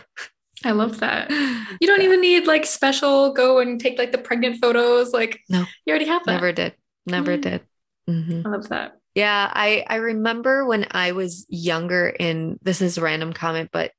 I 0.63 0.71
love 0.71 0.99
that. 0.99 1.29
You 1.81 1.87
don't 1.87 2.01
yeah. 2.01 2.07
even 2.07 2.21
need 2.21 2.47
like 2.47 2.65
special 2.65 3.33
go 3.33 3.59
and 3.59 3.79
take 3.79 3.97
like 3.97 4.11
the 4.11 4.17
pregnant 4.17 4.61
photos 4.61 5.11
like 5.13 5.39
no. 5.49 5.65
you 5.85 5.91
already 5.91 6.05
have 6.05 6.23
that. 6.25 6.33
Never 6.33 6.51
did. 6.51 6.73
Never 7.05 7.37
Mm. 7.37 7.41
did. 7.41 7.61
Mhm. 8.09 8.45
I 8.45 8.49
love 8.49 8.69
that. 8.69 8.97
Yeah, 9.16 9.49
I 9.53 9.86
I 9.88 9.95
remember 9.95 10.66
when 10.66 10.88
I 10.91 11.12
was 11.12 11.45
younger 11.49 12.07
in 12.07 12.57
this 12.62 12.82
is 12.82 12.97
a 12.97 13.01
random 13.01 13.34
comment, 13.34 13.70
but 13.74 13.91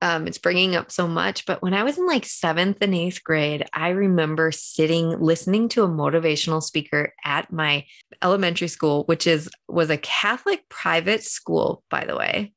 um, 0.00 0.26
it's 0.26 0.38
bringing 0.38 0.76
up 0.76 0.90
so 0.92 1.08
much. 1.08 1.44
But 1.46 1.62
when 1.62 1.74
I 1.74 1.82
was 1.82 1.98
in 1.98 2.06
like 2.06 2.24
seventh 2.24 2.78
and 2.80 2.94
eighth 2.94 3.22
grade, 3.24 3.66
I 3.72 3.90
remember 3.90 4.52
sitting 4.52 5.20
listening 5.20 5.68
to 5.70 5.84
a 5.84 5.88
motivational 5.88 6.62
speaker 6.62 7.12
at 7.24 7.52
my 7.52 7.84
elementary 8.22 8.68
school, 8.68 9.04
which 9.04 9.26
is 9.26 9.48
was 9.68 9.90
a 9.90 9.96
Catholic 9.98 10.68
private 10.68 11.22
school, 11.22 11.82
by 11.90 12.04
the 12.04 12.16
way, 12.16 12.52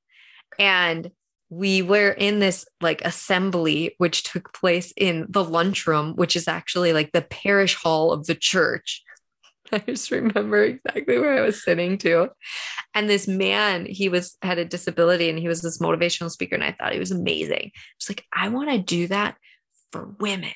and 0.59 1.11
we 1.49 1.81
were 1.81 2.11
in 2.11 2.39
this 2.39 2.65
like 2.79 3.03
assembly 3.03 3.93
which 3.97 4.23
took 4.23 4.53
place 4.53 4.93
in 4.95 5.25
the 5.27 5.43
lunchroom 5.43 6.15
which 6.15 6.37
is 6.37 6.47
actually 6.47 6.93
like 6.93 7.11
the 7.11 7.21
parish 7.21 7.75
hall 7.75 8.13
of 8.13 8.25
the 8.25 8.33
church 8.33 9.03
I 9.73 9.79
just 9.79 10.11
remember 10.11 10.63
exactly 10.63 11.17
where 11.17 11.37
I 11.37 11.41
was 11.41 11.63
sitting 11.63 11.97
too. 11.97 12.29
And 12.93 13.09
this 13.09 13.27
man, 13.27 13.85
he 13.85 14.09
was 14.09 14.37
had 14.41 14.57
a 14.57 14.65
disability 14.65 15.29
and 15.29 15.39
he 15.39 15.47
was 15.47 15.61
this 15.61 15.79
motivational 15.79 16.29
speaker. 16.29 16.55
And 16.55 16.63
I 16.63 16.73
thought 16.73 16.93
he 16.93 16.99
was 16.99 17.11
amazing. 17.11 17.71
It's 17.97 18.09
like, 18.09 18.25
I 18.33 18.49
want 18.49 18.69
to 18.69 18.79
do 18.79 19.07
that 19.07 19.37
for 19.91 20.13
women. 20.19 20.51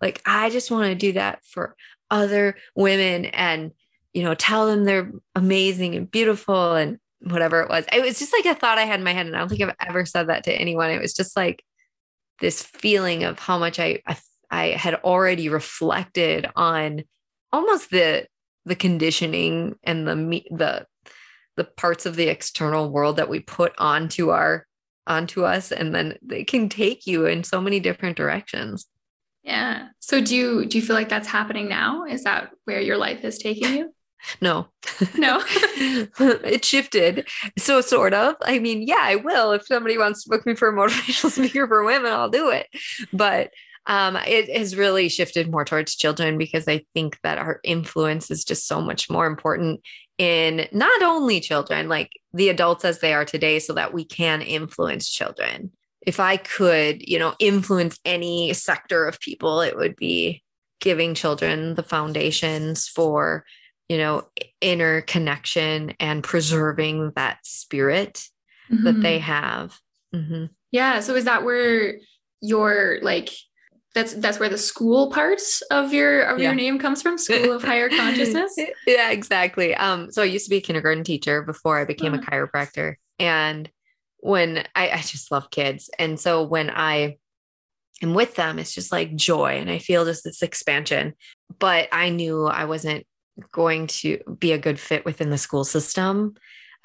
Like, 0.00 0.22
I 0.26 0.50
just 0.50 0.70
want 0.70 0.88
to 0.88 0.94
do 0.94 1.12
that 1.12 1.40
for 1.44 1.76
other 2.10 2.56
women 2.74 3.26
and, 3.26 3.72
you 4.12 4.22
know, 4.22 4.34
tell 4.34 4.66
them 4.66 4.84
they're 4.84 5.12
amazing 5.34 5.94
and 5.94 6.10
beautiful 6.10 6.74
and 6.74 6.98
whatever 7.20 7.60
it 7.60 7.68
was. 7.68 7.84
It 7.92 8.02
was 8.02 8.18
just 8.18 8.32
like 8.32 8.46
a 8.46 8.58
thought 8.58 8.78
I 8.78 8.84
had 8.84 9.00
in 9.00 9.04
my 9.04 9.12
head. 9.12 9.26
And 9.26 9.34
I 9.34 9.40
don't 9.40 9.48
think 9.48 9.62
I've 9.62 9.88
ever 9.88 10.06
said 10.06 10.28
that 10.28 10.44
to 10.44 10.52
anyone. 10.52 10.90
It 10.90 11.00
was 11.00 11.14
just 11.14 11.36
like 11.36 11.62
this 12.40 12.62
feeling 12.62 13.24
of 13.24 13.38
how 13.38 13.58
much 13.58 13.78
I, 13.78 14.02
I, 14.06 14.16
I 14.50 14.66
had 14.68 14.94
already 14.96 15.48
reflected 15.48 16.48
on 16.54 17.04
almost 17.52 17.90
the 17.90 18.26
the 18.66 18.76
conditioning 18.76 19.76
and 19.82 20.06
the 20.06 20.14
the 20.50 20.86
the 21.56 21.64
parts 21.64 22.04
of 22.04 22.16
the 22.16 22.28
external 22.28 22.90
world 22.90 23.16
that 23.16 23.30
we 23.30 23.40
put 23.40 23.72
onto 23.78 24.28
our 24.30 24.66
onto 25.06 25.44
us 25.44 25.72
and 25.72 25.94
then 25.94 26.18
they 26.20 26.44
can 26.44 26.68
take 26.68 27.06
you 27.06 27.24
in 27.26 27.44
so 27.44 27.60
many 27.60 27.80
different 27.80 28.16
directions 28.16 28.86
Yeah. 29.44 29.88
So 30.00 30.20
do 30.20 30.34
you 30.34 30.66
do 30.66 30.78
you 30.78 30.84
feel 30.84 30.96
like 30.96 31.08
that's 31.08 31.28
happening 31.28 31.68
now? 31.68 32.04
Is 32.04 32.24
that 32.24 32.50
where 32.64 32.80
your 32.80 32.96
life 32.98 33.24
is 33.24 33.38
taking 33.38 33.72
you? 33.74 33.94
no 34.40 34.66
No. 35.16 35.42
it 36.44 36.64
shifted 36.64 37.28
so 37.58 37.80
sort 37.80 38.14
of 38.14 38.34
i 38.42 38.58
mean 38.58 38.82
yeah 38.82 39.02
i 39.02 39.16
will 39.16 39.52
if 39.52 39.66
somebody 39.66 39.98
wants 39.98 40.24
to 40.24 40.30
book 40.30 40.46
me 40.46 40.54
for 40.54 40.68
a 40.68 40.72
motivational 40.72 41.30
speaker 41.30 41.66
for 41.68 41.84
women 41.84 42.10
i'll 42.10 42.30
do 42.30 42.50
it 42.50 42.66
but 43.12 43.50
um, 43.86 44.16
it 44.16 44.54
has 44.56 44.76
really 44.76 45.08
shifted 45.08 45.50
more 45.50 45.64
towards 45.64 45.94
children 45.94 46.38
because 46.38 46.66
I 46.66 46.84
think 46.94 47.18
that 47.22 47.38
our 47.38 47.60
influence 47.62 48.30
is 48.30 48.44
just 48.44 48.66
so 48.66 48.80
much 48.80 49.08
more 49.08 49.26
important 49.26 49.80
in 50.18 50.66
not 50.72 51.02
only 51.02 51.40
children, 51.40 51.88
like 51.88 52.10
the 52.32 52.48
adults 52.48 52.84
as 52.84 53.00
they 53.00 53.12
are 53.14 53.24
today, 53.24 53.58
so 53.58 53.74
that 53.74 53.92
we 53.92 54.04
can 54.04 54.42
influence 54.42 55.08
children. 55.08 55.70
If 56.06 56.20
I 56.20 56.36
could, 56.36 57.06
you 57.06 57.18
know, 57.18 57.34
influence 57.38 57.98
any 58.04 58.52
sector 58.54 59.06
of 59.06 59.20
people, 59.20 59.60
it 59.60 59.76
would 59.76 59.96
be 59.96 60.42
giving 60.80 61.14
children 61.14 61.74
the 61.74 61.82
foundations 61.82 62.86
for, 62.88 63.44
you 63.88 63.98
know, 63.98 64.24
inner 64.60 65.00
connection 65.02 65.94
and 66.00 66.22
preserving 66.24 67.12
that 67.16 67.38
spirit 67.44 68.24
that 68.70 68.96
Mhm. 68.96 69.02
they 69.02 69.18
have. 69.18 69.78
Mhm. 70.14 70.50
Yeah. 70.72 71.00
So 71.00 71.14
is 71.14 71.24
that 71.24 71.44
where 71.44 71.98
your 72.40 72.98
like 73.02 73.30
that's 73.96 74.12
that's 74.14 74.38
where 74.38 74.48
the 74.50 74.58
school 74.58 75.10
parts 75.10 75.62
of 75.72 75.92
your 75.92 76.20
of 76.22 76.38
Yeah. 76.38 76.48
your 76.50 76.54
name 76.54 76.78
comes 76.78 77.00
from? 77.02 77.16
School 77.18 77.50
of 77.50 77.64
Higher 77.64 77.88
Consciousness? 77.96 78.54
yeah, 78.86 79.10
exactly. 79.10 79.74
Um, 79.74 80.12
so 80.12 80.20
I 80.22 80.26
used 80.26 80.44
to 80.44 80.50
be 80.50 80.58
a 80.58 80.60
kindergarten 80.60 81.02
teacher 81.02 81.42
before 81.42 81.78
I 81.80 81.84
became 81.86 82.12
a 82.14 82.18
chiropractor. 82.18 82.96
And 83.18 83.68
when 84.18 84.66
I, 84.74 84.90
I 84.90 84.98
just 84.98 85.32
love 85.32 85.50
kids. 85.50 85.88
And 85.98 86.20
so 86.20 86.44
when 86.44 86.68
I 86.70 87.16
am 88.02 88.12
with 88.12 88.34
them, 88.34 88.58
it's 88.58 88.74
just 88.74 88.92
like 88.92 89.16
joy. 89.16 89.52
And 89.58 89.70
I 89.70 89.78
feel 89.78 90.04
just 90.04 90.24
this 90.24 90.42
expansion. 90.42 91.14
But 91.58 91.88
I 91.90 92.10
knew 92.10 92.44
I 92.44 92.66
wasn't 92.66 93.06
going 93.52 93.86
to 93.86 94.18
be 94.38 94.52
a 94.52 94.58
good 94.58 94.78
fit 94.78 95.04
within 95.06 95.30
the 95.30 95.38
school 95.38 95.64
system 95.64 96.34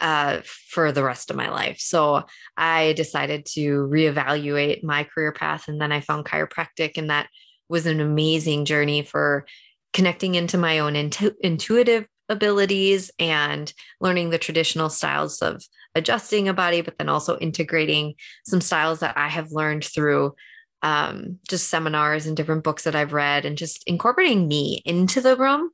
uh, 0.02 0.41
for 0.43 0.91
the 0.91 1.04
rest 1.04 1.30
of 1.30 1.38
my 1.38 1.49
life. 1.49 1.80
So 1.80 2.24
I 2.58 2.93
decided 2.93 3.45
to 3.54 3.88
reevaluate 3.88 4.84
my 4.84 5.06
career 5.06 5.32
path. 5.32 5.68
And 5.68 5.80
then 5.80 5.91
I 5.91 6.02
found 6.02 6.26
chiropractic, 6.26 6.97
and 6.97 7.10
that 7.10 7.30
was 7.70 7.86
an 7.86 8.02
amazing 8.02 8.66
journey 8.66 9.04
for 9.04 9.45
connecting 9.93 10.36
into 10.36 10.58
my 10.58 10.80
own 10.80 10.95
intu- 10.95 11.36
intuitive 11.39 12.06
abilities 12.28 13.12
and 13.20 13.72
learning 13.99 14.30
the 14.30 14.38
traditional 14.38 14.89
styles 14.89 15.41
of 15.41 15.64
adjusting 15.95 16.47
a 16.47 16.54
body, 16.54 16.82
but 16.82 16.97
then 16.97 17.10
also 17.10 17.38
integrating 17.38 18.16
some 18.45 18.62
styles 18.62 18.99
that 18.99 19.18
I 19.18 19.28
have 19.28 19.52
learned 19.52 19.84
through 19.84 20.36
um, 20.82 21.38
just 21.47 21.70
seminars 21.70 22.26
and 22.26 22.36
different 22.36 22.64
books 22.64 22.84
that 22.84 22.95
I've 22.95 23.14
read, 23.14 23.45
and 23.45 23.58
just 23.58 23.84
incorporating 23.86 24.47
me 24.47 24.82
into 24.86 25.22
the 25.22 25.36
room 25.36 25.70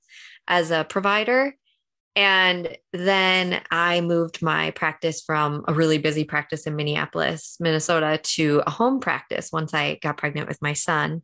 as 0.47 0.71
a 0.71 0.83
provider. 0.83 1.55
And 2.17 2.75
then 2.93 3.61
I 3.69 4.01
moved 4.01 4.41
my 4.41 4.71
practice 4.71 5.21
from 5.21 5.63
a 5.67 5.73
really 5.73 5.99
busy 5.99 6.23
practice 6.23 6.65
in 6.65 6.75
Minneapolis, 6.75 7.57
Minnesota, 7.59 8.19
to 8.23 8.63
a 8.65 8.71
home 8.71 8.99
practice 8.99 9.51
once 9.51 9.71
I 9.71 9.99
got 10.01 10.17
pregnant 10.17 10.47
with 10.47 10.59
my 10.59 10.73
son. 10.73 11.21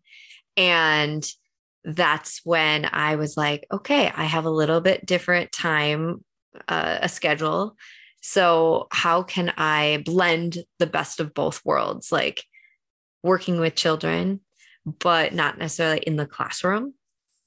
And 0.55 1.27
that's 1.83 2.41
when 2.43 2.87
I 2.93 3.15
was 3.15 3.35
like, 3.35 3.65
okay, 3.71 4.11
I 4.15 4.25
have 4.25 4.45
a 4.45 4.51
little 4.51 4.81
bit 4.81 5.03
different 5.03 5.51
time, 5.51 6.23
uh, 6.67 6.99
a 7.01 7.09
schedule. 7.09 7.75
So, 8.21 8.87
how 8.91 9.23
can 9.23 9.51
I 9.57 10.03
blend 10.05 10.59
the 10.77 10.85
best 10.85 11.19
of 11.19 11.33
both 11.33 11.65
worlds, 11.65 12.11
like 12.11 12.43
working 13.23 13.59
with 13.59 13.73
children, 13.73 14.41
but 14.85 15.33
not 15.33 15.57
necessarily 15.57 16.01
in 16.01 16.17
the 16.17 16.27
classroom, 16.27 16.93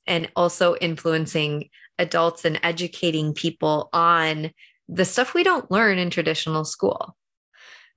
and 0.04 0.28
also 0.34 0.74
influencing 0.74 1.70
adults 1.98 2.44
and 2.44 2.60
educating 2.62 3.32
people 3.32 3.88
on 3.92 4.50
the 4.88 5.04
stuff 5.04 5.34
we 5.34 5.42
don't 5.42 5.70
learn 5.70 5.98
in 5.98 6.10
traditional 6.10 6.64
school, 6.64 7.16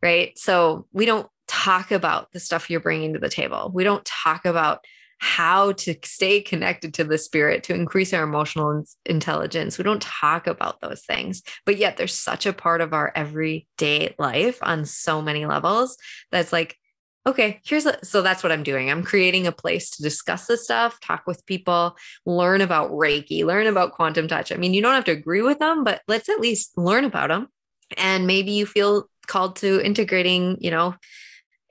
right? 0.02 0.38
So, 0.38 0.88
we 0.92 1.06
don't 1.06 1.28
talk 1.48 1.92
about 1.92 2.32
the 2.32 2.40
stuff 2.40 2.70
you're 2.70 2.80
bringing 2.80 3.14
to 3.14 3.20
the 3.20 3.30
table. 3.30 3.72
We 3.74 3.84
don't 3.84 4.06
talk 4.06 4.46
about 4.46 4.86
how 5.20 5.74
to 5.74 5.96
stay 6.04 6.42
connected 6.42 6.94
to 6.94 7.04
the 7.04 7.18
spirit 7.18 7.64
to 7.64 7.76
increase 7.76 8.14
our 8.14 8.24
emotional 8.24 8.84
intelligence. 9.06 9.78
We 9.78 9.84
don't 9.84 10.02
talk 10.02 10.48
about 10.48 10.80
those 10.80 11.04
things, 11.04 11.44
but 11.66 11.78
yet 11.78 11.98
they're 11.98 12.08
such 12.08 12.46
a 12.46 12.54
part 12.54 12.80
of 12.80 12.94
our 12.94 13.12
everyday 13.16 14.16
life 14.18 14.60
on 14.62 14.86
so 14.86 15.22
many 15.22 15.46
levels 15.46 15.98
that's 16.32 16.54
like, 16.54 16.78
okay, 17.26 17.60
here's 17.66 17.86
a, 17.86 18.04
so 18.04 18.22
that's 18.22 18.44
what 18.44 18.52
I'm 18.52 18.64
doing. 18.64 18.90
I'm 18.90 19.04
creating 19.04 19.46
a 19.46 19.52
place 19.52 19.92
to 19.92 20.04
discuss 20.04 20.48
this 20.48 20.64
stuff, 20.64 21.00
talk 21.02 21.24
with 21.28 21.46
people, 21.46 21.96
learn 22.26 22.62
about 22.62 22.92
Reiki, 22.92 23.44
learn 23.44 23.68
about 23.68 23.94
quantum 23.94 24.28
touch. 24.28 24.52
I 24.52 24.56
mean, 24.56 24.74
you 24.74 24.82
don't 24.82 24.96
have 24.96 25.06
to 25.06 25.12
agree 25.12 25.42
with 25.42 25.60
them, 25.60 25.84
but 25.84 26.02
let's 26.08 26.30
at 26.30 26.40
least 26.40 26.78
learn 26.78 27.04
about 27.04 27.30
them. 27.30 27.48
And 27.98 28.26
maybe 28.26 28.52
you 28.52 28.66
feel 28.66 29.10
called 29.28 29.58
to 29.58 29.84
integrating, 29.86 30.58
you 30.60 30.72
know, 30.72 30.96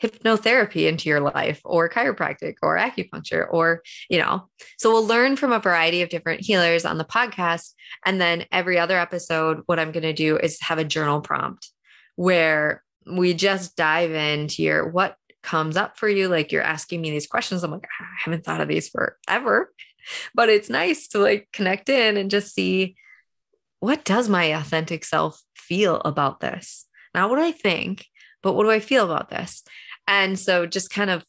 hypnotherapy 0.02 0.88
into 0.88 1.08
your 1.08 1.20
life 1.20 1.60
or 1.64 1.88
chiropractic 1.88 2.54
or 2.62 2.78
acupuncture 2.78 3.46
or 3.50 3.82
you 4.08 4.16
know 4.16 4.48
so 4.78 4.92
we'll 4.92 5.04
learn 5.04 5.34
from 5.34 5.50
a 5.50 5.58
variety 5.58 6.02
of 6.02 6.08
different 6.08 6.40
healers 6.40 6.84
on 6.84 6.98
the 6.98 7.04
podcast 7.04 7.72
and 8.06 8.20
then 8.20 8.44
every 8.52 8.78
other 8.78 8.96
episode 8.96 9.60
what 9.66 9.80
i'm 9.80 9.90
going 9.90 10.04
to 10.04 10.12
do 10.12 10.36
is 10.36 10.60
have 10.60 10.78
a 10.78 10.84
journal 10.84 11.20
prompt 11.20 11.72
where 12.14 12.84
we 13.10 13.34
just 13.34 13.74
dive 13.74 14.12
into 14.12 14.62
your 14.62 14.88
what 14.88 15.16
comes 15.48 15.76
up 15.76 15.96
for 15.96 16.08
you 16.08 16.28
like 16.28 16.52
you're 16.52 16.62
asking 16.62 17.00
me 17.00 17.10
these 17.10 17.26
questions 17.26 17.62
i'm 17.62 17.70
like 17.70 17.86
i 18.00 18.04
haven't 18.24 18.44
thought 18.44 18.60
of 18.60 18.68
these 18.68 18.88
forever 18.88 19.72
but 20.34 20.48
it's 20.48 20.70
nice 20.70 21.08
to 21.08 21.18
like 21.18 21.48
connect 21.52 21.88
in 21.88 22.16
and 22.16 22.30
just 22.30 22.54
see 22.54 22.96
what 23.80 24.04
does 24.04 24.28
my 24.28 24.44
authentic 24.44 25.04
self 25.04 25.42
feel 25.54 26.00
about 26.04 26.40
this 26.40 26.86
not 27.14 27.30
what 27.30 27.38
i 27.38 27.52
think 27.52 28.06
but 28.42 28.54
what 28.54 28.64
do 28.64 28.70
i 28.70 28.80
feel 28.80 29.04
about 29.04 29.30
this 29.30 29.62
and 30.06 30.38
so 30.38 30.66
just 30.66 30.90
kind 30.90 31.10
of 31.10 31.24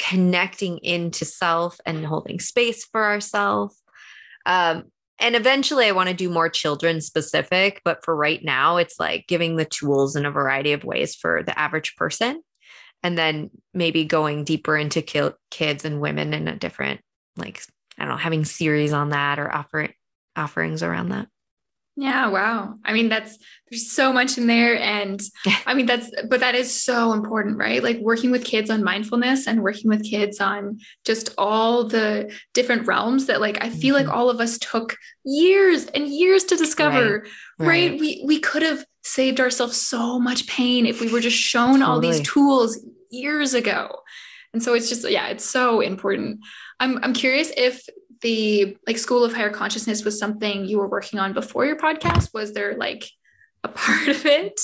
connecting 0.00 0.78
into 0.78 1.24
self 1.24 1.78
and 1.84 2.04
holding 2.04 2.40
space 2.40 2.84
for 2.84 3.04
ourselves. 3.04 3.80
Um, 4.46 4.84
and 5.18 5.36
eventually 5.36 5.86
I 5.86 5.92
want 5.92 6.08
to 6.08 6.14
do 6.14 6.30
more 6.30 6.48
children 6.48 7.02
specific, 7.02 7.82
but 7.84 8.02
for 8.04 8.16
right 8.16 8.42
now, 8.42 8.78
it's 8.78 8.98
like 8.98 9.26
giving 9.28 9.56
the 9.56 9.66
tools 9.66 10.16
in 10.16 10.24
a 10.24 10.30
variety 10.30 10.72
of 10.72 10.84
ways 10.84 11.14
for 11.14 11.42
the 11.42 11.56
average 11.58 11.94
person. 11.96 12.42
And 13.02 13.16
then 13.16 13.50
maybe 13.72 14.04
going 14.04 14.44
deeper 14.44 14.76
into 14.76 15.02
ki- 15.02 15.30
kids 15.50 15.84
and 15.84 16.00
women 16.00 16.34
in 16.34 16.48
a 16.48 16.56
different, 16.56 17.00
like, 17.36 17.62
I 17.98 18.04
don't 18.04 18.12
know, 18.12 18.18
having 18.18 18.44
series 18.44 18.92
on 18.92 19.10
that 19.10 19.38
or 19.38 19.52
offering 19.52 19.94
offerings 20.36 20.82
around 20.82 21.10
that. 21.10 21.28
Yeah, 21.96 22.28
wow. 22.28 22.76
I 22.84 22.94
mean, 22.94 23.10
that's 23.10 23.36
there's 23.68 23.90
so 23.90 24.10
much 24.10 24.38
in 24.38 24.46
there. 24.46 24.78
And 24.78 25.20
I 25.66 25.74
mean, 25.74 25.86
that's 25.86 26.10
but 26.28 26.40
that 26.40 26.54
is 26.54 26.72
so 26.72 27.12
important, 27.12 27.58
right? 27.58 27.82
Like 27.82 27.98
working 27.98 28.30
with 28.30 28.44
kids 28.44 28.70
on 28.70 28.82
mindfulness 28.82 29.46
and 29.46 29.62
working 29.62 29.90
with 29.90 30.04
kids 30.04 30.40
on 30.40 30.78
just 31.04 31.34
all 31.36 31.84
the 31.84 32.34
different 32.54 32.86
realms 32.86 33.26
that 33.26 33.40
like 33.40 33.62
I 33.62 33.68
feel 33.68 33.96
mm-hmm. 33.96 34.06
like 34.06 34.16
all 34.16 34.30
of 34.30 34.40
us 34.40 34.56
took 34.58 34.96
years 35.24 35.86
and 35.86 36.08
years 36.08 36.44
to 36.44 36.56
discover, 36.56 37.24
right? 37.58 37.66
right. 37.66 37.90
right? 37.90 38.00
We 38.00 38.22
we 38.24 38.40
could 38.40 38.62
have 38.62 38.84
saved 39.02 39.40
ourselves 39.40 39.80
so 39.80 40.18
much 40.18 40.46
pain 40.46 40.86
if 40.86 41.00
we 41.00 41.10
were 41.10 41.20
just 41.20 41.36
shown 41.36 41.80
totally. 41.80 41.84
all 41.84 42.00
these 42.00 42.20
tools 42.20 42.78
years 43.10 43.54
ago. 43.54 44.00
And 44.52 44.62
so 44.62 44.74
it's 44.74 44.88
just, 44.88 45.08
yeah, 45.08 45.28
it's 45.28 45.44
so 45.44 45.80
important. 45.80 46.40
I'm 46.80 46.98
I'm 47.04 47.12
curious 47.12 47.52
if 47.56 47.86
the 48.22 48.76
like 48.86 48.98
school 48.98 49.24
of 49.24 49.32
higher 49.32 49.50
consciousness 49.50 50.04
was 50.04 50.18
something 50.18 50.64
you 50.64 50.78
were 50.78 50.88
working 50.88 51.18
on 51.18 51.32
before 51.32 51.64
your 51.64 51.76
podcast 51.76 52.34
was 52.34 52.52
there 52.52 52.76
like 52.76 53.08
a 53.64 53.68
part 53.68 54.08
of 54.08 54.26
it 54.26 54.60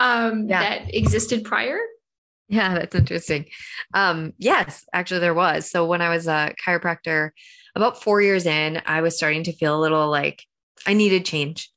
um, 0.00 0.48
yeah. 0.48 0.60
that 0.60 0.94
existed 0.94 1.44
prior 1.44 1.78
yeah 2.48 2.74
that's 2.74 2.94
interesting 2.94 3.46
um, 3.94 4.32
yes 4.38 4.84
actually 4.92 5.20
there 5.20 5.34
was 5.34 5.70
so 5.70 5.86
when 5.86 6.02
i 6.02 6.08
was 6.08 6.26
a 6.26 6.54
chiropractor 6.64 7.30
about 7.74 8.02
four 8.02 8.20
years 8.20 8.46
in 8.46 8.80
i 8.86 9.00
was 9.00 9.16
starting 9.16 9.44
to 9.44 9.52
feel 9.52 9.78
a 9.78 9.80
little 9.80 10.10
like 10.10 10.42
i 10.86 10.92
needed 10.92 11.24
change 11.24 11.70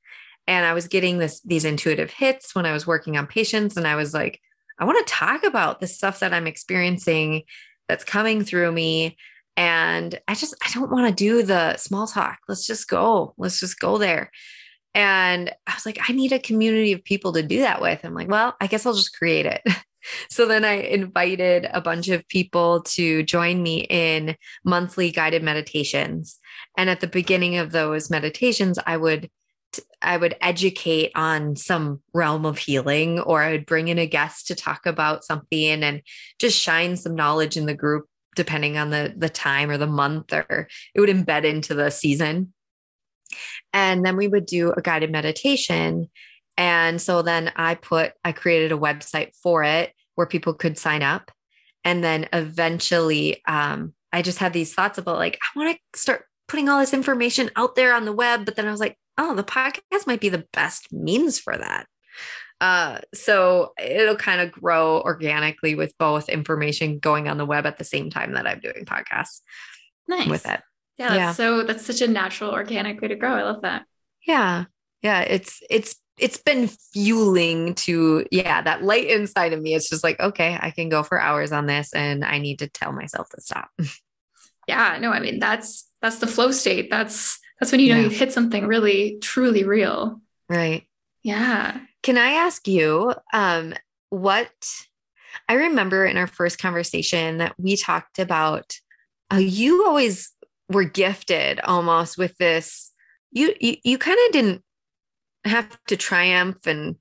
and 0.48 0.66
i 0.66 0.74
was 0.74 0.88
getting 0.88 1.18
this 1.18 1.42
these 1.42 1.66
intuitive 1.66 2.12
hits 2.12 2.56
when 2.56 2.66
i 2.66 2.74
was 2.74 2.88
working 2.88 3.18
on 3.18 3.28
patients 3.28 3.78
and 3.78 3.88
i 3.88 3.96
was 3.96 4.14
like 4.14 4.42
i 4.80 4.86
want 4.86 5.06
to 5.06 5.14
talk 5.14 5.44
about 5.44 5.80
the 5.80 5.88
stuff 5.88 6.20
that 6.20 6.34
i'm 6.34 6.48
experiencing 6.48 7.44
that's 7.88 8.04
coming 8.04 8.44
through 8.44 8.72
me 8.72 9.16
and 9.58 10.20
I 10.28 10.36
just, 10.36 10.56
I 10.64 10.70
don't 10.72 10.92
want 10.92 11.08
to 11.08 11.14
do 11.14 11.42
the 11.42 11.76
small 11.78 12.06
talk. 12.06 12.38
Let's 12.48 12.68
just 12.68 12.88
go. 12.88 13.34
Let's 13.38 13.60
just 13.60 13.80
go 13.80 13.98
there. 13.98 14.32
And 14.94 15.52
I 15.66 15.74
was 15.74 15.86
like, 15.86 16.00
I 16.08 16.14
need 16.14 16.32
a 16.32 16.40
community 16.40 16.94
of 16.94 17.04
people 17.04 17.34
to 17.34 17.42
do 17.42 17.60
that 17.60 17.82
with. 17.82 18.04
I'm 18.04 18.14
like, 18.14 18.30
well, 18.30 18.56
I 18.62 18.68
guess 18.68 18.86
I'll 18.86 18.94
just 18.94 19.18
create 19.18 19.48
it. 19.48 19.62
so 20.30 20.48
then 20.48 20.64
I 20.64 20.74
invited 20.74 21.68
a 21.74 21.82
bunch 21.82 22.08
of 22.08 22.28
people 22.28 22.84
to 22.84 23.24
join 23.24 23.62
me 23.64 23.88
in 23.90 24.36
monthly 24.64 25.12
guided 25.12 25.42
meditations. 25.44 26.40
And 26.78 26.90
at 26.90 27.00
the 27.00 27.08
beginning 27.08 27.58
of 27.58 27.72
those 27.72 28.12
meditations, 28.12 28.78
I 28.86 28.98
would 28.98 29.30
I 30.02 30.18
would 30.18 30.36
educate 30.42 31.12
on 31.16 31.56
some 31.56 32.02
realm 32.14 32.46
of 32.46 32.58
healing, 32.58 33.20
or 33.20 33.42
I 33.42 33.52
would 33.52 33.66
bring 33.66 33.88
in 33.88 33.98
a 33.98 34.06
guest 34.06 34.48
to 34.48 34.56
talk 34.56 34.86
about 34.86 35.24
something 35.24 35.84
and 35.84 36.02
just 36.40 36.60
shine 36.60 36.98
some 36.98 37.16
knowledge 37.16 37.58
in 37.58 37.66
the 37.66 37.74
group 37.74 38.06
depending 38.36 38.78
on 38.78 38.92
the 38.92 39.14
the 39.18 39.30
time 39.30 39.70
or 39.70 39.78
the 39.78 39.88
month 39.88 40.32
or 40.32 40.68
it 40.94 41.00
would 41.00 41.10
embed 41.10 41.44
into 41.44 41.74
the 41.74 41.90
season. 41.90 42.54
And 43.74 44.06
then 44.06 44.16
we 44.16 44.28
would 44.28 44.46
do 44.46 44.72
a 44.72 44.82
guided 44.82 45.12
meditation. 45.12 46.10
And 46.56 47.02
so 47.02 47.22
then 47.22 47.52
i 47.56 47.76
put 47.76 48.14
i 48.24 48.32
created 48.32 48.72
a 48.72 48.78
website 48.78 49.32
for 49.42 49.64
it 49.64 49.92
where 50.16 50.28
people 50.28 50.54
could 50.54 50.78
sign 50.78 51.04
up. 51.04 51.32
And 51.84 52.04
then 52.04 52.30
eventually 52.32 53.42
um, 53.48 53.94
i 54.14 54.22
just 54.22 54.38
had 54.38 54.54
these 54.54 54.74
thoughts 54.74 55.00
about 55.00 55.18
like 55.18 55.40
i 55.42 55.60
want 55.60 55.76
to 55.76 56.00
start 56.00 56.26
putting 56.48 56.70
all 56.70 56.80
this 56.80 56.94
information 56.94 57.50
out 57.56 57.76
there 57.76 57.94
on 57.94 58.06
the 58.06 58.14
web 58.14 58.46
but 58.46 58.56
then 58.56 58.66
i 58.68 58.72
was 58.72 58.80
like 58.80 58.98
oh 59.18 59.36
the 59.36 59.44
podcast 59.44 60.08
might 60.08 60.22
be 60.22 60.30
the 60.30 60.46
best 60.54 60.92
means 60.92 61.40
for 61.40 61.58
that 61.58 61.88
uh, 62.60 63.00
so 63.14 63.74
it'll 63.80 64.16
kind 64.16 64.42
of 64.42 64.52
grow 64.52 65.02
organically 65.02 65.76
with 65.76 65.94
both 65.98 66.28
information 66.30 67.00
going 67.00 67.28
on 67.28 67.38
the 67.38 67.46
web 67.46 67.66
at 67.66 67.78
the 67.78 67.84
same 67.84 68.10
time 68.10 68.34
that 68.34 68.48
I'm 68.48 68.60
doing 68.60 68.86
podcasts. 68.86 69.42
Nice. 70.08 70.28
With 70.28 70.48
it. 70.48 70.62
Yeah, 70.98 71.14
yeah. 71.14 71.32
so 71.34 71.64
that's 71.64 71.86
such 71.86 72.02
a 72.02 72.08
natural, 72.08 72.52
organic 72.52 73.00
way 73.00 73.10
to 73.10 73.16
grow. 73.16 73.36
I 73.36 73.44
love 73.44 73.62
that. 73.62 73.86
Yeah. 74.26 74.66
Yeah. 75.04 75.22
It's 75.22 75.62
it's 75.70 75.96
it's 76.18 76.38
been 76.38 76.68
fueling 76.68 77.76
to 77.76 78.26
yeah, 78.32 78.64
that 78.64 78.84
light 78.84 79.08
inside 79.08 79.54
of 79.54 79.62
me. 79.62 79.76
It's 79.76 79.90
just 79.90 80.04
like, 80.04 80.20
okay, 80.20 80.58
I 80.60 80.72
can 80.72 80.90
go 80.90 81.04
for 81.04 81.22
hours 81.22 81.52
on 81.52 81.68
this 81.68 81.94
and 81.94 82.26
I 82.26 82.40
need 82.40 82.60
to 82.60 82.68
tell 82.68 82.92
myself 82.92 83.30
to 83.30 83.42
stop. 83.42 83.70
yeah, 84.68 84.98
no, 85.00 85.12
I 85.12 85.20
mean 85.20 85.38
that's 85.38 85.88
that's 86.02 86.18
the 86.18 86.26
flow 86.26 86.50
state. 86.50 86.90
That's 86.90 87.40
that's 87.60 87.72
when 87.72 87.82
you 87.82 87.90
know 87.90 87.98
yeah. 87.98 88.04
you've 88.04 88.18
hit 88.18 88.34
something 88.34 88.68
really 88.68 89.18
truly 89.22 89.64
real. 89.64 90.22
Right. 90.50 90.84
Yeah. 91.24 91.80
Can 92.04 92.18
I 92.18 92.32
ask 92.32 92.68
you 92.68 93.14
um, 93.34 93.74
what 94.10 94.52
I 95.50 95.54
remember 95.54 96.06
in 96.06 96.18
our 96.18 96.28
first 96.28 96.60
conversation 96.60 97.38
that 97.38 97.56
we 97.58 97.76
talked 97.76 98.20
about? 98.20 98.76
Uh, 99.32 99.38
you 99.38 99.86
always 99.86 100.32
were 100.70 100.84
gifted 100.84 101.60
almost 101.62 102.18
with 102.18 102.38
this. 102.38 102.92
You 103.32 103.54
you, 103.60 103.76
you 103.84 103.98
kind 103.98 104.18
of 104.28 104.32
didn't 104.32 104.64
have 105.46 105.78
to 105.88 105.98
triumph 105.98 106.66
and 106.66 106.96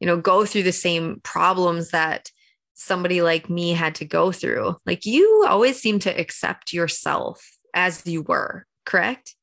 you 0.00 0.06
know 0.06 0.16
go 0.16 0.44
through 0.44 0.64
the 0.64 0.72
same 0.72 1.20
problems 1.22 1.90
that 1.90 2.30
somebody 2.74 3.20
like 3.20 3.50
me 3.50 3.72
had 3.72 3.94
to 3.96 4.04
go 4.04 4.32
through. 4.32 4.76
Like 4.86 5.04
you 5.04 5.44
always 5.46 5.80
seem 5.80 5.98
to 6.00 6.20
accept 6.20 6.72
yourself 6.72 7.46
as 7.74 8.06
you 8.06 8.22
were, 8.22 8.66
correct? 8.86 9.34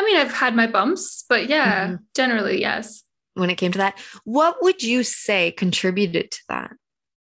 I 0.00 0.04
mean, 0.04 0.16
I've 0.16 0.32
had 0.32 0.56
my 0.56 0.66
bumps, 0.66 1.24
but 1.28 1.48
yeah, 1.48 1.86
mm-hmm. 1.86 1.96
generally, 2.14 2.60
yes 2.60 3.02
when 3.34 3.50
it 3.50 3.56
came 3.56 3.72
to 3.72 3.78
that. 3.78 3.98
What 4.24 4.62
would 4.62 4.82
you 4.82 5.02
say 5.02 5.52
contributed 5.52 6.30
to 6.30 6.38
that 6.48 6.72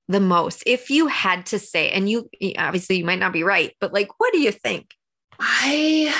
the 0.07 0.19
most? 0.19 0.63
If 0.65 0.89
you 0.89 1.07
had 1.07 1.45
to 1.47 1.59
say, 1.59 1.89
and 1.91 2.09
you 2.09 2.30
obviously 2.57 2.97
you 2.97 3.05
might 3.05 3.19
not 3.19 3.34
be 3.34 3.43
right, 3.43 3.76
but 3.80 3.93
like, 3.93 4.09
what 4.19 4.34
do 4.34 4.39
you 4.39 4.51
think? 4.51 4.91
I, 5.39 6.13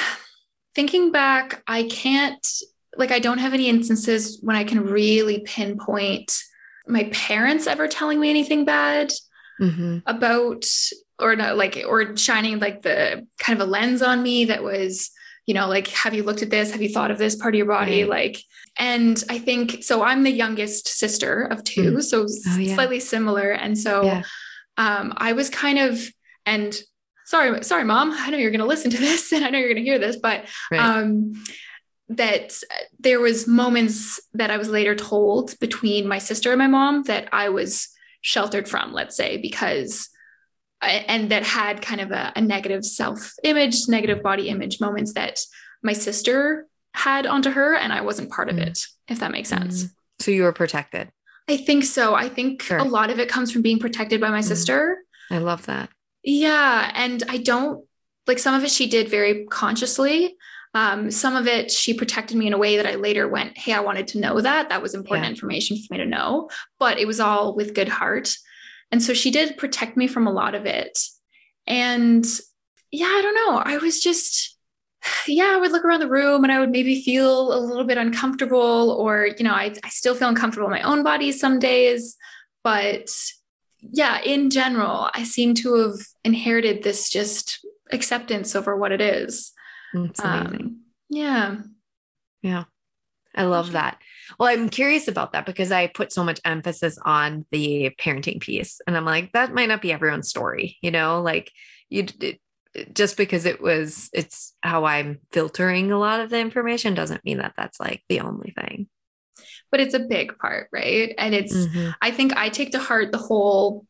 thinking 0.74 1.12
back, 1.12 1.62
I 1.68 1.84
can't, 1.84 2.46
like, 2.98 3.12
I 3.12 3.20
don't 3.20 3.40
have 3.40 3.54
any 3.54 3.70
instances 3.70 4.40
when 4.42 4.56
I 4.56 4.64
can 4.64 4.86
really 4.86 5.40
pinpoint 5.40 6.34
my 6.88 7.06
parents 7.12 7.68
ever 7.68 7.88
telling 7.88 8.20
me 8.20 8.30
anything 8.30 8.66
bad 8.66 9.12
mm-hmm. 9.60 10.00
about, 10.06 10.66
or 11.20 11.36
not 11.36 11.58
like, 11.58 11.84
or 11.88 12.18
shining 12.18 12.60
like 12.60 12.82
the 12.82 13.28
kind 13.40 13.62
of 13.62 13.68
a 13.68 13.70
lens 13.70 14.02
on 14.02 14.24
me 14.24 14.46
that 14.46 14.64
was, 14.64 15.12
you 15.52 15.56
know, 15.56 15.68
like, 15.68 15.90
have 15.90 16.14
you 16.14 16.24
looked 16.24 16.42
at 16.42 16.50
this? 16.50 16.72
Have 16.72 16.82
you 16.82 16.88
thought 16.88 17.12
of 17.12 17.18
this 17.18 17.36
part 17.36 17.54
of 17.54 17.58
your 17.58 17.68
body? 17.68 18.04
Right. 18.04 18.10
Like, 18.10 18.44
and 18.80 19.22
I 19.30 19.38
think 19.38 19.84
so. 19.84 20.02
I'm 20.02 20.24
the 20.24 20.32
youngest 20.32 20.88
sister 20.88 21.44
of 21.44 21.66
two, 21.66 21.96
mm. 21.96 22.02
so 22.02 22.26
oh, 22.26 22.58
yeah. 22.58 22.74
slightly 22.74 23.02
similar. 23.02 23.52
And 23.52 23.78
so 23.78 24.06
yeah. 24.06 24.24
um, 24.78 25.14
I 25.18 25.34
was 25.34 25.50
kind 25.50 25.78
of, 25.78 26.10
and 26.46 26.82
sorry, 27.26 27.66
sorry, 27.66 27.84
mom, 27.84 28.14
I 28.14 28.30
know 28.30 28.38
you're 28.38 28.52
going 28.52 28.62
to 28.62 28.66
listen 28.66 28.92
to 28.92 28.98
this 28.98 29.30
and 29.34 29.44
I 29.44 29.50
know 29.50 29.60
you're 29.60 29.74
going 29.74 29.84
to 29.84 29.90
hear 29.90 30.00
this, 30.00 30.16
but 30.16 30.46
right. 30.72 30.80
um, 30.80 31.34
that 32.08 32.58
there 32.98 33.20
was 33.20 33.46
moments 33.46 34.22
that 34.34 34.52
I 34.52 34.58
was 34.58 34.70
later 34.70 34.96
told 34.96 35.60
between 35.60 36.08
my 36.08 36.20
sister 36.20 36.52
and 36.52 36.60
my 36.60 36.68
mom 36.68 37.04
that 37.04 37.28
I 37.34 37.50
was 37.50 37.90
sheltered 38.22 38.70
from, 38.70 38.94
let's 38.94 39.18
say, 39.18 39.36
because 39.36 40.08
and 40.82 41.30
that 41.30 41.44
had 41.44 41.82
kind 41.82 42.02
of 42.02 42.12
a, 42.12 42.34
a 42.36 42.42
negative 42.42 42.84
self 42.84 43.34
image, 43.44 43.88
negative 43.88 44.24
body 44.24 44.50
image 44.50 44.80
moments 44.80 45.14
that 45.14 45.40
my 45.84 45.94
sister 45.94 46.68
had 46.94 47.26
onto 47.26 47.52
her 47.52 47.76
and 47.76 47.94
I 47.94 48.02
wasn't 48.02 48.32
part 48.32 48.50
of 48.50 48.56
mm. 48.56 48.68
it, 48.68 48.80
if 49.08 49.20
that 49.20 49.32
makes 49.32 49.50
sense. 49.50 49.86
Mm. 49.86 49.90
So 50.20 50.32
you 50.32 50.44
were 50.44 50.54
protected. 50.54 51.10
I 51.48 51.58
think 51.58 51.84
so. 51.84 52.14
I 52.14 52.30
think 52.30 52.62
sure. 52.62 52.78
a 52.78 52.84
lot 52.84 53.10
of 53.10 53.20
it 53.20 53.30
comes 53.30 53.52
from 53.52 53.62
being 53.62 53.80
protected 53.80 54.22
by 54.22 54.30
my 54.30 54.40
mm. 54.40 54.44
sister. 54.44 55.00
I 55.30 55.40
love 55.40 55.66
that. 55.66 55.90
Yeah. 56.24 56.92
And 56.94 57.24
I 57.28 57.38
don't 57.38 57.86
like 58.28 58.40
some 58.40 58.54
of 58.54 58.64
it 58.64 58.72
she 58.72 58.88
did 58.88 59.10
very 59.10 59.46
consciously. 59.46 60.36
Um, 60.74 61.12
some 61.12 61.36
of 61.36 61.48
it 61.48 61.70
she 61.70 61.94
protected 61.94 62.38
me 62.38 62.48
in 62.48 62.54
a 62.54 62.58
way 62.58 62.78
that 62.78 62.86
I 62.86 62.96
later 62.96 63.28
went, 63.28 63.58
Hey, 63.58 63.74
I 63.74 63.82
wanted 63.82 64.08
to 64.10 64.20
know 64.20 64.40
that. 64.40 64.70
That 64.70 64.82
was 64.82 64.94
important 64.94 65.26
yeah. 65.26 65.32
information 65.32 65.78
for 65.78 65.94
me 65.94 65.98
to 65.98 66.06
know, 66.06 66.50
but 66.80 66.98
it 66.98 67.08
was 67.08 67.20
all 67.20 67.56
with 67.56 67.74
good 67.74 67.90
heart. 67.90 68.34
And 68.92 69.02
so 69.02 69.14
she 69.14 69.32
did 69.32 69.58
protect 69.58 69.96
me 69.96 70.08
from 70.08 70.28
a 70.28 70.32
lot 70.32 70.56
of 70.56 70.66
it. 70.66 71.00
And 71.66 72.26
yeah, 72.92 73.06
I 73.06 73.22
don't 73.22 73.36
know. 73.36 73.58
I 73.58 73.78
was 73.78 74.02
just, 74.02 74.58
yeah, 75.28 75.54
I 75.54 75.58
would 75.58 75.72
look 75.72 75.86
around 75.86 76.02
the 76.02 76.10
room 76.10 76.44
and 76.44 76.52
I 76.52 76.60
would 76.60 76.72
maybe 76.72 77.02
feel 77.02 77.54
a 77.54 77.60
little 77.60 77.86
bit 77.86 77.98
uncomfortable, 77.98 78.92
or, 78.92 79.30
you 79.38 79.44
know, 79.44 79.54
I, 79.54 79.74
I 79.84 79.90
still 79.90 80.14
feel 80.14 80.28
uncomfortable 80.28 80.68
in 80.68 80.74
my 80.74 80.82
own 80.82 81.04
body 81.04 81.32
some 81.32 81.58
days. 81.58 82.18
But 82.64 83.10
yeah, 83.80 84.22
in 84.22 84.50
general, 84.50 85.10
I 85.14 85.24
seem 85.24 85.56
to 85.56 85.76
have 85.76 86.00
inherited 86.24 86.84
this 86.84 87.10
just 87.10 87.66
acceptance 87.92 88.56
over 88.56 88.76
what 88.76 88.92
it 88.92 89.02
is. 89.02 89.54
That's 89.94 90.20
amazing. 90.20 90.62
Um, 90.62 90.82
yeah. 91.10 91.56
Yeah. 92.42 92.64
I 93.34 93.46
love 93.46 93.72
that. 93.72 93.98
Well, 94.40 94.50
I'm 94.50 94.70
curious 94.70 95.08
about 95.08 95.34
that 95.34 95.46
because 95.46 95.72
I 95.72 95.88
put 95.88 96.12
so 96.12 96.24
much 96.24 96.40
emphasis 96.46 96.98
on 97.06 97.46
the 97.52 97.92
parenting 98.00 98.40
piece. 98.40 98.82
And 98.88 98.96
I'm 98.96 99.06
like, 99.06 99.32
that 99.34 99.54
might 99.54 99.70
not 99.70 99.82
be 99.82 99.92
everyone's 99.92 100.30
story, 100.30 100.78
you 100.82 100.92
know, 100.92 101.22
like 101.22 101.52
you 101.90 102.06
just 102.94 103.18
because 103.18 103.46
it 103.46 103.62
was 103.62 104.10
it's 104.14 104.54
how 104.62 104.86
i'm 104.86 105.20
filtering 105.32 105.92
a 105.92 106.00
lot 106.00 106.22
of 106.22 106.30
the 106.30 106.40
information 106.40 106.94
doesn't 106.94 107.24
mean 107.26 107.38
that 107.38 107.54
that's 107.58 107.80
like 107.80 108.02
the 108.08 108.22
only 108.22 108.52
thing 108.52 108.88
but 109.72 109.80
it's 109.80 109.94
a 109.94 110.00
big 110.00 110.38
part 110.38 110.70
right 110.72 111.14
and 111.18 111.36
it's 111.36 111.54
mm-hmm. 111.54 111.90
i 112.02 112.12
think 112.12 112.36
i 112.38 112.50
take 112.50 112.72
to 112.72 112.80
heart 112.80 113.12
the 113.12 113.18
whole 113.18 113.86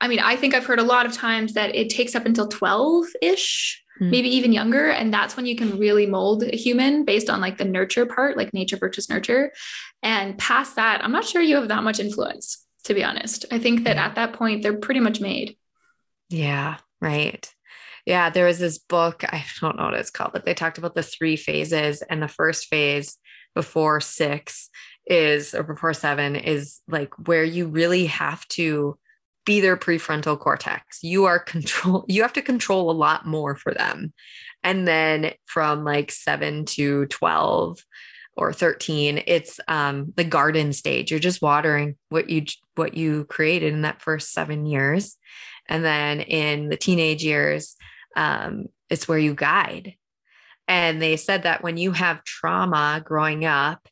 i 0.00 0.06
mean 0.06 0.20
i 0.20 0.36
think 0.36 0.54
i've 0.54 0.66
heard 0.66 0.78
a 0.78 0.84
lot 0.84 1.06
of 1.06 1.12
times 1.12 1.54
that 1.54 1.74
it 1.74 1.90
takes 1.90 2.14
up 2.14 2.24
until 2.24 2.48
12ish 2.48 3.74
mm. 4.00 4.10
maybe 4.10 4.28
even 4.28 4.52
younger. 4.52 4.90
And 4.90 5.12
that's 5.12 5.36
when 5.36 5.46
you 5.46 5.56
can 5.56 5.78
really 5.78 6.06
mold 6.06 6.42
a 6.42 6.56
human 6.56 7.04
based 7.04 7.28
on 7.30 7.40
like 7.40 7.58
the 7.58 7.64
nurture 7.64 8.06
part, 8.06 8.36
like 8.36 8.54
nature 8.54 8.76
versus 8.76 9.08
nurture. 9.08 9.52
And 10.02 10.38
past 10.38 10.76
that, 10.76 11.04
I'm 11.04 11.12
not 11.12 11.24
sure 11.24 11.42
you 11.42 11.56
have 11.56 11.68
that 11.68 11.84
much 11.84 12.00
influence, 12.00 12.66
to 12.84 12.94
be 12.94 13.04
honest. 13.04 13.44
I 13.50 13.58
think 13.58 13.84
that 13.84 13.96
at 13.96 14.14
that 14.14 14.32
point, 14.32 14.62
they're 14.62 14.78
pretty 14.78 15.00
much 15.00 15.20
made. 15.20 15.56
Yeah, 16.28 16.78
right. 17.00 17.52
Yeah, 18.06 18.30
there 18.30 18.46
was 18.46 18.58
this 18.58 18.78
book, 18.78 19.24
I 19.24 19.44
don't 19.60 19.76
know 19.76 19.84
what 19.84 19.94
it's 19.94 20.10
called, 20.10 20.32
but 20.32 20.44
they 20.44 20.54
talked 20.54 20.78
about 20.78 20.94
the 20.94 21.02
three 21.02 21.36
phases. 21.36 22.02
And 22.02 22.22
the 22.22 22.28
first 22.28 22.66
phase 22.66 23.18
before 23.54 24.00
six 24.00 24.70
is, 25.06 25.54
or 25.54 25.62
before 25.62 25.92
seven, 25.92 26.36
is 26.36 26.80
like 26.88 27.12
where 27.28 27.44
you 27.44 27.66
really 27.66 28.06
have 28.06 28.46
to 28.48 28.98
be 29.44 29.60
their 29.60 29.76
prefrontal 29.76 30.38
cortex. 30.38 31.02
You 31.02 31.24
are 31.24 31.38
control, 31.38 32.04
you 32.08 32.22
have 32.22 32.32
to 32.34 32.42
control 32.42 32.90
a 32.90 32.92
lot 32.92 33.26
more 33.26 33.56
for 33.56 33.72
them. 33.72 34.12
And 34.62 34.86
then 34.86 35.32
from 35.46 35.84
like 35.84 36.12
seven 36.12 36.66
to 36.66 37.06
12 37.06 37.78
or 38.36 38.52
13, 38.52 39.22
it's 39.26 39.58
um, 39.68 40.12
the 40.16 40.24
garden 40.24 40.72
stage. 40.72 41.10
You're 41.10 41.20
just 41.20 41.42
watering 41.42 41.96
what 42.10 42.28
you 42.30 42.44
what 42.74 42.94
you 42.94 43.24
created 43.24 43.72
in 43.72 43.82
that 43.82 44.02
first 44.02 44.32
seven 44.32 44.66
years. 44.66 45.16
And 45.68 45.84
then 45.84 46.20
in 46.20 46.68
the 46.68 46.76
teenage 46.76 47.24
years, 47.24 47.76
um, 48.16 48.66
it's 48.88 49.08
where 49.08 49.18
you 49.18 49.34
guide. 49.34 49.94
And 50.68 51.00
they 51.00 51.16
said 51.16 51.44
that 51.44 51.62
when 51.62 51.76
you 51.76 51.92
have 51.92 52.24
trauma 52.24 53.02
growing 53.04 53.44
up, 53.44 53.88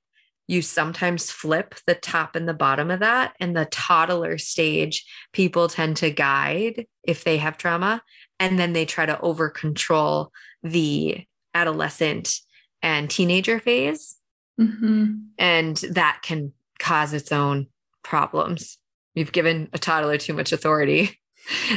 you 0.48 0.62
sometimes 0.62 1.30
flip 1.30 1.74
the 1.86 1.94
top 1.94 2.34
and 2.34 2.48
the 2.48 2.54
bottom 2.54 2.90
of 2.90 3.00
that. 3.00 3.34
And 3.38 3.54
the 3.54 3.66
toddler 3.66 4.38
stage, 4.38 5.04
people 5.32 5.68
tend 5.68 5.98
to 5.98 6.10
guide 6.10 6.86
if 7.04 7.22
they 7.22 7.36
have 7.36 7.58
trauma. 7.58 8.02
And 8.40 8.58
then 8.58 8.72
they 8.72 8.86
try 8.86 9.04
to 9.04 9.20
over 9.20 9.50
control 9.50 10.32
the 10.62 11.24
adolescent 11.54 12.34
and 12.82 13.10
teenager 13.10 13.60
phase. 13.60 14.16
Mm-hmm. 14.58 15.16
And 15.38 15.76
that 15.90 16.20
can 16.22 16.52
cause 16.78 17.12
its 17.12 17.30
own 17.30 17.66
problems. 18.02 18.78
You've 19.14 19.32
given 19.32 19.68
a 19.74 19.78
toddler 19.78 20.16
too 20.18 20.32
much 20.32 20.50
authority. 20.50 21.18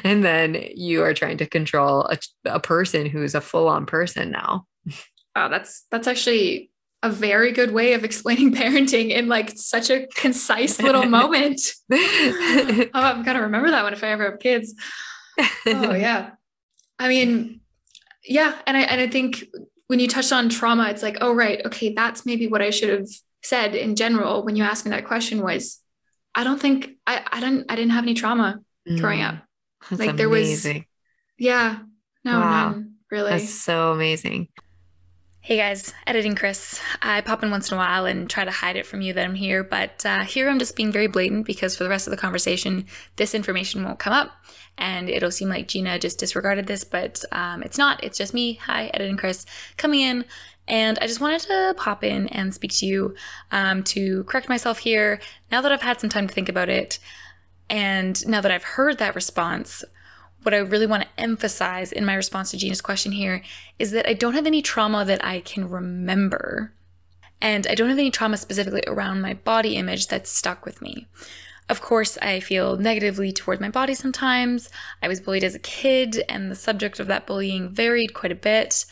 And 0.03 0.21
then 0.21 0.65
you 0.75 1.01
are 1.03 1.13
trying 1.13 1.37
to 1.37 1.45
control 1.45 2.01
a, 2.07 2.17
a 2.43 2.59
person 2.59 3.05
who's 3.05 3.35
a 3.35 3.39
full 3.39 3.69
on 3.69 3.85
person 3.85 4.29
now. 4.29 4.65
Oh, 5.33 5.47
that's 5.47 5.85
that's 5.89 6.07
actually 6.07 6.70
a 7.03 7.09
very 7.09 7.51
good 7.51 7.71
way 7.71 7.93
of 7.93 8.03
explaining 8.03 8.53
parenting 8.55 9.09
in 9.09 9.27
like 9.27 9.51
such 9.57 9.89
a 9.89 10.07
concise 10.15 10.81
little 10.81 11.05
moment. 11.19 11.61
oh, 11.91 12.89
I'm 12.93 13.23
gonna 13.23 13.41
remember 13.41 13.71
that 13.71 13.83
one 13.83 13.93
if 13.93 14.03
I 14.03 14.09
ever 14.09 14.31
have 14.31 14.39
kids. 14.39 14.73
Oh 15.65 15.93
yeah. 15.93 16.31
I 16.99 17.07
mean, 17.07 17.61
yeah, 18.23 18.55
and 18.67 18.77
I 18.77 18.81
and 18.81 19.01
I 19.01 19.07
think 19.07 19.45
when 19.87 19.99
you 19.99 20.07
touched 20.07 20.31
on 20.31 20.49
trauma, 20.49 20.89
it's 20.89 21.03
like, 21.03 21.17
oh 21.21 21.33
right, 21.33 21.65
okay, 21.65 21.93
that's 21.93 22.25
maybe 22.25 22.47
what 22.47 22.61
I 22.61 22.69
should 22.69 22.89
have 22.89 23.09
said 23.43 23.75
in 23.75 23.95
general 23.95 24.43
when 24.43 24.55
you 24.55 24.63
asked 24.63 24.85
me 24.85 24.91
that 24.91 25.05
question 25.05 25.41
was, 25.41 25.79
I 26.35 26.43
don't 26.43 26.61
think 26.61 26.91
I 27.07 27.25
I 27.31 27.39
didn't 27.39 27.71
I 27.71 27.75
didn't 27.75 27.91
have 27.91 28.03
any 28.03 28.13
trauma 28.13 28.59
mm, 28.87 28.99
growing 28.99 29.21
up. 29.21 29.43
like 29.89 30.15
there 30.15 30.29
was, 30.29 30.67
yeah, 31.37 31.79
no, 32.23 32.39
wow. 32.39 32.69
none 32.69 32.91
really. 33.11 33.31
That's 33.31 33.53
so 33.53 33.91
amazing. 33.91 34.47
Hey 35.43 35.57
guys, 35.57 35.95
editing 36.05 36.35
Chris. 36.35 36.79
I 37.01 37.21
pop 37.21 37.41
in 37.41 37.49
once 37.49 37.71
in 37.71 37.75
a 37.75 37.79
while 37.79 38.05
and 38.05 38.29
try 38.29 38.45
to 38.45 38.51
hide 38.51 38.75
it 38.75 38.85
from 38.85 39.01
you 39.01 39.11
that 39.13 39.25
I'm 39.25 39.33
here, 39.33 39.63
but 39.63 40.05
uh, 40.05 40.19
here 40.19 40.47
I'm 40.47 40.59
just 40.59 40.75
being 40.75 40.91
very 40.91 41.07
blatant 41.07 41.47
because 41.47 41.75
for 41.75 41.83
the 41.83 41.89
rest 41.89 42.05
of 42.05 42.11
the 42.11 42.17
conversation, 42.17 42.85
this 43.15 43.33
information 43.33 43.83
won't 43.83 43.97
come 43.97 44.13
up 44.13 44.33
and 44.77 45.09
it'll 45.09 45.31
seem 45.31 45.49
like 45.49 45.67
Gina 45.67 45.97
just 45.97 46.19
disregarded 46.19 46.67
this, 46.67 46.83
but 46.83 47.25
um, 47.31 47.63
it's 47.63 47.79
not. 47.79 48.03
It's 48.03 48.19
just 48.19 48.35
me, 48.35 48.53
hi, 48.53 48.91
editing 48.93 49.17
Chris, 49.17 49.47
coming 49.77 50.01
in. 50.01 50.25
And 50.67 50.99
I 51.01 51.07
just 51.07 51.19
wanted 51.19 51.41
to 51.41 51.73
pop 51.75 52.03
in 52.03 52.27
and 52.27 52.53
speak 52.53 52.73
to 52.73 52.85
you 52.85 53.15
um, 53.51 53.83
to 53.85 54.23
correct 54.25 54.47
myself 54.47 54.77
here. 54.77 55.19
Now 55.51 55.61
that 55.61 55.71
I've 55.71 55.81
had 55.81 55.99
some 55.99 56.11
time 56.11 56.27
to 56.27 56.33
think 56.35 56.49
about 56.49 56.69
it, 56.69 56.99
and 57.67 58.27
now 58.27 58.41
that 58.41 58.51
I've 58.51 58.63
heard 58.63 58.99
that 58.99 59.15
response, 59.15 59.83
what 60.43 60.53
I 60.53 60.57
really 60.57 60.87
want 60.87 61.03
to 61.03 61.21
emphasize 61.21 61.91
in 61.91 62.05
my 62.05 62.15
response 62.15 62.51
to 62.51 62.57
Gina's 62.57 62.81
question 62.81 63.11
here 63.11 63.43
is 63.79 63.91
that 63.91 64.07
I 64.09 64.13
don't 64.13 64.33
have 64.33 64.47
any 64.47 64.61
trauma 64.61 65.05
that 65.05 65.23
I 65.23 65.41
can 65.41 65.69
remember. 65.69 66.73
And 67.41 67.65
I 67.67 67.75
don't 67.75 67.89
have 67.89 67.97
any 67.97 68.11
trauma 68.11 68.37
specifically 68.37 68.83
around 68.87 69.21
my 69.21 69.33
body 69.33 69.75
image 69.75 70.07
that's 70.07 70.29
stuck 70.29 70.65
with 70.65 70.81
me. 70.81 71.07
Of 71.69 71.81
course, 71.81 72.17
I 72.21 72.39
feel 72.39 72.75
negatively 72.77 73.31
towards 73.31 73.61
my 73.61 73.69
body 73.69 73.95
sometimes. 73.95 74.69
I 75.01 75.07
was 75.07 75.21
bullied 75.21 75.43
as 75.43 75.55
a 75.55 75.59
kid, 75.59 76.23
and 76.27 76.51
the 76.51 76.55
subject 76.55 76.99
of 76.99 77.07
that 77.07 77.25
bullying 77.25 77.69
varied 77.69 78.13
quite 78.13 78.31
a 78.31 78.35
bit. 78.35 78.85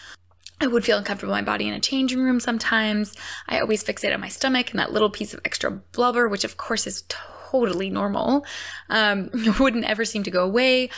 I 0.61 0.67
would 0.67 0.83
feel 0.83 0.97
uncomfortable 0.97 1.33
in 1.33 1.43
my 1.43 1.51
body 1.51 1.67
in 1.67 1.73
a 1.73 1.79
changing 1.79 2.21
room 2.21 2.39
sometimes. 2.39 3.15
I 3.47 3.59
always 3.59 3.83
fixate 3.83 4.13
on 4.13 4.21
my 4.21 4.27
stomach 4.27 4.71
and 4.71 4.79
that 4.79 4.91
little 4.91 5.09
piece 5.09 5.33
of 5.33 5.39
extra 5.45 5.71
blubber, 5.71 6.27
which 6.27 6.43
of 6.43 6.57
course 6.57 6.85
is 6.85 7.03
totally 7.07 7.89
normal, 7.89 8.45
um, 8.89 9.29
wouldn't 9.59 9.85
ever 9.85 10.05
seem 10.05 10.23
to 10.23 10.31
go 10.31 10.43
away. 10.43 10.89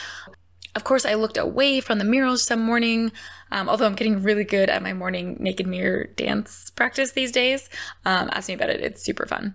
Of 0.74 0.84
course, 0.84 1.04
I 1.04 1.14
looked 1.14 1.36
away 1.36 1.80
from 1.80 1.98
the 1.98 2.04
mirrors 2.04 2.42
some 2.42 2.62
morning, 2.62 3.12
um, 3.50 3.68
although 3.68 3.84
I'm 3.84 3.94
getting 3.94 4.22
really 4.22 4.44
good 4.44 4.70
at 4.70 4.82
my 4.82 4.94
morning 4.94 5.36
naked 5.38 5.66
mirror 5.66 6.04
dance 6.16 6.70
practice 6.70 7.12
these 7.12 7.30
days. 7.30 7.68
Um, 8.06 8.30
ask 8.32 8.48
me 8.48 8.54
about 8.54 8.70
it, 8.70 8.80
it's 8.80 9.02
super 9.02 9.26
fun. 9.26 9.54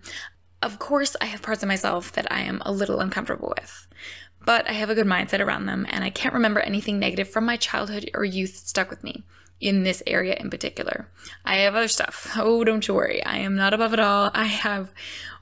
Of 0.62 0.80
course, 0.80 1.16
I 1.20 1.26
have 1.26 1.42
parts 1.42 1.64
of 1.64 1.68
myself 1.68 2.12
that 2.14 2.32
I 2.32 2.42
am 2.42 2.62
a 2.66 2.72
little 2.72 3.00
uncomfortable 3.00 3.54
with, 3.58 3.88
but 4.46 4.70
I 4.70 4.74
have 4.74 4.90
a 4.90 4.96
good 4.96 5.08
mindset 5.08 5.40
around 5.40 5.66
them, 5.66 5.88
and 5.90 6.04
I 6.04 6.12
can't 6.12 6.34
remember 6.34 6.60
anything 6.60 7.00
negative 7.00 7.30
from 7.30 7.46
my 7.46 7.58
childhood 7.58 8.10
or 8.14 8.24
youth 8.24 8.56
stuck 8.56 8.90
with 8.90 9.04
me 9.04 9.24
in 9.60 9.84
this 9.84 10.04
area 10.06 10.36
in 10.40 10.50
particular. 10.50 11.08
I 11.44 11.58
have 11.58 11.76
other 11.76 11.88
stuff. 11.88 12.28
Oh, 12.40 12.64
don't 12.64 12.88
you 12.88 12.94
worry. 12.94 13.24
I 13.24 13.38
am 13.38 13.56
not 13.56 13.74
above 13.74 13.94
it 13.94 14.00
all. 14.00 14.32
I 14.36 14.46
have 14.46 14.92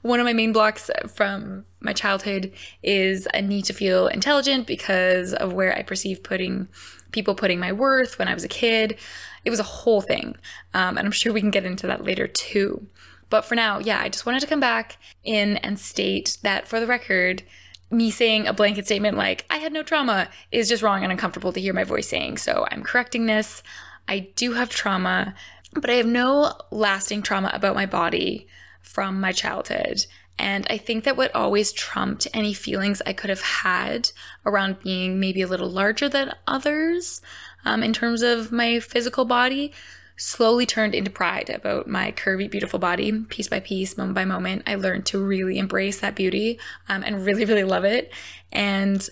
one 0.02 0.20
of 0.20 0.24
my 0.24 0.32
main 0.32 0.52
blocks 0.52 0.90
from 1.14 1.64
my 1.80 1.92
childhood 1.92 2.52
is 2.82 3.28
a 3.34 3.42
need 3.42 3.64
to 3.66 3.72
feel 3.72 4.08
intelligent 4.08 4.66
because 4.66 5.34
of 5.34 5.52
where 5.52 5.76
I 5.76 5.82
perceive 5.82 6.22
putting 6.22 6.68
people 7.12 7.34
putting 7.34 7.60
my 7.60 7.72
worth 7.72 8.18
when 8.18 8.28
I 8.28 8.34
was 8.34 8.44
a 8.44 8.48
kid. 8.48 8.98
It 9.44 9.50
was 9.50 9.60
a 9.60 9.64
whole 9.64 10.00
thing. 10.00 10.36
Um, 10.74 10.96
and 10.96 11.06
I'm 11.06 11.12
sure 11.12 11.32
we 11.32 11.40
can 11.40 11.50
get 11.50 11.64
into 11.64 11.86
that 11.86 12.04
later 12.04 12.26
too. 12.26 12.86
But 13.30 13.44
for 13.44 13.54
now, 13.54 13.78
yeah, 13.78 14.00
I 14.00 14.08
just 14.08 14.26
wanted 14.26 14.40
to 14.40 14.46
come 14.46 14.60
back 14.60 14.98
in 15.24 15.56
and 15.58 15.78
state 15.78 16.38
that 16.42 16.68
for 16.68 16.78
the 16.80 16.86
record, 16.86 17.42
me 17.90 18.10
saying 18.10 18.46
a 18.46 18.52
blanket 18.52 18.86
statement 18.86 19.16
like, 19.16 19.44
I 19.50 19.58
had 19.58 19.72
no 19.72 19.82
trauma 19.82 20.28
is 20.50 20.68
just 20.68 20.82
wrong 20.82 21.02
and 21.02 21.12
uncomfortable 21.12 21.52
to 21.52 21.60
hear 21.60 21.72
my 21.72 21.84
voice 21.84 22.08
saying. 22.08 22.38
So 22.38 22.66
I'm 22.70 22.82
correcting 22.82 23.26
this. 23.26 23.62
I 24.08 24.30
do 24.36 24.52
have 24.52 24.70
trauma, 24.70 25.34
but 25.74 25.90
I 25.90 25.94
have 25.94 26.06
no 26.06 26.54
lasting 26.70 27.22
trauma 27.22 27.50
about 27.52 27.74
my 27.74 27.86
body 27.86 28.46
from 28.82 29.20
my 29.20 29.32
childhood. 29.32 30.06
And 30.38 30.66
I 30.68 30.76
think 30.76 31.04
that 31.04 31.16
what 31.16 31.34
always 31.34 31.72
trumped 31.72 32.28
any 32.34 32.52
feelings 32.52 33.00
I 33.06 33.12
could 33.12 33.30
have 33.30 33.40
had 33.40 34.10
around 34.44 34.80
being 34.80 35.18
maybe 35.18 35.42
a 35.42 35.46
little 35.46 35.70
larger 35.70 36.08
than 36.08 36.34
others 36.46 37.22
um, 37.64 37.82
in 37.82 37.92
terms 37.92 38.22
of 38.22 38.52
my 38.52 38.80
physical 38.80 39.24
body 39.24 39.72
slowly 40.16 40.64
turned 40.66 40.94
into 40.94 41.10
pride 41.10 41.50
about 41.50 41.86
my 41.86 42.12
curvy, 42.12 42.50
beautiful 42.50 42.78
body. 42.78 43.12
Piece 43.24 43.48
by 43.48 43.60
piece, 43.60 43.96
moment 43.96 44.14
by 44.14 44.24
moment, 44.24 44.62
I 44.66 44.76
learned 44.76 45.06
to 45.06 45.22
really 45.22 45.58
embrace 45.58 46.00
that 46.00 46.14
beauty 46.14 46.58
um, 46.88 47.02
and 47.02 47.24
really, 47.24 47.44
really 47.44 47.64
love 47.64 47.84
it. 47.84 48.12
And 48.52 49.06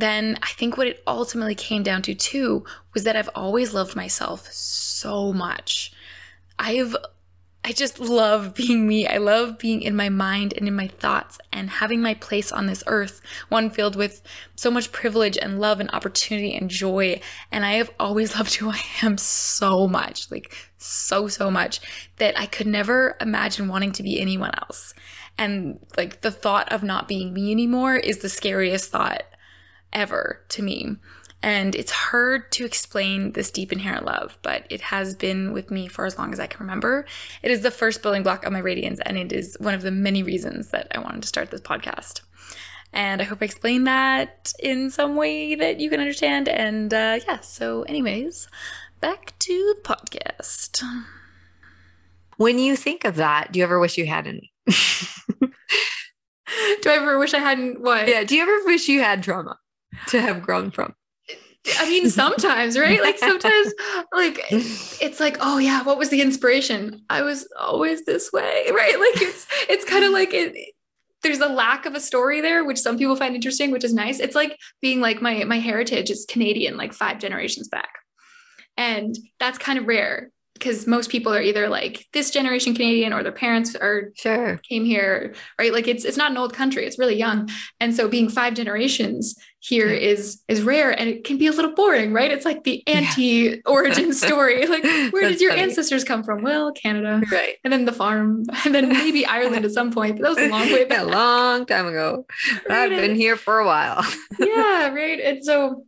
then 0.00 0.38
I 0.42 0.48
think 0.48 0.76
what 0.76 0.86
it 0.86 1.02
ultimately 1.06 1.54
came 1.54 1.82
down 1.82 2.02
to 2.02 2.14
too 2.14 2.64
was 2.92 3.04
that 3.04 3.16
I've 3.16 3.30
always 3.34 3.72
loved 3.72 3.96
myself 3.96 4.50
so 4.52 5.32
much. 5.32 5.92
I've 6.58 6.94
I 7.64 7.72
just 7.72 7.98
love 7.98 8.54
being 8.54 8.86
me. 8.86 9.08
I 9.08 9.16
love 9.16 9.58
being 9.58 9.82
in 9.82 9.96
my 9.96 10.08
mind 10.08 10.54
and 10.56 10.68
in 10.68 10.76
my 10.76 10.86
thoughts 10.86 11.38
and 11.52 11.68
having 11.68 12.00
my 12.00 12.14
place 12.14 12.52
on 12.52 12.66
this 12.66 12.84
earth, 12.86 13.20
one 13.48 13.70
filled 13.70 13.96
with 13.96 14.22
so 14.54 14.70
much 14.70 14.92
privilege 14.92 15.36
and 15.36 15.58
love 15.58 15.80
and 15.80 15.90
opportunity 15.92 16.54
and 16.54 16.70
joy. 16.70 17.20
And 17.50 17.64
I 17.64 17.72
have 17.72 17.90
always 17.98 18.34
loved 18.36 18.54
who 18.54 18.70
I 18.70 18.80
am 19.02 19.18
so 19.18 19.88
much, 19.88 20.30
like 20.30 20.54
so, 20.78 21.26
so 21.26 21.50
much 21.50 21.80
that 22.18 22.38
I 22.38 22.46
could 22.46 22.68
never 22.68 23.16
imagine 23.20 23.66
wanting 23.66 23.92
to 23.92 24.02
be 24.02 24.20
anyone 24.20 24.52
else. 24.62 24.94
And 25.38 25.80
like 25.96 26.20
the 26.20 26.30
thought 26.30 26.70
of 26.72 26.82
not 26.82 27.08
being 27.08 27.32
me 27.32 27.50
anymore 27.50 27.96
is 27.96 28.18
the 28.18 28.28
scariest 28.28 28.90
thought 28.90 29.22
ever 29.92 30.44
to 30.50 30.62
me. 30.62 30.96
And 31.42 31.74
it's 31.74 31.92
hard 31.92 32.50
to 32.52 32.64
explain 32.64 33.32
this 33.32 33.50
deep 33.50 33.72
inherent 33.72 34.04
love, 34.04 34.36
but 34.42 34.66
it 34.70 34.80
has 34.80 35.14
been 35.14 35.52
with 35.52 35.70
me 35.70 35.86
for 35.86 36.04
as 36.04 36.18
long 36.18 36.32
as 36.32 36.40
I 36.40 36.46
can 36.46 36.60
remember. 36.60 37.06
It 37.42 37.50
is 37.50 37.60
the 37.60 37.70
first 37.70 38.02
building 38.02 38.22
block 38.22 38.44
of 38.44 38.52
my 38.52 38.58
radiance, 38.58 39.00
and 39.06 39.16
it 39.16 39.32
is 39.32 39.56
one 39.60 39.74
of 39.74 39.82
the 39.82 39.90
many 39.90 40.22
reasons 40.22 40.70
that 40.70 40.88
I 40.92 40.98
wanted 40.98 41.22
to 41.22 41.28
start 41.28 41.50
this 41.50 41.60
podcast. 41.60 42.22
And 42.92 43.20
I 43.20 43.24
hope 43.24 43.42
I 43.42 43.44
explained 43.44 43.86
that 43.86 44.52
in 44.58 44.90
some 44.90 45.16
way 45.16 45.54
that 45.54 45.78
you 45.78 45.90
can 45.90 46.00
understand. 46.00 46.48
And 46.48 46.92
uh, 46.92 47.20
yeah, 47.28 47.40
so, 47.40 47.82
anyways, 47.82 48.48
back 49.00 49.38
to 49.40 49.74
the 49.76 49.82
podcast. 49.82 50.82
When 52.38 52.58
you 52.58 52.76
think 52.76 53.04
of 53.04 53.16
that, 53.16 53.52
do 53.52 53.58
you 53.58 53.64
ever 53.64 53.78
wish 53.78 53.98
you 53.98 54.06
had 54.06 54.26
any? 54.26 54.52
do 54.66 55.50
I 56.90 56.96
ever 56.96 57.18
wish 57.18 57.34
I 57.34 57.38
hadn't 57.38 57.80
what? 57.80 58.08
Yeah. 58.08 58.24
Do 58.24 58.34
you 58.34 58.42
ever 58.42 58.64
wish 58.66 58.88
you 58.88 59.00
had 59.00 59.22
trauma 59.22 59.58
to 60.08 60.20
have 60.20 60.42
grown 60.42 60.70
from? 60.70 60.94
I 61.78 61.88
mean, 61.88 62.08
sometimes, 62.08 62.78
right? 62.78 63.00
Like 63.00 63.18
sometimes, 63.18 63.74
like 64.12 64.40
it's 64.50 65.20
like, 65.20 65.38
oh 65.40 65.58
yeah, 65.58 65.82
what 65.82 65.98
was 65.98 66.10
the 66.10 66.22
inspiration? 66.22 67.02
I 67.10 67.22
was 67.22 67.48
always 67.58 68.04
this 68.04 68.32
way, 68.32 68.66
right? 68.70 68.98
Like 68.98 69.22
it's 69.22 69.46
it's 69.68 69.84
kind 69.84 70.04
of 70.04 70.12
like 70.12 70.32
it. 70.32 70.74
There's 71.22 71.40
a 71.40 71.48
lack 71.48 71.86
of 71.86 71.94
a 71.94 72.00
story 72.00 72.40
there, 72.40 72.64
which 72.64 72.78
some 72.78 72.98
people 72.98 73.16
find 73.16 73.34
interesting, 73.34 73.72
which 73.72 73.84
is 73.84 73.92
nice. 73.92 74.20
It's 74.20 74.36
like 74.36 74.56
being 74.80 75.00
like 75.00 75.20
my 75.20 75.44
my 75.44 75.58
heritage 75.58 76.10
is 76.10 76.26
Canadian, 76.28 76.76
like 76.76 76.92
five 76.92 77.18
generations 77.18 77.68
back, 77.68 77.90
and 78.76 79.16
that's 79.40 79.58
kind 79.58 79.78
of 79.78 79.86
rare 79.86 80.30
because 80.58 80.86
most 80.86 81.10
people 81.10 81.32
are 81.34 81.42
either 81.42 81.68
like 81.68 82.06
this 82.12 82.30
generation 82.30 82.74
Canadian 82.74 83.12
or 83.12 83.22
their 83.22 83.32
parents 83.32 83.74
are 83.74 84.12
sure 84.14 84.58
came 84.68 84.84
here, 84.84 85.34
right? 85.58 85.72
Like 85.72 85.86
it's 85.86 86.04
it's 86.04 86.16
not 86.16 86.30
an 86.30 86.36
old 86.36 86.54
country, 86.54 86.86
it's 86.86 86.98
really 86.98 87.16
young. 87.16 87.48
And 87.80 87.94
so 87.94 88.08
being 88.08 88.28
five 88.28 88.54
generations 88.54 89.36
here 89.60 89.92
yeah. 89.92 90.10
is 90.10 90.42
is 90.48 90.62
rare 90.62 90.90
and 90.90 91.08
it 91.08 91.24
can 91.24 91.38
be 91.38 91.46
a 91.46 91.52
little 91.52 91.74
boring, 91.74 92.12
right? 92.12 92.30
It's 92.30 92.44
like 92.44 92.64
the 92.64 92.82
anti-origin 92.86 94.12
story. 94.24 94.66
Like 94.66 94.84
where 94.84 95.10
That's 95.22 95.34
did 95.34 95.40
your 95.40 95.50
funny. 95.50 95.62
ancestors 95.62 96.04
come 96.04 96.22
from? 96.22 96.42
Well, 96.42 96.72
Canada. 96.72 97.22
Right. 97.30 97.56
And 97.64 97.72
then 97.72 97.84
the 97.84 97.92
farm. 97.92 98.44
And 98.64 98.74
then 98.74 98.88
maybe 98.88 99.24
Ireland 99.24 99.64
at 99.64 99.70
some 99.70 99.92
point. 99.92 100.16
But 100.16 100.22
that 100.22 100.28
was 100.30 100.38
a 100.38 100.48
long 100.48 100.72
way 100.72 100.84
back. 100.88 101.00
a 101.00 101.04
long 101.04 101.66
time 101.66 101.86
ago. 101.86 102.26
Right? 102.68 102.90
I've 102.90 102.90
been 102.90 103.14
here 103.14 103.36
for 103.36 103.58
a 103.58 103.66
while. 103.66 104.04
yeah, 104.40 104.88
right. 104.88 105.20
And 105.20 105.44
so 105.44 105.84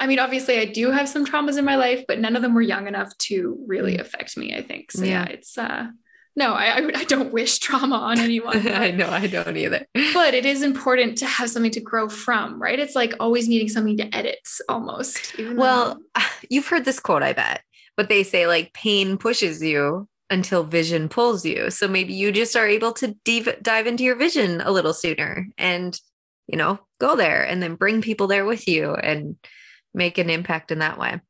I 0.00 0.06
mean, 0.06 0.18
obviously, 0.18 0.58
I 0.58 0.64
do 0.64 0.90
have 0.90 1.08
some 1.08 1.26
traumas 1.26 1.58
in 1.58 1.64
my 1.66 1.76
life, 1.76 2.04
but 2.08 2.18
none 2.18 2.34
of 2.34 2.40
them 2.40 2.54
were 2.54 2.62
young 2.62 2.88
enough 2.88 3.16
to 3.18 3.62
really 3.66 3.98
mm. 3.98 4.00
affect 4.00 4.36
me. 4.36 4.56
I 4.56 4.62
think 4.62 4.90
so. 4.90 5.04
Yeah, 5.04 5.24
yeah 5.24 5.24
it's 5.26 5.58
uh, 5.58 5.88
no, 6.36 6.54
I 6.54 6.90
I 6.94 7.04
don't 7.04 7.32
wish 7.40 7.58
trauma 7.58 7.96
on 7.96 8.18
anyone. 8.18 8.66
I 8.68 8.90
know 8.90 9.10
I 9.10 9.26
don't 9.26 9.56
either. 9.56 9.86
But 10.14 10.32
it 10.34 10.46
is 10.46 10.62
important 10.62 11.18
to 11.18 11.26
have 11.26 11.50
something 11.50 11.72
to 11.72 11.80
grow 11.80 12.08
from, 12.08 12.60
right? 12.60 12.78
It's 12.78 12.96
like 12.96 13.12
always 13.20 13.46
needing 13.46 13.68
something 13.68 13.98
to 13.98 14.14
edit, 14.16 14.48
almost. 14.68 15.36
Well, 15.38 16.00
though... 16.14 16.22
you've 16.50 16.66
heard 16.66 16.86
this 16.86 16.98
quote, 16.98 17.22
I 17.22 17.34
bet, 17.34 17.62
but 17.96 18.08
they 18.08 18.22
say 18.22 18.46
like 18.46 18.72
pain 18.72 19.18
pushes 19.18 19.62
you 19.62 20.08
until 20.30 20.62
vision 20.62 21.08
pulls 21.08 21.44
you. 21.44 21.70
So 21.70 21.88
maybe 21.88 22.14
you 22.14 22.32
just 22.32 22.56
are 22.56 22.66
able 22.66 22.92
to 22.94 23.14
dive 23.24 23.62
dive 23.62 23.86
into 23.86 24.04
your 24.04 24.16
vision 24.16 24.62
a 24.62 24.70
little 24.70 24.94
sooner, 24.94 25.46
and 25.58 25.98
you 26.46 26.56
know, 26.56 26.80
go 27.00 27.16
there, 27.16 27.44
and 27.44 27.62
then 27.62 27.74
bring 27.74 28.00
people 28.00 28.28
there 28.28 28.46
with 28.46 28.66
you, 28.66 28.94
and 28.94 29.36
make 29.94 30.18
an 30.18 30.30
impact 30.30 30.70
in 30.70 30.78
that 30.80 30.98
way 30.98 31.20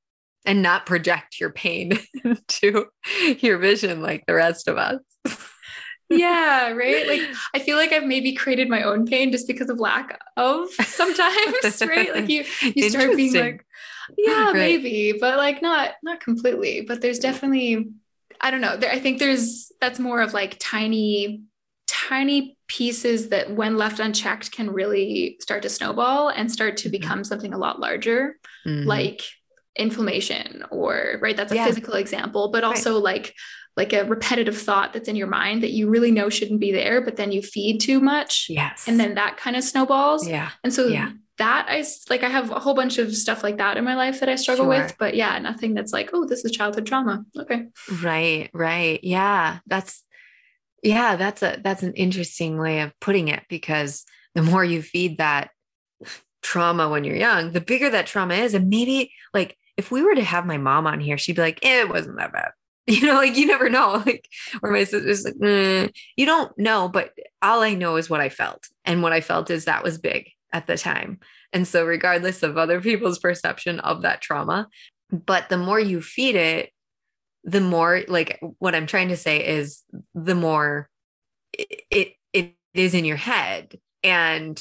and 0.44 0.62
not 0.62 0.86
project 0.86 1.40
your 1.40 1.50
pain 1.50 1.98
to 2.48 2.86
your 3.40 3.58
vision 3.58 4.02
like 4.02 4.24
the 4.26 4.34
rest 4.34 4.68
of 4.68 4.78
us. 4.78 5.00
yeah, 6.08 6.70
right. 6.70 7.06
Like 7.06 7.22
I 7.54 7.58
feel 7.58 7.76
like 7.76 7.92
I've 7.92 8.04
maybe 8.04 8.34
created 8.34 8.68
my 8.68 8.82
own 8.82 9.06
pain 9.06 9.32
just 9.32 9.46
because 9.46 9.70
of 9.70 9.78
lack 9.78 10.18
of 10.36 10.70
sometimes, 10.72 11.80
right? 11.82 12.14
Like 12.14 12.28
you 12.28 12.44
you 12.62 12.90
start 12.90 13.16
being 13.16 13.34
like, 13.34 13.64
yeah, 14.16 14.46
right. 14.46 14.54
maybe, 14.54 15.14
but 15.18 15.36
like 15.36 15.62
not 15.62 15.92
not 16.02 16.20
completely. 16.20 16.82
But 16.82 17.00
there's 17.00 17.18
definitely 17.18 17.90
I 18.40 18.50
don't 18.50 18.62
know. 18.62 18.76
There, 18.76 18.90
I 18.90 18.98
think 18.98 19.18
there's 19.18 19.70
that's 19.80 19.98
more 19.98 20.20
of 20.22 20.32
like 20.32 20.56
tiny 20.58 21.42
tiny 21.86 22.56
pieces 22.66 23.28
that 23.28 23.50
when 23.50 23.76
left 23.76 24.00
unchecked 24.00 24.52
can 24.52 24.70
really 24.70 25.36
start 25.40 25.62
to 25.62 25.68
snowball 25.68 26.28
and 26.28 26.50
start 26.50 26.76
to 26.76 26.84
mm-hmm. 26.84 26.92
become 26.92 27.24
something 27.24 27.52
a 27.52 27.58
lot 27.58 27.80
larger 27.80 28.36
mm-hmm. 28.66 28.86
like 28.86 29.22
inflammation 29.76 30.64
or 30.70 31.18
right 31.22 31.36
that's 31.36 31.52
a 31.52 31.54
yeah. 31.54 31.64
physical 31.64 31.94
example 31.94 32.50
but 32.50 32.64
also 32.64 32.94
right. 32.94 33.04
like 33.04 33.34
like 33.76 33.92
a 33.92 34.04
repetitive 34.04 34.60
thought 34.60 34.92
that's 34.92 35.08
in 35.08 35.16
your 35.16 35.28
mind 35.28 35.62
that 35.62 35.70
you 35.70 35.88
really 35.88 36.10
know 36.10 36.28
shouldn't 36.28 36.60
be 36.60 36.72
there 36.72 37.00
but 37.00 37.16
then 37.16 37.30
you 37.30 37.40
feed 37.40 37.80
too 37.80 38.00
much 38.00 38.46
yes 38.48 38.88
and 38.88 38.98
then 38.98 39.14
that 39.14 39.36
kind 39.36 39.56
of 39.56 39.62
snowballs 39.62 40.28
yeah 40.28 40.50
and 40.64 40.74
so 40.74 40.88
yeah. 40.88 41.12
that 41.38 41.66
i 41.68 41.84
like 42.10 42.24
i 42.24 42.28
have 42.28 42.50
a 42.50 42.58
whole 42.58 42.74
bunch 42.74 42.98
of 42.98 43.14
stuff 43.14 43.44
like 43.44 43.58
that 43.58 43.76
in 43.76 43.84
my 43.84 43.94
life 43.94 44.20
that 44.20 44.28
i 44.28 44.34
struggle 44.34 44.64
sure. 44.64 44.82
with 44.82 44.94
but 44.98 45.14
yeah 45.14 45.38
nothing 45.38 45.72
that's 45.72 45.92
like 45.92 46.10
oh 46.12 46.26
this 46.26 46.44
is 46.44 46.50
childhood 46.50 46.84
trauma 46.84 47.24
okay 47.38 47.66
right 48.02 48.50
right 48.52 49.04
yeah 49.04 49.60
that's 49.66 50.02
yeah, 50.82 51.16
that's 51.16 51.42
a 51.42 51.58
that's 51.62 51.82
an 51.82 51.94
interesting 51.94 52.58
way 52.58 52.80
of 52.80 52.98
putting 53.00 53.28
it 53.28 53.42
because 53.48 54.04
the 54.34 54.42
more 54.42 54.64
you 54.64 54.82
feed 54.82 55.18
that 55.18 55.50
trauma 56.42 56.88
when 56.88 57.04
you're 57.04 57.16
young, 57.16 57.52
the 57.52 57.60
bigger 57.60 57.90
that 57.90 58.06
trauma 58.06 58.34
is. 58.34 58.54
And 58.54 58.68
maybe 58.68 59.12
like 59.34 59.56
if 59.76 59.90
we 59.90 60.02
were 60.02 60.14
to 60.14 60.24
have 60.24 60.46
my 60.46 60.58
mom 60.58 60.86
on 60.86 61.00
here, 61.00 61.18
she'd 61.18 61.36
be 61.36 61.42
like, 61.42 61.64
it 61.64 61.88
wasn't 61.88 62.18
that 62.18 62.32
bad. 62.32 62.50
You 62.86 63.06
know, 63.06 63.14
like 63.14 63.36
you 63.36 63.46
never 63.46 63.70
know. 63.70 64.02
Like, 64.06 64.26
or 64.62 64.72
my 64.72 64.82
sister's 64.82 65.24
like, 65.24 65.34
mm, 65.34 65.92
you 66.16 66.26
don't 66.26 66.56
know, 66.58 66.88
but 66.88 67.12
all 67.40 67.60
I 67.62 67.74
know 67.74 67.96
is 67.96 68.10
what 68.10 68.20
I 68.20 68.30
felt. 68.30 68.66
And 68.84 69.00
what 69.02 69.12
I 69.12 69.20
felt 69.20 69.48
is 69.48 69.66
that 69.66 69.84
was 69.84 69.98
big 69.98 70.30
at 70.52 70.66
the 70.66 70.76
time. 70.76 71.20
And 71.52 71.68
so, 71.68 71.84
regardless 71.84 72.42
of 72.42 72.56
other 72.58 72.80
people's 72.80 73.18
perception 73.18 73.78
of 73.80 74.02
that 74.02 74.20
trauma, 74.20 74.68
but 75.12 75.48
the 75.48 75.58
more 75.58 75.78
you 75.78 76.00
feed 76.00 76.34
it, 76.34 76.70
the 77.44 77.60
more 77.60 78.02
like 78.08 78.40
what 78.58 78.74
I'm 78.74 78.86
trying 78.86 79.08
to 79.08 79.16
say 79.16 79.46
is 79.46 79.82
the 80.14 80.34
more 80.34 80.88
it, 81.52 81.82
it, 81.90 82.12
it 82.32 82.54
is 82.74 82.94
in 82.94 83.04
your 83.04 83.16
head. 83.16 83.78
And 84.02 84.60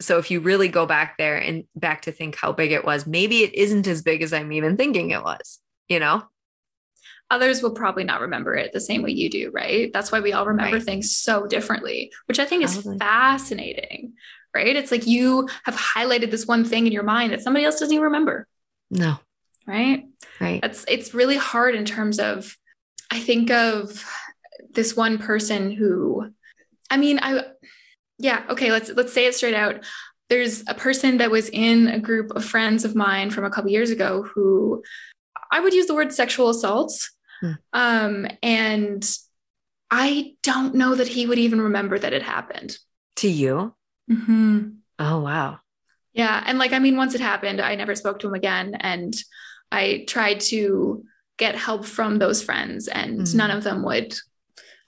so 0.00 0.18
if 0.18 0.30
you 0.30 0.40
really 0.40 0.68
go 0.68 0.86
back 0.86 1.16
there 1.18 1.36
and 1.36 1.64
back 1.74 2.02
to 2.02 2.12
think 2.12 2.36
how 2.36 2.52
big 2.52 2.72
it 2.72 2.84
was, 2.84 3.06
maybe 3.06 3.38
it 3.38 3.54
isn't 3.54 3.86
as 3.86 4.02
big 4.02 4.22
as 4.22 4.32
I'm 4.32 4.52
even 4.52 4.76
thinking 4.76 5.10
it 5.10 5.22
was, 5.22 5.58
you 5.88 5.98
know? 6.00 6.22
Others 7.30 7.62
will 7.62 7.72
probably 7.72 8.04
not 8.04 8.20
remember 8.20 8.54
it 8.54 8.72
the 8.72 8.80
same 8.80 9.02
way 9.02 9.10
you 9.10 9.28
do, 9.28 9.50
right? 9.52 9.92
That's 9.92 10.12
why 10.12 10.20
we 10.20 10.32
all 10.32 10.46
remember 10.46 10.76
right. 10.76 10.84
things 10.84 11.16
so 11.16 11.46
differently, 11.46 12.12
which 12.26 12.38
I 12.38 12.44
think 12.44 12.62
is 12.62 12.86
fascinating, 12.98 14.12
right? 14.54 14.76
It's 14.76 14.92
like 14.92 15.06
you 15.06 15.48
have 15.64 15.74
highlighted 15.74 16.30
this 16.30 16.46
one 16.46 16.64
thing 16.64 16.86
in 16.86 16.92
your 16.92 17.02
mind 17.02 17.32
that 17.32 17.42
somebody 17.42 17.64
else 17.64 17.80
doesn't 17.80 17.92
even 17.92 18.04
remember. 18.04 18.46
No 18.90 19.18
right 19.66 20.04
right 20.40 20.60
it's 20.62 20.84
it's 20.88 21.14
really 21.14 21.36
hard 21.36 21.74
in 21.74 21.84
terms 21.84 22.18
of 22.18 22.56
i 23.10 23.18
think 23.18 23.50
of 23.50 24.04
this 24.70 24.96
one 24.96 25.18
person 25.18 25.70
who 25.70 26.30
i 26.90 26.96
mean 26.96 27.18
i 27.22 27.42
yeah 28.18 28.44
okay 28.48 28.70
let's 28.70 28.90
let's 28.90 29.12
say 29.12 29.26
it 29.26 29.34
straight 29.34 29.54
out 29.54 29.84
there's 30.28 30.64
a 30.66 30.74
person 30.74 31.18
that 31.18 31.30
was 31.30 31.48
in 31.50 31.88
a 31.88 31.98
group 31.98 32.30
of 32.32 32.44
friends 32.44 32.84
of 32.84 32.94
mine 32.94 33.30
from 33.30 33.44
a 33.44 33.50
couple 33.50 33.70
years 33.70 33.90
ago 33.90 34.22
who 34.22 34.82
i 35.52 35.60
would 35.60 35.74
use 35.74 35.86
the 35.86 35.94
word 35.94 36.12
sexual 36.12 36.48
assaults 36.48 37.14
hmm. 37.40 37.52
um 37.72 38.26
and 38.42 39.16
i 39.90 40.34
don't 40.42 40.74
know 40.74 40.94
that 40.94 41.08
he 41.08 41.26
would 41.26 41.38
even 41.38 41.60
remember 41.60 41.98
that 41.98 42.12
it 42.12 42.22
happened 42.22 42.78
to 43.16 43.28
you 43.28 43.74
mm-hmm. 44.10 44.68
oh 44.98 45.20
wow 45.20 45.58
yeah 46.12 46.42
and 46.46 46.58
like 46.58 46.72
i 46.72 46.78
mean 46.78 46.96
once 46.96 47.14
it 47.14 47.20
happened 47.20 47.60
i 47.60 47.74
never 47.74 47.94
spoke 47.94 48.18
to 48.18 48.26
him 48.26 48.34
again 48.34 48.74
and 48.80 49.14
I 49.70 50.04
tried 50.06 50.40
to 50.40 51.04
get 51.36 51.54
help 51.54 51.84
from 51.84 52.18
those 52.18 52.42
friends 52.42 52.88
and 52.88 53.20
mm-hmm. 53.20 53.36
none 53.36 53.50
of 53.50 53.64
them 53.64 53.84
would 53.84 54.16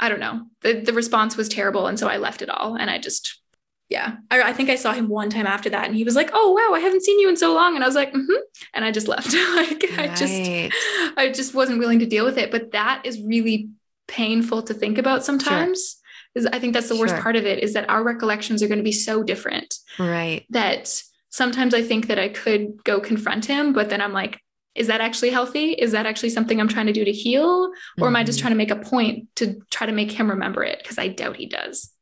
I 0.01 0.09
don't 0.09 0.21
know. 0.21 0.43
The 0.63 0.81
the 0.81 0.93
response 0.93 1.37
was 1.37 1.49
terrible 1.49 1.87
and 1.87 1.99
so 1.99 2.09
I 2.09 2.19
left 2.19 2.43
it 2.43 2.51
all 2.51 2.77
and 2.77 2.91
I 2.91 2.99
just 2.99 3.41
yeah. 3.89 4.17
I, 4.31 4.43
I 4.43 4.53
think 4.53 4.69
I 4.69 4.75
saw 4.75 4.93
him 4.93 5.09
one 5.09 5.31
time 5.31 5.47
after 5.47 5.71
that 5.71 5.87
and 5.87 5.97
he 5.97 6.05
was 6.05 6.15
like, 6.15 6.31
"Oh, 6.35 6.53
wow, 6.53 6.75
I 6.75 6.81
haven't 6.81 7.03
seen 7.03 7.19
you 7.21 7.29
in 7.29 7.37
so 7.37 7.55
long." 7.55 7.75
And 7.75 7.83
I 7.83 7.87
was 7.87 7.97
like, 7.97 8.13
"Mhm." 8.13 8.37
And 8.75 8.85
I 8.85 8.91
just 8.91 9.09
left. 9.09 9.33
like 9.57 9.83
right. 9.97 10.11
I 10.11 10.15
just 10.15 11.15
I 11.17 11.33
just 11.33 11.55
wasn't 11.55 11.79
willing 11.79 12.01
to 12.01 12.07
deal 12.07 12.25
with 12.25 12.39
it, 12.39 12.51
but 12.51 12.73
that 12.73 13.03
is 13.05 13.21
really 13.23 13.71
painful 14.07 14.63
to 14.65 14.75
think 14.75 14.99
about 14.99 15.25
sometimes. 15.25 15.97
Sure. 16.37 16.49
I 16.53 16.59
think 16.59 16.75
that's 16.75 16.89
the 16.89 16.97
worst 16.97 17.15
sure. 17.15 17.23
part 17.23 17.37
of 17.37 17.47
it 17.47 17.63
is 17.63 17.73
that 17.73 17.89
our 17.89 18.05
recollections 18.05 18.63
are 18.63 18.69
going 18.69 18.79
to 18.79 18.85
be 18.85 18.93
so 18.93 19.23
different. 19.23 19.79
Right. 19.99 20.45
That 20.51 21.03
sometimes 21.31 21.75
I 21.75 21.83
think 21.83 22.09
that 22.09 22.19
I 22.19 22.29
could 22.29 22.85
go 22.85 23.01
confront 23.01 23.47
him, 23.47 23.73
but 23.73 23.89
then 23.91 24.01
I'm 24.01 24.13
like, 24.13 24.41
is 24.75 24.87
that 24.87 25.01
actually 25.01 25.31
healthy? 25.31 25.73
Is 25.73 25.93
that 25.93 26.07
actually 26.07 26.31
something 26.31 26.61
I'm 26.61 26.69
trying 26.69 26.87
to 26.87 26.93
do 26.93 27.05
to 27.05 27.13
heal? 27.13 27.71
Or 28.01 28.07
am 28.07 28.17
I 28.17 28.23
just 28.23 28.39
mm-hmm. 28.39 28.45
trying 28.45 28.53
to 28.53 28.57
make 28.57 28.71
a 28.71 28.89
point 28.89 29.29
to 29.37 29.61
try 29.71 29.87
to 29.87 29.93
make 29.93 30.13
him 30.13 30.31
remember 30.31 30.63
it? 30.63 30.79
Because 30.79 30.99
I 30.99 31.09
doubt 31.09 31.37
he 31.37 31.47
does. 31.47 31.93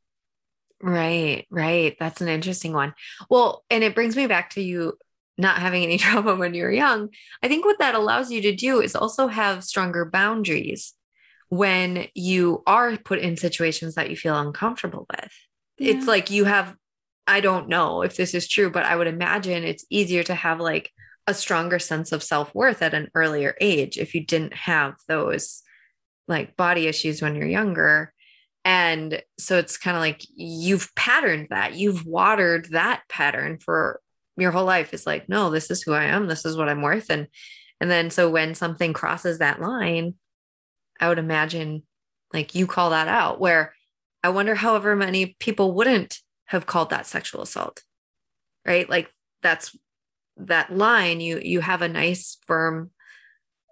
Right, 0.82 1.46
right. 1.50 1.96
That's 1.98 2.20
an 2.20 2.28
interesting 2.28 2.72
one. 2.72 2.94
Well, 3.30 3.64
and 3.70 3.82
it 3.82 3.94
brings 3.94 4.14
me 4.14 4.26
back 4.26 4.50
to 4.50 4.60
you 4.60 4.98
not 5.38 5.58
having 5.58 5.82
any 5.82 5.98
trauma 5.98 6.34
when 6.34 6.54
you 6.54 6.64
were 6.64 6.70
young. 6.70 7.10
I 7.42 7.48
think 7.48 7.64
what 7.64 7.78
that 7.78 7.94
allows 7.94 8.30
you 8.30 8.42
to 8.42 8.54
do 8.54 8.80
is 8.80 8.94
also 8.94 9.26
have 9.26 9.64
stronger 9.64 10.04
boundaries 10.04 10.94
when 11.48 12.08
you 12.14 12.62
are 12.66 12.96
put 12.96 13.20
in 13.20 13.36
situations 13.36 13.94
that 13.94 14.10
you 14.10 14.16
feel 14.16 14.36
uncomfortable 14.36 15.06
with. 15.10 15.32
Yeah. 15.78 15.94
It's 15.94 16.06
like 16.06 16.30
you 16.30 16.44
have, 16.44 16.74
I 17.26 17.40
don't 17.40 17.68
know 17.68 18.02
if 18.02 18.16
this 18.16 18.34
is 18.34 18.48
true, 18.48 18.70
but 18.70 18.84
I 18.84 18.96
would 18.96 19.06
imagine 19.06 19.62
it's 19.62 19.84
easier 19.90 20.22
to 20.24 20.34
have 20.34 20.60
like 20.60 20.90
a 21.26 21.34
stronger 21.34 21.78
sense 21.78 22.12
of 22.12 22.22
self-worth 22.22 22.82
at 22.82 22.94
an 22.94 23.08
earlier 23.14 23.56
age 23.60 23.98
if 23.98 24.14
you 24.14 24.24
didn't 24.24 24.54
have 24.54 24.94
those 25.08 25.62
like 26.28 26.56
body 26.56 26.86
issues 26.86 27.20
when 27.20 27.34
you're 27.34 27.46
younger. 27.46 28.12
And 28.64 29.22
so 29.38 29.58
it's 29.58 29.78
kind 29.78 29.96
of 29.96 30.00
like 30.00 30.22
you've 30.34 30.94
patterned 30.94 31.48
that. 31.50 31.74
You've 31.74 32.04
watered 32.04 32.68
that 32.70 33.02
pattern 33.08 33.58
for 33.58 34.00
your 34.36 34.50
whole 34.50 34.64
life. 34.64 34.92
It's 34.92 35.06
like 35.06 35.28
no 35.28 35.50
this 35.50 35.70
is 35.70 35.82
who 35.82 35.92
i 35.92 36.04
am. 36.04 36.26
This 36.26 36.44
is 36.44 36.56
what 36.56 36.68
i'm 36.68 36.82
worth. 36.82 37.10
And 37.10 37.28
and 37.80 37.90
then 37.90 38.10
so 38.10 38.30
when 38.30 38.54
something 38.54 38.92
crosses 38.92 39.38
that 39.38 39.60
line 39.60 40.14
i 40.98 41.08
would 41.08 41.18
imagine 41.18 41.82
like 42.32 42.54
you 42.54 42.66
call 42.66 42.90
that 42.90 43.06
out 43.06 43.38
where 43.38 43.74
i 44.24 44.30
wonder 44.30 44.54
however 44.54 44.96
many 44.96 45.36
people 45.40 45.74
wouldn't 45.74 46.20
have 46.46 46.64
called 46.64 46.88
that 46.88 47.06
sexual 47.06 47.42
assault 47.42 47.82
right? 48.66 48.90
Like 48.90 49.10
that's 49.42 49.76
that 50.38 50.74
line 50.76 51.20
you 51.20 51.38
you 51.42 51.60
have 51.60 51.82
a 51.82 51.88
nice 51.88 52.38
firm 52.46 52.90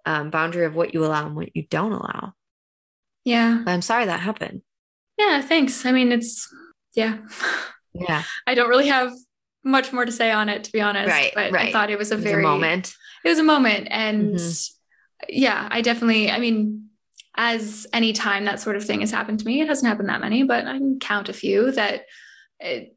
um, 0.05 0.29
boundary 0.29 0.65
of 0.65 0.75
what 0.75 0.93
you 0.93 1.03
allow 1.05 1.25
and 1.25 1.35
what 1.35 1.55
you 1.55 1.63
don't 1.69 1.91
allow 1.91 2.33
Yeah. 3.23 3.61
but 3.65 3.71
i'm 3.71 3.81
sorry 3.81 4.05
that 4.05 4.19
happened 4.19 4.61
Yeah. 5.17 5.41
Thanks. 5.41 5.85
I 5.85 5.91
mean, 5.93 6.11
it's, 6.11 6.47
yeah. 6.93 7.17
yeah 7.93 8.23
I 8.47 8.53
don't 8.55 8.67
really 8.69 8.87
have 8.89 9.11
much 9.63 9.93
more 9.93 10.05
to 10.05 10.11
say 10.11 10.29
on 10.31 10.49
it, 10.49 10.65
to 10.65 10.71
be 10.71 10.81
honest. 10.81 11.07
Right, 11.07 11.31
But 11.33 11.53
I 11.55 11.71
thought 11.71 11.89
it 11.89 11.97
was 11.97 12.11
a 12.11 12.15
It 12.15 12.17
was 12.17 12.23
very, 12.25 12.43
moment 12.43 12.93
it 13.23 13.29
was 13.29 13.39
a 13.39 13.43
moment. 13.43 13.87
And 13.89 14.35
Mhm. 14.35 14.71
yeah, 15.29 15.67
I 15.71 15.81
definitely, 15.81 16.29
I 16.29 16.37
mean, 16.39 16.89
as 17.37 17.87
any 17.93 18.11
time 18.13 18.45
that 18.45 18.59
sort 18.59 18.75
of 18.75 18.83
thing 18.85 18.99
has 19.01 19.11
happened 19.11 19.39
to 19.39 19.45
me, 19.45 19.61
it 19.61 19.67
hasn't 19.67 19.87
happened 19.89 20.09
that 20.09 20.21
many, 20.21 20.43
but 20.43 20.67
I 20.67 20.77
can 20.77 20.99
count 20.99 21.29
a 21.29 21.33
few 21.33 21.71
that 21.71 22.03
it, 22.59 22.95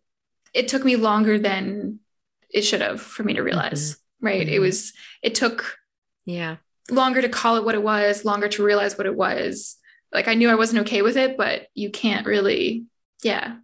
it 0.53 0.69
took 0.69 0.85
me 0.85 0.97
longer 0.97 1.39
than 1.39 2.01
it 2.51 2.63
should 2.63 2.81
have 2.81 3.01
for 3.01 3.23
me 3.23 3.35
to 3.35 3.43
realize. 3.43 3.97
Right. 4.21 4.49
It 4.49 4.59
Mhm. 4.59 4.61
was, 4.61 4.93
it 5.23 5.35
took 5.35 5.77
yeah 6.25 6.57
longer 6.91 7.21
to 7.23 7.29
call 7.29 7.57
it 7.57 7.65
what 7.65 7.75
it 7.75 7.83
was, 7.83 8.25
longer 8.25 8.49
to 8.49 8.65
realize 8.65 8.97
what 8.97 9.07
it 9.07 9.15
was. 9.15 9.77
Like 10.13 10.27
I 10.27 10.35
knew 10.35 10.49
I 10.49 10.55
wasn't 10.55 10.81
okay 10.87 11.03
with 11.03 11.17
it, 11.17 11.37
but 11.37 11.67
you 11.75 11.91
can't 11.91 12.27
really, 12.27 12.87
yeah. 13.23 13.57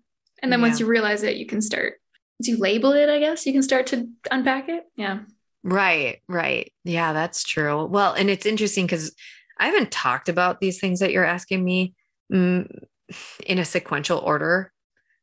And 0.43 0.53
then 0.53 0.61
once 0.61 0.79
you 0.79 0.85
realize 0.87 1.23
it, 1.23 1.37
you 1.37 1.47
can 1.47 1.63
start, 1.63 1.95
you 2.39 2.59
label 2.59 2.93
it, 2.93 3.09
I 3.09 3.19
guess, 3.19 3.47
you 3.47 3.53
can 3.55 3.63
start 3.63 3.87
to 3.89 4.09
unpack 4.31 4.69
it. 4.69 4.85
Yeah. 4.95 5.21
Right, 5.63 6.21
right. 6.29 6.71
Yeah, 6.85 7.15
that's 7.15 7.45
true. 7.45 7.87
Well, 7.87 8.13
and 8.13 8.29
it's 8.29 8.45
interesting 8.45 8.85
because 8.85 9.15
I 9.59 9.67
haven't 9.67 9.91
talked 9.91 10.29
about 10.29 10.61
these 10.61 10.79
things 10.79 11.01
that 11.01 11.13
you're 11.13 11.25
asking 11.25 11.65
me 11.65 11.95
mm, 12.31 12.69
in 13.47 13.59
a 13.59 13.65
sequential 13.65 14.19
order, 14.19 14.71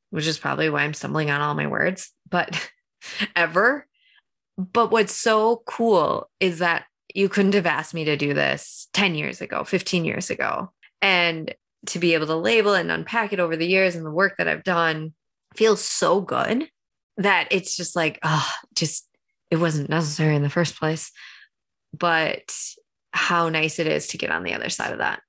which 0.10 0.26
is 0.26 0.40
probably 0.40 0.72
why 0.72 0.82
I'm 0.82 0.96
stumbling 0.96 1.30
on 1.30 1.42
all 1.42 1.54
my 1.54 1.68
words, 1.68 2.12
but 2.28 2.68
ever. 3.36 3.88
But 4.58 4.92
what's 4.92 5.16
so 5.16 5.64
cool 5.66 6.30
is 6.40 6.60
that 6.60 6.86
you 7.14 7.30
couldn't 7.30 7.56
have 7.56 7.66
asked 7.66 7.94
me 7.94 8.06
to 8.06 8.18
do 8.18 8.34
this 8.34 8.88
10 8.94 9.16
years 9.16 9.42
ago, 9.42 9.64
15 9.64 10.06
years 10.06 10.30
ago. 10.30 10.72
And 11.02 11.54
to 11.88 12.00
be 12.00 12.14
able 12.14 12.28
to 12.28 12.36
label 12.36 12.74
and 12.74 12.92
unpack 12.92 13.34
it 13.34 13.40
over 13.40 13.58
the 13.58 13.68
years 13.68 13.96
and 13.96 14.06
the 14.06 14.12
work 14.12 14.38
that 14.38 14.48
I've 14.48 14.64
done 14.64 15.14
feels 15.56 15.84
so 15.84 16.22
good 16.22 16.70
that 17.18 17.48
it's 17.52 17.76
just 17.76 17.96
like, 17.96 18.20
oh, 18.24 18.50
just 18.76 19.08
it 19.50 19.58
wasn't 19.58 19.90
necessary 19.90 20.36
in 20.36 20.44
the 20.44 20.50
first 20.50 20.78
place. 20.78 21.12
But 21.98 22.56
how 23.14 23.50
nice 23.50 23.80
it 23.80 23.88
is 23.88 24.08
to 24.08 24.18
get 24.18 24.32
on 24.32 24.44
the 24.44 24.54
other 24.54 24.70
side 24.70 24.94
of 24.94 25.00
that. 25.00 25.22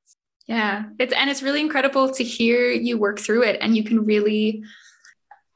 Yeah. 0.47 0.85
It's, 0.99 1.13
and 1.13 1.31
it's 1.31 1.43
really 1.43 1.61
incredible 1.61 2.11
to 2.13 2.25
hear 2.25 2.71
you 2.71 2.99
work 2.99 3.19
through 3.19 3.43
it 3.43 3.59
and 3.61 3.77
you 3.77 3.85
can 3.85 4.05
really, 4.05 4.63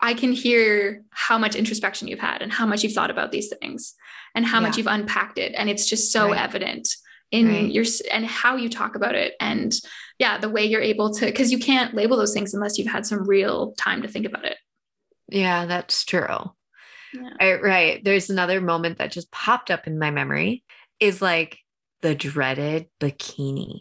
I 0.00 0.14
can 0.14 0.32
hear 0.32 1.02
how 1.10 1.38
much 1.38 1.54
introspection 1.56 2.08
you've 2.08 2.18
had 2.18 2.42
and 2.42 2.52
how 2.52 2.66
much 2.66 2.82
you've 2.82 2.92
thought 2.92 3.10
about 3.10 3.32
these 3.32 3.52
things 3.60 3.94
and 4.34 4.44
how 4.44 4.60
much 4.60 4.76
you've 4.76 4.86
unpacked 4.86 5.38
it. 5.38 5.54
And 5.56 5.70
it's 5.70 5.88
just 5.88 6.12
so 6.12 6.28
Right. 6.30 6.40
evident 6.40 6.94
in 7.30 7.48
Right. 7.48 7.72
your, 7.72 7.84
and 8.12 8.26
how 8.26 8.56
you 8.56 8.68
talk 8.68 8.94
about 8.94 9.14
it. 9.14 9.34
And 9.40 9.72
yeah, 10.18 10.36
the 10.38 10.50
way 10.50 10.66
you're 10.66 10.82
able 10.82 11.14
to, 11.14 11.32
cause 11.32 11.50
you 11.50 11.58
can't 11.58 11.94
label 11.94 12.16
those 12.18 12.34
things 12.34 12.52
unless 12.52 12.78
you've 12.78 12.86
had 12.92 13.06
some 13.06 13.26
real 13.26 13.72
time 13.72 14.02
to 14.02 14.08
think 14.08 14.26
about 14.26 14.44
it. 14.44 14.58
Yeah, 15.28 15.64
that's 15.66 16.04
true. 16.04 16.52
Yeah. 17.14 17.30
I, 17.40 17.54
right. 17.54 18.04
There's 18.04 18.28
another 18.28 18.60
moment 18.60 18.98
that 18.98 19.10
just 19.12 19.30
popped 19.30 19.70
up 19.70 19.86
in 19.86 19.98
my 19.98 20.10
memory 20.10 20.62
is 21.00 21.22
like 21.22 21.58
the 22.02 22.14
dreaded 22.14 22.86
bikini. 23.00 23.80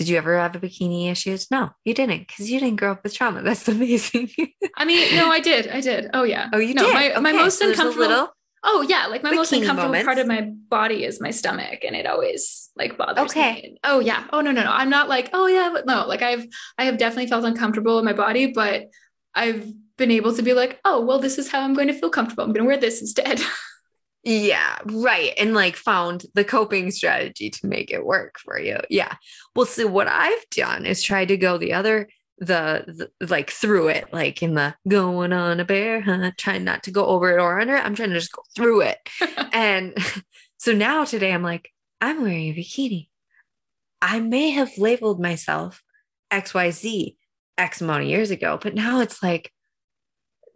Did 0.00 0.08
you 0.08 0.16
ever 0.16 0.38
have 0.38 0.56
a 0.56 0.58
bikini 0.58 1.12
issues? 1.12 1.50
No, 1.50 1.72
you 1.84 1.92
didn't 1.92 2.20
because 2.20 2.50
you 2.50 2.58
didn't 2.58 2.76
grow 2.76 2.92
up 2.92 3.04
with 3.04 3.12
trauma. 3.12 3.42
That's 3.44 3.68
amazing. 3.68 4.30
I 4.74 4.86
mean, 4.86 5.14
no, 5.14 5.30
I 5.30 5.40
did. 5.40 5.68
I 5.68 5.82
did. 5.82 6.08
Oh 6.14 6.22
yeah. 6.22 6.48
oh, 6.54 6.56
you 6.56 6.72
no, 6.72 6.84
did. 6.84 6.94
My, 6.94 7.20
my 7.20 7.32
most 7.32 7.58
so 7.58 7.68
uncomfortable. 7.68 8.32
Oh 8.64 8.80
yeah, 8.88 9.08
like 9.08 9.22
my 9.22 9.32
most 9.32 9.52
uncomfortable 9.52 9.88
moments. 9.88 10.06
part 10.06 10.16
of 10.16 10.26
my 10.26 10.40
body 10.70 11.04
is 11.04 11.20
my 11.20 11.30
stomach, 11.30 11.84
and 11.84 11.94
it 11.94 12.06
always 12.06 12.70
like 12.76 12.96
bothers 12.96 13.30
Okay. 13.30 13.52
me. 13.56 13.78
Oh 13.84 14.00
yeah. 14.00 14.24
Oh 14.32 14.40
no 14.40 14.52
no 14.52 14.64
no. 14.64 14.72
I'm 14.72 14.88
not 14.88 15.10
like 15.10 15.28
oh 15.34 15.46
yeah, 15.48 15.68
but 15.70 15.84
no. 15.84 16.06
Like 16.06 16.22
I've 16.22 16.46
I 16.78 16.84
have 16.84 16.96
definitely 16.96 17.26
felt 17.26 17.44
uncomfortable 17.44 17.98
in 17.98 18.06
my 18.06 18.14
body, 18.14 18.52
but 18.54 18.86
I've 19.34 19.70
been 19.98 20.10
able 20.10 20.34
to 20.34 20.40
be 20.40 20.54
like 20.54 20.80
oh 20.86 21.04
well, 21.04 21.18
this 21.18 21.36
is 21.36 21.50
how 21.50 21.60
I'm 21.60 21.74
going 21.74 21.88
to 21.88 21.92
feel 21.92 22.08
comfortable. 22.08 22.44
I'm 22.44 22.54
going 22.54 22.64
to 22.64 22.68
wear 22.68 22.78
this 22.80 23.02
instead. 23.02 23.38
Yeah, 24.22 24.76
right. 24.84 25.32
And 25.38 25.54
like 25.54 25.76
found 25.76 26.26
the 26.34 26.44
coping 26.44 26.90
strategy 26.90 27.48
to 27.50 27.66
make 27.66 27.90
it 27.90 28.04
work 28.04 28.38
for 28.38 28.58
you. 28.58 28.78
Yeah. 28.90 29.14
Well, 29.56 29.66
so 29.66 29.86
what 29.86 30.08
I've 30.08 30.48
done 30.50 30.84
is 30.84 31.02
try 31.02 31.24
to 31.24 31.36
go 31.38 31.56
the 31.56 31.72
other, 31.72 32.08
the, 32.38 33.10
the 33.18 33.26
like 33.26 33.50
through 33.50 33.88
it, 33.88 34.12
like 34.12 34.42
in 34.42 34.54
the 34.54 34.74
going 34.86 35.32
on 35.32 35.58
a 35.58 35.64
bear 35.64 36.02
hunt, 36.02 36.36
trying 36.36 36.64
not 36.64 36.82
to 36.82 36.90
go 36.90 37.06
over 37.06 37.30
it 37.30 37.40
or 37.40 37.60
under 37.60 37.76
it. 37.76 37.84
I'm 37.84 37.94
trying 37.94 38.10
to 38.10 38.18
just 38.18 38.32
go 38.32 38.42
through 38.54 38.82
it. 38.82 38.98
and 39.52 39.96
so 40.58 40.72
now 40.72 41.04
today 41.04 41.32
I'm 41.32 41.42
like, 41.42 41.70
I'm 42.02 42.22
wearing 42.22 42.48
a 42.48 42.54
bikini. 42.54 43.08
I 44.02 44.20
may 44.20 44.50
have 44.50 44.76
labeled 44.76 45.20
myself 45.20 45.82
XYZ 46.30 47.16
X 47.56 47.80
amount 47.80 48.02
of 48.02 48.08
years 48.08 48.30
ago, 48.30 48.58
but 48.60 48.74
now 48.74 49.00
it's 49.00 49.22
like, 49.22 49.52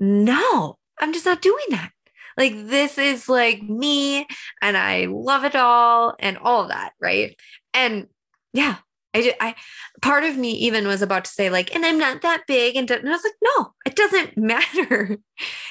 no, 0.01 0.79
I'm 0.99 1.13
just 1.13 1.27
not 1.27 1.43
doing 1.43 1.65
that. 1.71 1.91
Like 2.37 2.53
this 2.55 2.99
is 2.99 3.29
like 3.29 3.63
me 3.63 4.27
and 4.63 4.77
I 4.77 5.07
love 5.07 5.45
it 5.45 5.57
all 5.57 6.15
and 6.19 6.39
all 6.39 6.63
of 6.63 6.69
that, 6.69 6.93
right? 7.01 7.37
And 7.73 8.09
yeah, 8.53 8.77
I 9.15 9.21
did, 9.21 9.35
I 9.41 9.55
part 10.03 10.25
of 10.25 10.37
me 10.37 10.53
even 10.53 10.89
was 10.89 11.01
about 11.01 11.25
to 11.25 11.31
say 11.31 11.49
like 11.49 11.75
and 11.75 11.87
I'm 11.87 11.99
not 11.99 12.23
that 12.23 12.43
big 12.49 12.75
and, 12.77 12.91
and 12.91 13.09
I 13.09 13.13
was 13.13 13.23
like 13.23 13.33
no, 13.43 13.73
it 13.87 13.95
doesn't 13.95 14.37
matter. 14.37 15.17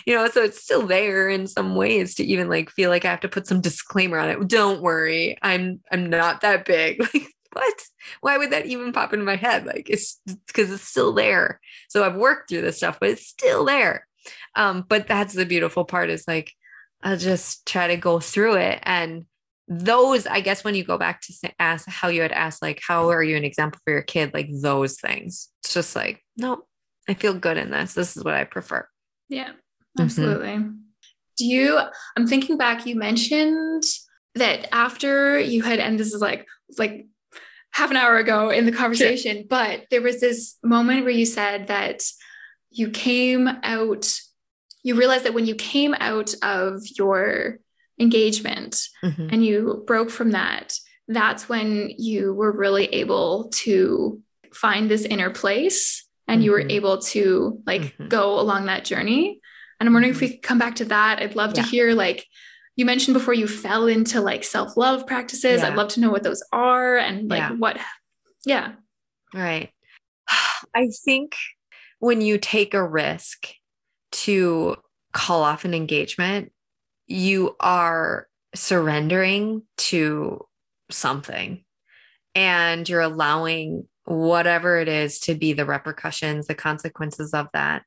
you 0.06 0.16
know, 0.16 0.28
so 0.30 0.44
it's 0.44 0.64
still 0.64 0.88
there 0.88 1.30
in 1.30 1.48
some 1.48 1.76
ways 1.76 2.16
to 2.16 2.24
even 2.24 2.50
like 2.50 2.70
feel 2.70 2.90
like 2.90 3.06
I 3.06 3.10
have 3.10 3.22
to 3.22 3.30
put 3.30 3.48
some 3.48 3.62
disclaimer 3.62 4.18
on 4.18 4.30
it. 4.30 4.48
Don't 4.48 4.82
worry, 4.82 5.38
I'm 5.42 5.82
I'm 5.92 6.10
not 6.10 6.42
that 6.42 6.66
big. 6.66 7.02
Like 7.14 7.28
what? 7.54 7.82
Why 8.22 8.38
would 8.40 8.52
that 8.52 8.66
even 8.66 8.94
pop 8.94 9.14
into 9.14 9.26
my 9.26 9.36
head? 9.36 9.68
Like 9.68 9.88
it's 9.88 10.20
because 10.48 10.72
it's 10.72 10.88
still 10.88 11.14
there. 11.14 11.60
So 11.88 12.04
I've 12.04 12.16
worked 12.16 12.50
through 12.50 12.62
this 12.62 12.78
stuff, 12.78 12.98
but 13.00 13.10
it's 13.10 13.28
still 13.28 13.64
there. 13.64 14.08
Um, 14.56 14.86
but 14.88 15.08
that's 15.08 15.34
the 15.34 15.46
beautiful 15.46 15.86
part 15.86 16.10
is 16.10 16.26
like 16.28 16.52
I'll 17.02 17.18
just 17.18 17.66
try 17.66 17.88
to 17.88 17.98
go 17.98 18.20
through 18.20 18.56
it. 18.56 18.80
And 18.84 19.26
those, 19.68 20.26
I 20.28 20.42
guess, 20.42 20.64
when 20.64 20.76
you 20.76 20.84
go 20.84 20.98
back 20.98 21.22
to 21.22 21.34
ask 21.60 21.88
how 21.90 22.08
you 22.10 22.22
had 22.22 22.32
asked, 22.32 22.62
like, 22.62 22.82
how 22.86 23.10
are 23.10 23.24
you 23.24 23.36
an 23.36 23.44
example 23.44 23.80
for 23.84 23.92
your 23.92 24.02
kid? 24.04 24.34
Like 24.34 24.50
those 24.62 25.00
things. 25.00 25.50
It's 25.64 25.74
just 25.74 25.96
like, 25.96 26.24
no, 26.38 26.64
I 27.10 27.14
feel 27.14 27.34
good 27.34 27.58
in 27.58 27.72
this. 27.72 27.94
This 27.94 28.16
is 28.16 28.24
what 28.24 28.34
I 28.36 28.44
prefer. 28.46 28.88
yeah, 29.30 29.52
Mhm. 29.98 30.04
absolutely. 30.04 30.66
Do 31.38 31.46
you? 31.46 31.80
I'm 32.16 32.28
thinking 32.28 32.58
back. 32.58 32.86
You 32.86 32.96
mentioned 32.96 33.84
that 34.36 34.68
after 34.74 35.40
you 35.40 35.64
had, 35.64 35.80
and 35.80 36.00
this 36.00 36.14
is 36.14 36.22
like 36.22 36.46
like 36.78 37.08
half 37.72 37.90
an 37.92 37.98
hour 37.98 38.18
ago 38.18 38.50
in 38.52 38.66
the 38.66 38.72
conversation, 38.72 39.46
but 39.50 39.86
there 39.90 40.02
was 40.02 40.20
this 40.22 40.58
moment 40.64 41.02
where 41.04 41.10
you 41.14 41.26
said 41.26 41.68
that 41.68 42.04
you 42.70 42.90
came 42.92 43.48
out, 43.64 44.20
you 44.84 44.96
realized 44.96 45.24
that 45.26 45.34
when 45.34 45.46
you 45.46 45.56
came 45.56 45.96
out 46.00 46.34
of 46.44 46.82
your 46.98 47.60
engagement 48.00 48.88
Mhm. 49.04 49.32
and 49.32 49.46
you 49.46 49.84
broke 49.88 50.10
from 50.10 50.32
that, 50.32 50.78
that's 51.08 51.48
when 51.50 51.90
you 51.98 52.34
were 52.34 52.52
really 52.52 52.86
able 52.88 53.50
to 53.54 54.22
find 54.54 54.90
this 54.90 55.04
inner 55.06 55.30
place 55.30 56.06
and 56.28 56.44
you 56.44 56.52
were 56.52 56.62
Mhm. 56.64 56.72
able 56.72 56.98
to 57.00 57.62
like 57.66 57.98
Mhm. 57.98 58.10
go 58.10 58.40
along 58.40 58.66
that 58.66 58.86
journey. 58.86 59.40
And 59.80 59.88
I'm 59.88 59.94
wondering 59.94 60.14
if 60.14 60.22
we 60.22 60.30
could 60.30 60.42
come 60.42 60.58
back 60.60 60.76
to 60.76 60.86
that. 60.86 61.20
I'd 61.22 61.36
love 61.36 61.54
Yeah. 61.56 61.64
to 61.64 61.70
hear 61.70 61.94
like 61.94 62.26
you 62.76 62.86
mentioned 62.86 63.14
before 63.14 63.34
you 63.36 63.48
fell 63.48 63.86
into 63.88 64.20
like 64.22 64.44
self-love 64.44 65.06
practices. 65.06 65.62
Yeah. 65.62 65.68
I'd 65.68 65.76
love 65.76 65.90
to 65.90 66.00
know 66.00 66.10
what 66.10 66.24
those 66.24 66.42
are 66.52 66.98
and 66.98 67.30
like 67.30 67.40
Yeah. 67.40 67.52
what 67.52 67.78
yeah. 68.46 68.74
Right. 69.34 69.72
I 70.76 70.90
think 71.06 71.36
when 72.00 72.22
you 72.22 72.38
take 72.38 72.74
a 72.74 72.84
risk 72.86 73.48
to 74.14 74.78
call 75.12 75.44
off 75.44 75.66
an 75.66 75.74
engagement, 75.74 76.52
you 77.08 77.56
are 77.60 78.28
surrendering 78.56 79.64
to 79.78 80.46
something 80.90 81.64
and 82.36 82.88
you're 82.88 83.02
allowing 83.02 83.88
whatever 84.06 84.80
it 84.80 84.88
is 84.88 85.20
to 85.20 85.36
be 85.36 85.54
the 85.54 85.66
repercussions, 85.66 86.48
the 86.48 86.56
consequences 86.56 87.34
of 87.34 87.48
that. 87.54 87.84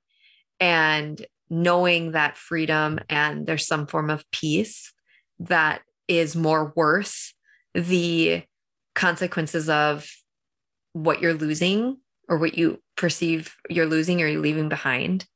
And 0.60 1.24
knowing 1.50 2.12
that 2.12 2.36
freedom 2.36 2.98
and 3.08 3.46
there's 3.46 3.66
some 3.66 3.86
form 3.86 4.10
of 4.10 4.28
peace 4.30 4.92
that 5.38 5.82
is 6.08 6.34
more 6.34 6.72
worth 6.74 7.32
the 7.74 8.42
consequences 8.94 9.68
of 9.68 10.08
what 10.92 11.20
you're 11.20 11.34
losing 11.34 11.98
or 12.28 12.38
what 12.38 12.56
you 12.56 12.80
perceive 12.96 13.54
you're 13.68 13.86
losing 13.86 14.22
or 14.22 14.26
you're 14.26 14.40
leaving 14.40 14.68
behind. 14.68 15.26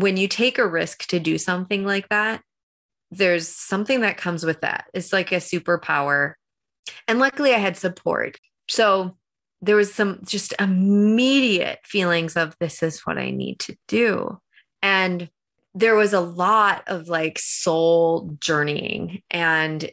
When 0.00 0.16
you 0.16 0.28
take 0.28 0.58
a 0.58 0.66
risk 0.66 1.06
to 1.08 1.18
do 1.18 1.38
something 1.38 1.84
like 1.84 2.08
that, 2.08 2.42
there's 3.10 3.48
something 3.48 4.00
that 4.02 4.16
comes 4.16 4.44
with 4.44 4.60
that. 4.60 4.86
It's 4.92 5.12
like 5.12 5.32
a 5.32 5.36
superpower. 5.36 6.34
And 7.06 7.18
luckily, 7.18 7.54
I 7.54 7.58
had 7.58 7.76
support. 7.76 8.38
So 8.68 9.16
there 9.60 9.76
was 9.76 9.92
some 9.92 10.20
just 10.24 10.54
immediate 10.60 11.80
feelings 11.84 12.36
of 12.36 12.54
this 12.60 12.82
is 12.82 13.00
what 13.00 13.18
I 13.18 13.30
need 13.30 13.58
to 13.60 13.76
do. 13.88 14.38
And 14.82 15.28
there 15.74 15.94
was 15.94 16.12
a 16.12 16.20
lot 16.20 16.84
of 16.86 17.08
like 17.08 17.38
soul 17.38 18.36
journeying 18.40 19.22
and 19.30 19.90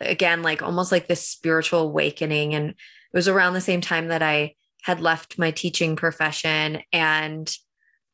again 0.00 0.42
like 0.42 0.62
almost 0.62 0.92
like 0.92 1.08
this 1.08 1.26
spiritual 1.26 1.80
awakening 1.80 2.54
and 2.54 2.70
it 2.70 2.76
was 3.12 3.28
around 3.28 3.54
the 3.54 3.60
same 3.60 3.80
time 3.80 4.08
that 4.08 4.22
I 4.22 4.54
had 4.82 5.00
left 5.00 5.38
my 5.38 5.50
teaching 5.50 5.96
profession 5.96 6.82
and 6.92 7.52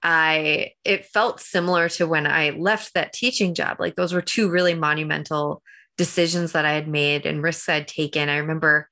I 0.02 0.72
it 0.84 1.06
felt 1.06 1.40
similar 1.40 1.88
to 1.90 2.06
when 2.06 2.26
I 2.26 2.50
left 2.50 2.94
that 2.94 3.12
teaching 3.12 3.54
job 3.54 3.78
like 3.78 3.94
those 3.94 4.12
were 4.12 4.22
two 4.22 4.50
really 4.50 4.74
monumental 4.74 5.62
decisions 5.96 6.52
that 6.52 6.64
I 6.64 6.72
had 6.72 6.88
made 6.88 7.26
and 7.26 7.42
risks 7.42 7.68
I'd 7.68 7.86
taken 7.86 8.28
I 8.28 8.38
remember 8.38 8.88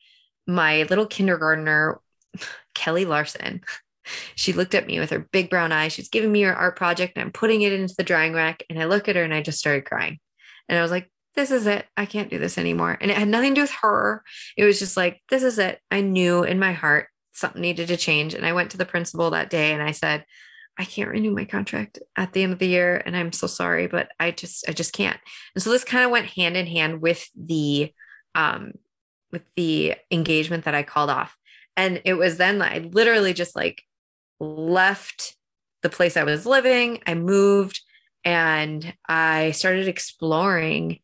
my 0.46 0.84
little 0.84 1.06
kindergartner 1.06 2.00
Kelly 2.74 3.04
Larson 3.04 3.62
she 4.34 4.52
looked 4.52 4.74
at 4.74 4.86
me 4.86 4.98
with 4.98 5.11
her 5.11 5.20
big 5.32 5.50
brown 5.50 5.72
eyes. 5.72 5.92
She's 5.92 6.08
giving 6.08 6.32
me 6.32 6.42
her 6.42 6.54
art 6.54 6.76
project 6.76 7.16
and 7.16 7.24
I'm 7.24 7.32
putting 7.32 7.62
it 7.62 7.72
into 7.72 7.94
the 7.96 8.04
drying 8.04 8.32
rack. 8.32 8.62
And 8.68 8.80
I 8.80 8.86
look 8.86 9.08
at 9.08 9.16
her 9.16 9.22
and 9.22 9.34
I 9.34 9.42
just 9.42 9.58
started 9.58 9.84
crying. 9.84 10.18
And 10.68 10.78
I 10.78 10.82
was 10.82 10.90
like, 10.90 11.11
this 11.34 11.50
is 11.50 11.66
it. 11.66 11.86
I 11.96 12.06
can't 12.06 12.30
do 12.30 12.38
this 12.38 12.58
anymore. 12.58 12.96
And 13.00 13.11
it 13.11 13.16
had 13.16 13.28
nothing 13.28 13.50
to 13.50 13.54
do 13.56 13.61
with 13.62 13.76
her. 13.82 14.24
It 14.56 14.64
was 14.64 14.78
just 14.78 14.96
like, 14.96 15.22
this 15.28 15.42
is 15.42 15.58
it. 15.58 15.80
I 15.90 16.00
knew 16.00 16.42
in 16.42 16.58
my 16.58 16.72
heart 16.72 17.08
something 17.32 17.62
needed 17.62 17.88
to 17.88 17.96
change. 17.96 18.34
And 18.34 18.44
I 18.44 18.52
went 18.52 18.72
to 18.72 18.76
the 18.76 18.84
principal 18.84 19.30
that 19.30 19.50
day 19.50 19.72
and 19.72 19.82
I 19.82 19.92
said, 19.92 20.24
I 20.79 20.85
can't 20.85 21.11
renew 21.11 21.31
my 21.31 21.45
contract 21.45 21.99
at 22.16 22.33
the 22.33 22.43
end 22.43 22.53
of 22.53 22.59
the 22.59 22.68
year. 22.68 23.03
And 23.05 23.16
I'm 23.16 23.33
so 23.33 23.47
sorry, 23.47 23.87
but 23.87 24.11
I 24.18 24.31
just, 24.31 24.68
I 24.68 24.73
just 24.73 24.93
can't. 24.93 25.18
And 25.55 25.62
so 25.62 25.71
this 25.71 25.85
kind 25.85 26.05
of 26.05 26.11
went 26.11 26.27
hand 26.27 26.57
in 26.57 26.66
hand 26.66 27.03
with 27.03 27.29
the, 27.37 27.93
um, 28.35 28.73
with 29.31 29.43
the 29.57 29.95
engagement 30.11 30.64
that 30.64 30.75
I 30.75 30.83
called 30.83 31.11
off. 31.11 31.37
And 31.77 32.01
it 32.05 32.14
was 32.14 32.37
then 32.37 32.62
I 32.62 32.79
literally 32.79 33.33
just 33.33 33.55
like 33.55 33.83
left 34.39 35.37
the 35.83 35.91
place 35.91 36.16
I 36.16 36.25
was 36.25 36.47
living. 36.47 37.03
I 37.07 37.14
moved 37.14 37.81
and 38.25 38.95
I 39.09 39.53
started 39.53 39.89
exploring. 39.89 41.01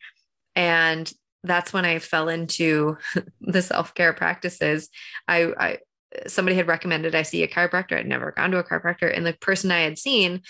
And 0.54 1.10
that's 1.44 1.72
when 1.72 1.84
I 1.84 1.98
fell 1.98 2.28
into 2.28 2.98
the 3.40 3.62
self 3.62 3.94
care 3.94 4.12
practices. 4.12 4.88
I, 5.28 5.52
I, 5.58 5.78
somebody 6.26 6.56
had 6.56 6.68
recommended 6.68 7.14
I 7.14 7.22
see 7.22 7.42
a 7.42 7.48
chiropractor. 7.48 7.98
I'd 7.98 8.06
never 8.06 8.32
gone 8.32 8.50
to 8.52 8.58
a 8.58 8.64
chiropractor. 8.64 9.14
And 9.14 9.26
the 9.26 9.34
person 9.34 9.70
I 9.70 9.80
had 9.80 9.98
seen, 9.98 10.42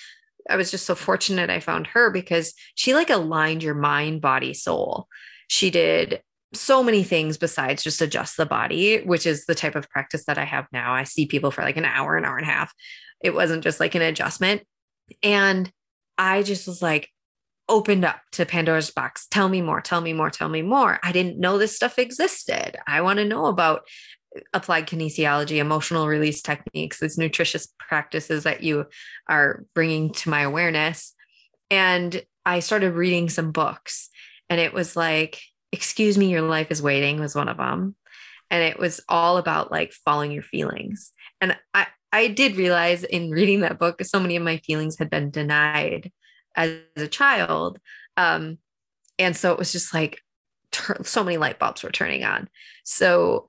I 0.48 0.56
was 0.56 0.70
just 0.70 0.86
so 0.86 0.94
fortunate 0.94 1.50
I 1.50 1.60
found 1.60 1.88
her 1.88 2.10
because 2.10 2.54
she 2.74 2.94
like 2.94 3.10
aligned 3.10 3.62
your 3.62 3.74
mind, 3.74 4.20
body, 4.20 4.54
soul. 4.54 5.08
She 5.48 5.70
did 5.70 6.22
so 6.54 6.82
many 6.82 7.02
things 7.02 7.36
besides 7.36 7.82
just 7.82 8.00
adjust 8.00 8.36
the 8.36 8.46
body, 8.46 9.02
which 9.02 9.26
is 9.26 9.46
the 9.46 9.54
type 9.54 9.74
of 9.74 9.90
practice 9.90 10.24
that 10.26 10.38
I 10.38 10.44
have 10.44 10.66
now. 10.72 10.94
I 10.94 11.04
see 11.04 11.26
people 11.26 11.50
for 11.50 11.62
like 11.62 11.76
an 11.76 11.84
hour, 11.84 12.16
an 12.16 12.24
hour 12.24 12.36
and 12.36 12.46
a 12.46 12.50
half. 12.50 12.72
It 13.22 13.34
wasn't 13.34 13.64
just 13.64 13.80
like 13.80 13.94
an 13.94 14.02
adjustment. 14.02 14.62
And 15.22 15.70
I 16.16 16.42
just 16.42 16.66
was 16.66 16.82
like, 16.82 17.10
opened 17.68 18.04
up 18.04 18.20
to 18.32 18.46
Pandora's 18.46 18.90
box. 18.90 19.26
Tell 19.26 19.48
me 19.48 19.60
more, 19.60 19.80
tell 19.80 20.00
me 20.00 20.12
more, 20.12 20.30
tell 20.30 20.48
me 20.48 20.62
more. 20.62 21.00
I 21.02 21.12
didn't 21.12 21.38
know 21.38 21.58
this 21.58 21.74
stuff 21.74 21.98
existed. 21.98 22.76
I 22.86 23.00
want 23.00 23.18
to 23.18 23.24
know 23.24 23.46
about 23.46 23.82
applied 24.52 24.86
kinesiology, 24.86 25.58
emotional 25.58 26.06
release 26.06 26.42
techniques, 26.42 27.00
these 27.00 27.18
nutritious 27.18 27.68
practices 27.78 28.44
that 28.44 28.62
you 28.62 28.86
are 29.28 29.64
bringing 29.74 30.12
to 30.12 30.30
my 30.30 30.42
awareness. 30.42 31.14
And 31.70 32.22
I 32.44 32.60
started 32.60 32.94
reading 32.94 33.28
some 33.28 33.50
books, 33.50 34.08
and 34.48 34.60
it 34.60 34.72
was 34.72 34.96
like, 34.96 35.40
excuse 35.72 36.16
me 36.16 36.30
your 36.30 36.42
life 36.42 36.70
is 36.70 36.80
waiting 36.82 37.20
was 37.20 37.34
one 37.34 37.48
of 37.48 37.56
them 37.56 37.94
and 38.50 38.62
it 38.62 38.78
was 38.78 39.00
all 39.08 39.36
about 39.36 39.70
like 39.70 39.92
following 39.92 40.32
your 40.32 40.42
feelings. 40.42 41.12
And 41.40 41.56
i 41.74 41.86
i 42.12 42.28
did 42.28 42.56
realize 42.56 43.04
in 43.04 43.30
reading 43.30 43.60
that 43.60 43.78
book 43.78 44.02
so 44.02 44.20
many 44.20 44.36
of 44.36 44.42
my 44.42 44.58
feelings 44.58 44.98
had 44.98 45.10
been 45.10 45.30
denied 45.30 46.10
as 46.54 46.78
a 46.96 47.08
child. 47.08 47.78
Um 48.16 48.58
and 49.18 49.36
so 49.36 49.52
it 49.52 49.58
was 49.58 49.72
just 49.72 49.92
like 49.92 50.22
tur- 50.70 51.02
so 51.02 51.24
many 51.24 51.36
light 51.36 51.58
bulbs 51.58 51.82
were 51.82 51.90
turning 51.90 52.24
on. 52.24 52.48
So 52.84 53.48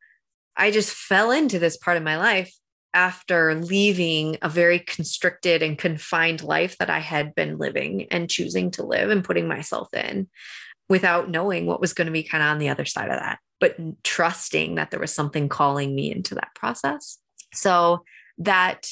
i 0.57 0.71
just 0.71 0.93
fell 0.93 1.31
into 1.31 1.59
this 1.59 1.77
part 1.77 1.97
of 1.97 2.03
my 2.03 2.17
life 2.17 2.51
after 2.97 3.53
leaving 3.53 4.37
a 4.41 4.49
very 4.49 4.79
constricted 4.79 5.61
and 5.61 5.77
confined 5.77 6.41
life 6.41 6.75
that 6.79 6.89
I 6.89 6.97
had 6.97 7.35
been 7.35 7.59
living 7.59 8.07
and 8.09 8.27
choosing 8.27 8.71
to 8.71 8.83
live 8.83 9.11
and 9.11 9.23
putting 9.23 9.47
myself 9.47 9.93
in 9.93 10.27
without 10.89 11.29
knowing 11.29 11.67
what 11.67 11.79
was 11.79 11.93
going 11.93 12.07
to 12.07 12.11
be 12.11 12.23
kind 12.23 12.41
of 12.41 12.49
on 12.49 12.57
the 12.57 12.69
other 12.69 12.85
side 12.85 13.09
of 13.09 13.19
that, 13.19 13.37
but 13.59 13.77
trusting 14.03 14.75
that 14.75 14.89
there 14.89 14.99
was 14.99 15.13
something 15.13 15.47
calling 15.47 15.93
me 15.93 16.11
into 16.11 16.33
that 16.33 16.55
process. 16.55 17.19
So 17.53 18.03
that 18.39 18.89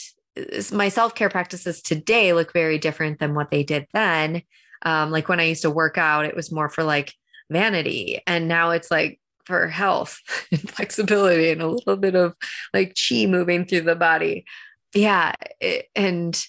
my 0.71 0.89
self 0.89 1.15
care 1.15 1.29
practices 1.29 1.81
today 1.81 2.33
look 2.33 2.53
very 2.53 2.77
different 2.77 3.17
than 3.17 3.33
what 3.33 3.49
they 3.49 3.63
did 3.63 3.87
then. 3.91 4.43
Um, 4.83 5.09
like 5.09 5.29
when 5.29 5.39
I 5.39 5.45
used 5.45 5.63
to 5.63 5.71
work 5.71 5.97
out, 5.97 6.25
it 6.25 6.35
was 6.35 6.51
more 6.51 6.69
for 6.69 6.83
like 6.83 7.13
vanity. 7.49 8.21
And 8.27 8.47
now 8.47 8.69
it's 8.69 8.91
like 8.91 9.19
for 9.45 9.67
health 9.67 10.19
and 10.51 10.69
flexibility 10.69 11.51
and 11.51 11.61
a 11.61 11.67
little 11.67 11.97
bit 11.97 12.15
of 12.15 12.33
like 12.73 12.95
chi 12.95 13.25
moving 13.25 13.65
through 13.65 13.81
the 13.81 13.95
body. 13.95 14.45
Yeah. 14.93 15.33
It, 15.59 15.87
and 15.95 16.41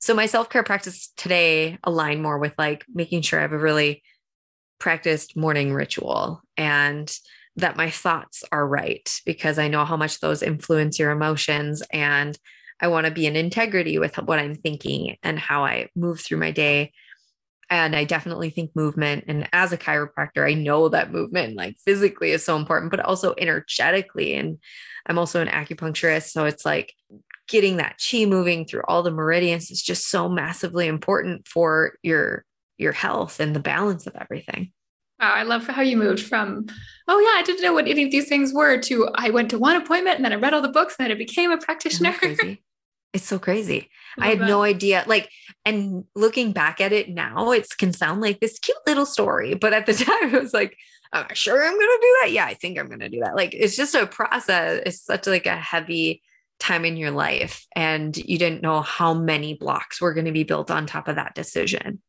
so 0.00 0.14
my 0.14 0.26
self 0.26 0.50
care 0.50 0.64
practice 0.64 1.12
today 1.16 1.78
align 1.84 2.22
more 2.22 2.38
with 2.38 2.54
like 2.58 2.84
making 2.92 3.22
sure 3.22 3.38
I 3.38 3.42
have 3.42 3.52
a 3.52 3.58
really 3.58 4.02
practiced 4.78 5.36
morning 5.36 5.72
ritual 5.72 6.42
and 6.56 7.16
that 7.56 7.76
my 7.76 7.90
thoughts 7.90 8.42
are 8.50 8.66
right 8.66 9.08
because 9.24 9.58
I 9.58 9.68
know 9.68 9.84
how 9.84 9.96
much 9.96 10.20
those 10.20 10.42
influence 10.42 10.98
your 10.98 11.10
emotions. 11.10 11.82
And 11.92 12.36
I 12.80 12.88
want 12.88 13.06
to 13.06 13.12
be 13.12 13.26
in 13.26 13.36
integrity 13.36 13.98
with 13.98 14.16
what 14.16 14.40
I'm 14.40 14.56
thinking 14.56 15.16
and 15.22 15.38
how 15.38 15.64
I 15.64 15.88
move 15.94 16.20
through 16.20 16.38
my 16.38 16.50
day. 16.50 16.92
And 17.72 17.96
I 17.96 18.04
definitely 18.04 18.50
think 18.50 18.76
movement. 18.76 19.24
And 19.28 19.48
as 19.54 19.72
a 19.72 19.78
chiropractor, 19.78 20.46
I 20.46 20.52
know 20.52 20.90
that 20.90 21.10
movement, 21.10 21.56
like 21.56 21.78
physically, 21.82 22.32
is 22.32 22.44
so 22.44 22.54
important, 22.54 22.90
but 22.90 23.00
also 23.00 23.34
energetically. 23.38 24.34
And 24.34 24.58
I'm 25.06 25.18
also 25.18 25.40
an 25.40 25.48
acupuncturist. 25.48 26.32
So 26.32 26.44
it's 26.44 26.66
like 26.66 26.92
getting 27.48 27.78
that 27.78 27.98
chi 27.98 28.26
moving 28.26 28.66
through 28.66 28.82
all 28.88 29.02
the 29.02 29.10
meridians 29.10 29.70
is 29.70 29.80
just 29.82 30.10
so 30.10 30.28
massively 30.28 30.86
important 30.86 31.48
for 31.48 31.94
your 32.02 32.44
your 32.76 32.92
health 32.92 33.40
and 33.40 33.56
the 33.56 33.60
balance 33.60 34.06
of 34.06 34.16
everything. 34.20 34.70
Wow, 35.18 35.32
I 35.32 35.44
love 35.44 35.66
how 35.66 35.80
you 35.80 35.96
moved 35.96 36.20
from, 36.20 36.66
oh 37.08 37.20
yeah, 37.20 37.40
I 37.40 37.42
didn't 37.42 37.62
know 37.62 37.72
what 37.72 37.88
any 37.88 38.04
of 38.04 38.10
these 38.10 38.28
things 38.28 38.52
were 38.52 38.76
to 38.82 39.08
I 39.14 39.30
went 39.30 39.48
to 39.48 39.58
one 39.58 39.76
appointment 39.76 40.16
and 40.16 40.26
then 40.26 40.32
I 40.34 40.36
read 40.36 40.52
all 40.52 40.60
the 40.60 40.68
books 40.68 40.96
and 40.98 41.06
then 41.06 41.16
I 41.16 41.18
became 41.18 41.50
a 41.50 41.56
practitioner. 41.56 42.14
It's 43.12 43.24
so 43.24 43.38
crazy. 43.38 43.90
I, 44.18 44.28
had 44.28 44.40
no 44.40 44.62
idea. 44.62 45.04
Like, 45.06 45.30
and 45.64 46.04
looking 46.14 46.52
back 46.52 46.80
at 46.80 46.92
it 46.92 47.10
now, 47.10 47.50
it 47.52 47.66
can 47.78 47.92
sound 47.92 48.20
like 48.20 48.40
this 48.40 48.58
cute 48.58 48.78
little 48.86 49.06
story. 49.06 49.54
But 49.54 49.74
at 49.74 49.86
the 49.86 49.94
time, 49.94 50.34
it 50.34 50.42
was 50.42 50.54
like, 50.54 50.76
am 51.12 51.26
I 51.28 51.34
sure 51.34 51.62
I'm 51.62 51.72
gonna 51.72 51.78
do 51.78 52.16
that? 52.22 52.32
Yeah, 52.32 52.46
I 52.46 52.54
think 52.54 52.78
I'm 52.78 52.88
gonna 52.88 53.10
do 53.10 53.20
that. 53.20 53.36
Like, 53.36 53.54
it's 53.54 53.76
just 53.76 53.94
a 53.94 54.06
process. 54.06 54.82
It's 54.86 55.02
such 55.02 55.26
like 55.26 55.46
a 55.46 55.56
heavy 55.56 56.22
time 56.58 56.84
in 56.84 56.96
your 56.96 57.10
life. 57.10 57.66
And 57.74 58.16
you 58.16 58.38
didn't 58.38 58.62
know 58.62 58.80
how 58.80 59.14
many 59.14 59.54
blocks 59.54 60.00
were 60.00 60.14
going 60.14 60.26
to 60.26 60.32
be 60.32 60.44
built 60.44 60.70
on 60.70 60.86
top 60.86 61.08
of 61.08 61.16
that 61.16 61.34
decision 61.34 62.00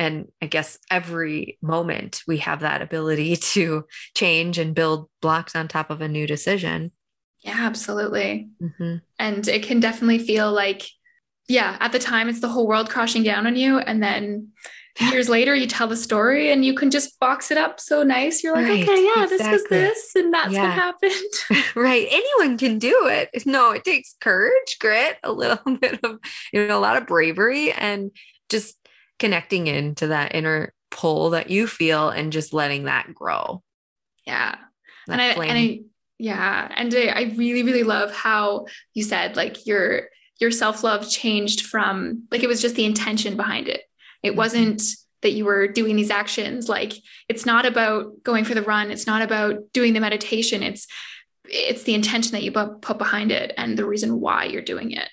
and 0.00 0.28
i 0.40 0.46
guess 0.46 0.78
every 0.90 1.58
moment 1.62 2.22
we 2.26 2.38
have 2.38 2.60
that 2.60 2.82
ability 2.82 3.36
to 3.54 3.84
change 4.16 4.58
and 4.58 4.74
build 4.74 5.08
blocks 5.20 5.54
on 5.54 5.68
top 5.68 5.90
of 5.90 6.00
a 6.00 6.08
new 6.08 6.26
decision 6.26 6.90
yeah 7.42 7.56
absolutely 7.58 8.48
mm-hmm. 8.62 8.96
and 9.18 9.48
it 9.48 9.62
can 9.62 9.80
definitely 9.80 10.18
feel 10.18 10.52
like 10.52 10.82
yeah 11.48 11.76
at 11.80 11.92
the 11.92 11.98
time 11.98 12.28
it's 12.28 12.40
the 12.40 12.48
whole 12.48 12.66
world 12.66 12.90
crashing 12.90 13.22
down 13.22 13.46
on 13.46 13.56
you 13.56 13.78
and 13.78 14.02
then 14.02 14.48
years 15.12 15.28
later 15.30 15.54
you 15.54 15.66
tell 15.66 15.86
the 15.86 15.96
story 15.96 16.52
and 16.52 16.64
you 16.64 16.74
can 16.74 16.90
just 16.90 17.18
box 17.20 17.50
it 17.50 17.56
up 17.56 17.80
so 17.80 18.02
nice 18.02 18.44
you're 18.44 18.54
like 18.54 18.66
right, 18.66 18.82
okay 18.82 19.04
yeah 19.04 19.24
exactly. 19.24 19.38
this 19.38 19.52
was 19.52 19.64
this 19.70 20.14
and 20.16 20.34
that's 20.34 20.52
yeah. 20.52 20.64
what 20.64 20.72
happened 20.72 21.64
right 21.74 22.06
anyone 22.10 22.58
can 22.58 22.78
do 22.78 23.06
it 23.06 23.30
no 23.46 23.70
it 23.70 23.84
takes 23.84 24.16
courage 24.20 24.76
grit 24.78 25.16
a 25.22 25.32
little 25.32 25.76
bit 25.80 25.98
of 26.04 26.18
you 26.52 26.66
know 26.66 26.78
a 26.78 26.80
lot 26.80 26.96
of 26.96 27.06
bravery 27.06 27.72
and 27.72 28.10
just 28.50 28.76
connecting 29.18 29.68
into 29.68 30.08
that 30.08 30.34
inner 30.34 30.74
pull 30.90 31.30
that 31.30 31.50
you 31.50 31.66
feel 31.66 32.10
and 32.10 32.32
just 32.32 32.52
letting 32.52 32.84
that 32.84 33.14
grow. 33.14 33.62
Yeah. 34.26 34.56
That 35.06 35.12
and 35.12 35.20
I, 35.20 35.46
and 35.46 35.58
I, 35.58 35.80
yeah. 36.20 36.70
And 36.76 36.94
I, 36.94 37.06
I 37.06 37.34
really, 37.36 37.62
really 37.62 37.82
love 37.82 38.12
how 38.12 38.66
you 38.94 39.02
said 39.02 39.36
like 39.36 39.66
your, 39.66 40.08
your 40.38 40.50
self-love 40.50 41.08
changed 41.08 41.62
from 41.62 42.24
like, 42.30 42.42
it 42.42 42.48
was 42.48 42.62
just 42.62 42.76
the 42.76 42.84
intention 42.84 43.36
behind 43.36 43.68
it. 43.68 43.82
It 44.22 44.30
mm-hmm. 44.30 44.38
wasn't 44.38 44.82
that 45.22 45.32
you 45.32 45.44
were 45.44 45.66
doing 45.66 45.96
these 45.96 46.10
actions. 46.10 46.68
Like 46.68 46.92
it's 47.28 47.46
not 47.46 47.66
about 47.66 48.22
going 48.22 48.44
for 48.44 48.54
the 48.54 48.62
run. 48.62 48.90
It's 48.90 49.06
not 49.06 49.22
about 49.22 49.72
doing 49.72 49.92
the 49.92 50.00
meditation. 50.00 50.62
It's, 50.62 50.86
it's 51.44 51.82
the 51.82 51.94
intention 51.94 52.32
that 52.32 52.42
you 52.42 52.52
put 52.52 52.98
behind 52.98 53.32
it 53.32 53.52
and 53.56 53.76
the 53.76 53.86
reason 53.86 54.20
why 54.20 54.44
you're 54.44 54.62
doing 54.62 54.92
it. 54.92 55.08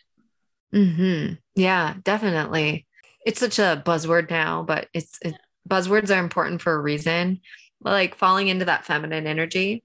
Mm-hmm. 0.74 1.34
Yeah, 1.56 1.96
definitely 2.04 2.86
it's 3.26 3.40
such 3.42 3.60
a 3.60 3.82
buzzword 3.86 4.30
now, 4.30 4.64
but 4.64 4.88
it's 4.94 5.20
it, 5.22 5.36
buzzwords 5.68 6.16
are 6.16 6.20
important 6.20 6.62
for 6.62 6.74
a 6.74 6.82
reason. 6.82 7.42
Like 7.82 8.16
falling 8.16 8.48
into 8.48 8.66
that 8.66 8.86
feminine 8.86 9.28
energy 9.28 9.84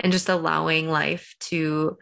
and 0.00 0.12
just 0.12 0.28
allowing 0.28 0.88
life 0.88 1.34
to 1.40 1.96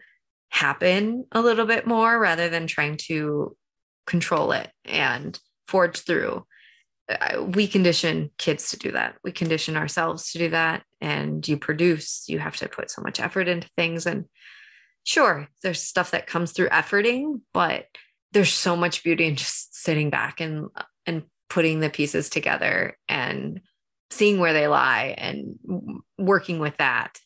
happen 0.49 1.25
a 1.31 1.41
little 1.41 1.65
bit 1.65 1.85
more 1.85 2.19
rather 2.19 2.49
than 2.49 2.65
trying 2.65 2.97
to 2.97 3.55
control 4.07 4.51
it 4.51 4.71
and 4.85 5.39
forge 5.67 5.99
through. 5.99 6.45
We 7.39 7.67
condition 7.67 8.31
kids 8.37 8.71
to 8.71 8.77
do 8.77 8.91
that. 8.91 9.15
We 9.23 9.31
condition 9.31 9.77
ourselves 9.77 10.31
to 10.31 10.39
do 10.39 10.49
that. 10.49 10.83
And 11.01 11.47
you 11.47 11.57
produce, 11.57 12.25
you 12.27 12.39
have 12.39 12.57
to 12.57 12.69
put 12.69 12.89
so 12.91 13.01
much 13.01 13.19
effort 13.19 13.47
into 13.47 13.69
things. 13.75 14.05
And 14.05 14.25
sure, 15.03 15.47
there's 15.63 15.81
stuff 15.81 16.11
that 16.11 16.27
comes 16.27 16.51
through 16.51 16.69
efforting, 16.69 17.41
but 17.53 17.85
there's 18.31 18.53
so 18.53 18.75
much 18.75 19.03
beauty 19.03 19.25
in 19.25 19.35
just 19.35 19.75
sitting 19.75 20.09
back 20.09 20.39
and 20.39 20.67
and 21.05 21.23
putting 21.49 21.79
the 21.79 21.89
pieces 21.89 22.29
together 22.29 22.95
and 23.07 23.61
seeing 24.11 24.39
where 24.39 24.53
they 24.53 24.67
lie 24.67 25.15
and 25.17 25.57
working 26.17 26.59
with 26.59 26.77
that, 26.77 27.19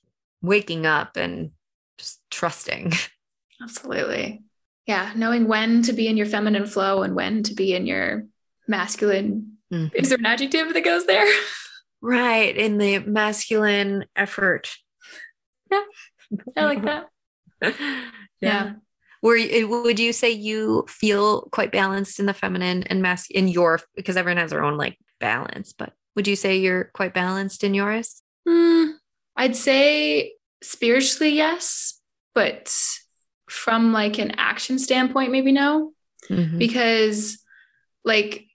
waking 0.43 0.85
up 0.85 1.17
and 1.17 1.51
just 1.97 2.21
trusting. 2.29 2.93
Absolutely. 3.61 4.43
Yeah. 4.85 5.13
Knowing 5.15 5.47
when 5.47 5.81
to 5.83 5.93
be 5.93 6.07
in 6.07 6.17
your 6.17 6.25
feminine 6.27 6.67
flow 6.67 7.01
and 7.01 7.15
when 7.15 7.41
to 7.43 7.55
be 7.55 7.73
in 7.73 7.87
your 7.87 8.25
masculine. 8.67 9.57
Mm-hmm. 9.73 9.95
Is 9.95 10.09
there 10.09 10.19
an 10.19 10.25
adjective 10.25 10.73
that 10.73 10.83
goes 10.85 11.05
there? 11.07 11.25
Right. 12.05 12.57
In 12.57 12.79
the 12.79 12.99
masculine 12.99 14.03
effort. 14.13 14.69
Yeah. 15.71 15.83
I 16.57 16.65
like 16.65 16.81
that. 16.83 17.07
yeah. 17.61 17.71
yeah. 18.41 18.73
Were 19.21 19.37
you, 19.37 19.69
would 19.69 19.99
you 19.99 20.11
say 20.11 20.29
you 20.29 20.83
feel 20.89 21.43
quite 21.53 21.71
balanced 21.71 22.19
in 22.19 22.25
the 22.25 22.33
feminine 22.33 22.83
and 22.83 23.01
mask 23.01 23.31
in 23.31 23.47
your 23.47 23.79
because 23.95 24.17
everyone 24.17 24.41
has 24.41 24.51
their 24.51 24.65
own 24.65 24.75
like 24.77 24.97
balance, 25.21 25.71
but 25.71 25.93
would 26.17 26.27
you 26.27 26.35
say 26.35 26.57
you're 26.57 26.91
quite 26.93 27.13
balanced 27.13 27.63
in 27.63 27.73
yours? 27.73 28.21
Mm, 28.45 28.82
I'd 29.36 29.55
say 29.55 30.34
spiritually, 30.61 31.36
yes, 31.36 31.99
but 32.36 32.75
from 33.49 33.93
like 33.93 34.17
an 34.19 34.31
action 34.38 34.79
standpoint, 34.79 35.31
maybe 35.31 35.51
no, 35.51 35.93
mm-hmm. 36.29 36.57
because 36.57 37.39
like 38.03 38.45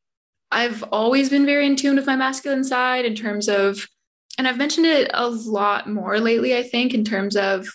I've 0.51 0.83
always 0.85 1.31
been 1.31 1.47
very 1.47 1.67
in 1.67 1.77
tune 1.77 1.97
with 1.97 2.07
my 2.07 2.17
masculine 2.17 2.65
side 2.65 3.05
in 3.05 3.15
terms 3.15 3.49
of, 3.49 3.87
and 4.39 4.47
I've 4.47 4.57
mentioned 4.57 4.87
it 4.87 5.11
a 5.13 5.29
lot 5.29 5.89
more 5.89 6.21
lately, 6.21 6.57
I 6.57 6.63
think, 6.63 6.95
in 6.95 7.05
terms 7.05 7.37
of, 7.37 7.69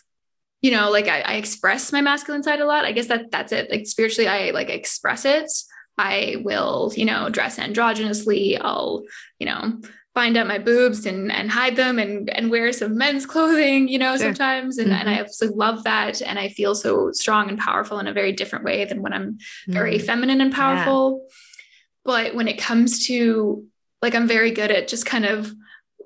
you 0.61 0.71
know, 0.71 0.89
like 0.89 1.07
I, 1.07 1.21
I 1.21 1.33
express 1.33 1.91
my 1.91 2.01
masculine 2.01 2.41
side 2.41 2.61
a 2.61 2.65
lot. 2.65 2.85
I 2.85 2.93
guess 2.93 3.07
that 3.07 3.31
that's 3.31 3.51
it. 3.51 3.69
Like 3.69 3.85
spiritually, 3.85 4.27
I 4.27 4.51
like 4.51 4.69
express 4.69 5.25
it. 5.25 5.51
I 5.97 6.37
will, 6.43 6.91
you 6.95 7.05
know, 7.05 7.29
dress 7.29 7.59
androgynously. 7.59 8.57
I'll, 8.59 9.03
you 9.39 9.45
know, 9.45 9.81
find 10.13 10.37
out 10.37 10.47
my 10.47 10.59
boobs 10.59 11.05
and 11.05 11.31
and 11.31 11.49
hide 11.49 11.75
them 11.75 11.97
and 11.97 12.29
and 12.29 12.51
wear 12.51 12.71
some 12.71 12.97
men's 12.97 13.25
clothing, 13.33 13.87
you 13.87 13.97
know, 13.97 14.15
sure. 14.15 14.27
sometimes. 14.27 14.77
And, 14.77 14.89
mm-hmm. 14.89 14.99
and 14.99 15.09
I 15.09 15.13
mm-hmm. 15.13 15.23
absolutely 15.23 15.57
love 15.57 15.83
that. 15.83 16.21
And 16.21 16.37
I 16.39 16.49
feel 16.49 16.75
so 16.75 17.11
strong 17.11 17.49
and 17.49 17.57
powerful 17.57 17.99
in 17.99 18.07
a 18.07 18.13
very 18.13 18.31
different 18.31 18.65
way 18.65 18.85
than 18.85 19.01
when 19.01 19.13
I'm 19.13 19.37
very 19.67 19.97
mm-hmm. 19.97 20.05
feminine 20.05 20.41
and 20.41 20.53
powerful. 20.53 21.21
Yeah. 21.23 21.35
But 22.05 22.35
when 22.35 22.47
it 22.47 22.57
comes 22.57 23.07
to 23.07 23.65
like 24.01 24.15
I'm 24.15 24.27
very 24.27 24.51
good 24.51 24.69
at 24.69 24.87
just 24.87 25.05
kind 25.05 25.25
of 25.25 25.51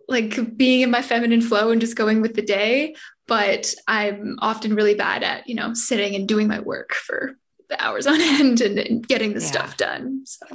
like 0.07 0.55
being 0.55 0.81
in 0.81 0.91
my 0.91 1.01
feminine 1.01 1.41
flow 1.41 1.71
and 1.71 1.81
just 1.81 1.97
going 1.97 2.21
with 2.21 2.35
the 2.35 2.41
day. 2.41 2.95
But 3.27 3.73
I'm 3.87 4.37
often 4.39 4.73
really 4.73 4.95
bad 4.95 5.21
at, 5.23 5.49
you 5.49 5.55
know, 5.55 5.73
sitting 5.73 6.15
and 6.15 6.27
doing 6.27 6.47
my 6.47 6.61
work 6.61 6.93
for 6.93 7.37
the 7.69 7.83
hours 7.83 8.07
on 8.07 8.21
end 8.21 8.61
and, 8.61 8.79
and 8.79 9.05
getting 9.05 9.33
the 9.33 9.41
yeah. 9.41 9.47
stuff 9.47 9.75
done. 9.75 10.21
So 10.25 10.45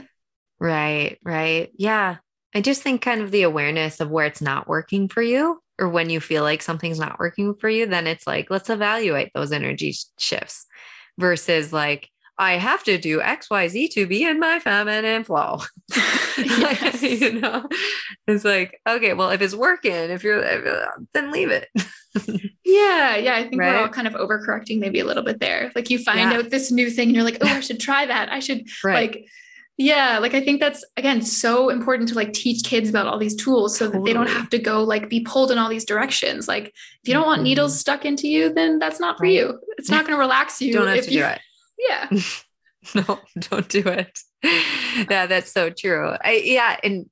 right, 0.59 1.19
right. 1.23 1.71
Yeah. 1.77 2.17
I 2.55 2.61
just 2.61 2.83
think 2.83 3.01
kind 3.01 3.23
of 3.23 3.31
the 3.31 3.43
awareness 3.43 4.01
of 4.01 4.11
where 4.11 4.27
it's 4.27 4.43
not 4.43 4.69
working 4.69 5.09
for 5.09 5.23
you 5.23 5.63
or 5.79 5.89
when 5.89 6.11
you 6.11 6.21
feel 6.21 6.43
like 6.43 6.63
something's 6.63 6.99
not 6.99 7.19
working 7.19 7.55
for 7.55 7.69
you, 7.69 7.87
then 7.87 8.07
it's 8.07 8.27
like, 8.27 8.51
let's 8.51 8.71
evaluate 8.71 9.31
those 9.35 9.53
energy 9.53 9.95
shifts 10.19 10.67
versus 11.19 11.73
like, 11.73 12.09
I 12.39 12.55
have 12.55 12.83
to 12.85 12.99
do 12.99 13.21
XYZ 13.21 13.91
to 13.93 14.07
be 14.07 14.25
in 14.25 14.41
my 14.41 14.59
feminine 14.59 15.25
flow. 15.25 15.61
you 17.01 17.41
know, 17.41 17.69
it's 18.27 18.45
like, 18.45 18.81
okay, 18.89 19.15
well, 19.15 19.31
if 19.31 19.41
it's 19.43 19.55
working, 19.55 19.93
if 19.93 20.25
you're, 20.25 20.43
then 21.13 21.31
leave 21.31 21.51
it. 21.51 21.69
yeah. 22.65 23.17
Yeah. 23.17 23.35
I 23.35 23.49
think 23.49 23.61
right? 23.61 23.73
we're 23.73 23.81
all 23.81 23.89
kind 23.89 24.07
of 24.07 24.15
overcorrecting 24.15 24.79
maybe 24.79 25.01
a 25.01 25.05
little 25.05 25.23
bit 25.23 25.41
there. 25.41 25.71
Like 25.75 25.91
you 25.91 25.99
find 25.99 26.19
yeah. 26.19 26.39
out 26.39 26.51
this 26.51 26.71
new 26.71 26.91
thing 26.91 27.09
and 27.09 27.17
you're 27.17 27.25
like, 27.25 27.39
oh, 27.43 27.47
I 27.47 27.61
should 27.61 27.81
try 27.81 28.07
that. 28.07 28.31
I 28.31 28.41
should 28.41 28.67
right. 28.83 29.13
like, 29.13 29.27
yeah, 29.79 30.19
like 30.19 30.35
I 30.35 30.41
think 30.41 30.61
that's 30.61 30.85
again 30.97 31.23
so 31.23 31.71
important 31.71 32.09
to 32.11 32.15
like 32.15 32.33
teach 32.33 32.65
kids 32.65 32.91
about 32.91 33.07
all 33.07 33.19
these 33.19 33.35
tools 33.35 33.77
so 33.77 33.87
totally. 33.87 34.01
that 34.01 34.05
they 34.05 34.13
don't 34.13 34.29
have 34.29 34.51
to 34.51 34.59
go 34.59 34.83
like 34.83 35.09
be 35.09 35.21
pulled 35.21 35.51
in 35.51 35.59
all 35.59 35.69
these 35.69 35.85
directions. 35.85 36.47
Like 36.47 36.67
if 36.67 37.09
you 37.09 37.15
don't 37.15 37.27
want 37.27 37.39
mm-hmm. 37.39 37.45
needles 37.45 37.79
stuck 37.79 38.05
into 38.05 38.29
you, 38.29 38.53
then 38.53 38.79
that's 38.79 39.01
not 39.01 39.19
for 39.19 39.25
right. 39.25 39.33
you. 39.33 39.59
It's 39.79 39.91
not 39.91 40.05
going 40.05 40.15
to 40.15 40.21
relax 40.21 40.61
you. 40.61 40.73
don't 40.73 40.89
have 40.89 41.05
to 41.05 41.11
you, 41.11 41.21
do 41.21 41.27
it. 41.27 41.41
Yeah. 41.89 42.09
no, 42.95 43.19
don't 43.51 43.69
do 43.69 43.81
it. 43.81 44.21
yeah, 45.11 45.27
that's 45.27 45.51
so 45.51 45.71
true. 45.71 46.15
I 46.23 46.43
yeah, 46.45 46.77
and 46.85 47.11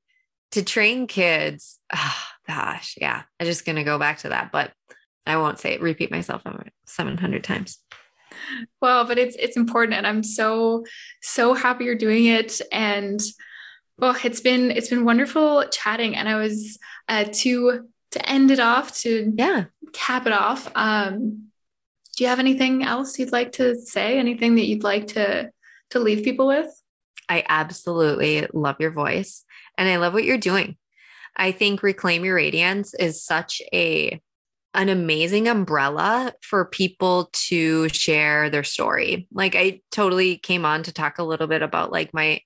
to 0.53 0.63
train 0.63 1.07
kids, 1.07 1.81
oh, 1.93 2.17
gosh, 2.47 2.95
yeah. 3.01 3.23
I'm 3.41 3.47
just 3.47 3.65
gonna 3.65 3.85
go 3.85 3.99
back 3.99 4.19
to 4.19 4.29
that, 4.29 4.53
but 4.53 4.73
I 5.27 5.39
won't 5.39 5.59
say 5.59 5.73
it, 5.73 5.81
repeat 5.81 6.11
myself 6.11 6.43
700 6.87 7.45
times 7.45 7.79
well 8.81 9.05
but 9.05 9.19
it's 9.19 9.37
it's 9.37 9.57
important 9.57 9.95
and 9.95 10.07
i'm 10.07 10.23
so 10.23 10.85
so 11.23 11.55
happy 11.55 11.85
you're 11.85 11.95
doing 11.95 12.27
it 12.27 12.61
and 12.73 13.21
well 13.99 14.17
it's 14.25 14.41
been 14.41 14.71
it's 14.71 14.89
been 14.89 15.05
wonderful 15.05 15.65
chatting 15.71 16.17
and 16.17 16.29
i 16.29 16.37
was 16.37 16.79
uh 17.09 17.25
to 17.33 17.89
to 18.11 18.29
end 18.29 18.51
it 18.51 18.61
off 18.61 18.93
to 18.95 19.33
yeah. 19.37 19.65
cap 19.93 20.27
it 20.27 20.33
off 20.33 20.71
um 20.75 21.51
do 22.21 22.25
you 22.25 22.29
have 22.29 22.39
anything 22.39 22.85
else 22.85 23.19
you'd 23.19 23.33
like 23.33 23.53
to 23.53 23.75
say? 23.81 24.19
Anything 24.19 24.57
that 24.57 24.67
you'd 24.67 24.83
like 24.83 25.07
to 25.15 25.51
to 25.89 25.99
leave 25.99 26.23
people 26.23 26.47
with? 26.47 26.69
I 27.31 27.45
absolutely 27.49 28.47
love 28.53 28.77
your 28.79 28.91
voice 28.91 29.45
and 29.79 29.89
i 29.89 29.97
love 29.97 30.13
what 30.13 30.25
you're 30.25 30.37
doing. 30.37 30.77
I 31.35 31.53
think 31.53 31.83
reclaim 31.83 32.23
your 32.23 32.35
radiance 32.35 32.93
is 32.93 33.25
such 33.25 33.63
a 33.73 34.21
an 34.75 34.89
amazing 34.89 35.49
umbrella 35.49 36.33
for 36.43 36.65
people 36.65 37.29
to 37.33 37.89
share 37.89 38.51
their 38.51 38.63
story. 38.63 39.27
Like 39.33 39.57
I 39.57 39.81
totally 39.91 40.37
came 40.37 40.65
on 40.65 40.85
to 40.85 40.93
talk 40.93 41.19
a 41.19 41.25
little 41.25 41.47
bit 41.47 41.63
about 41.63 41.91
like 41.91 42.15
my 42.15 42.41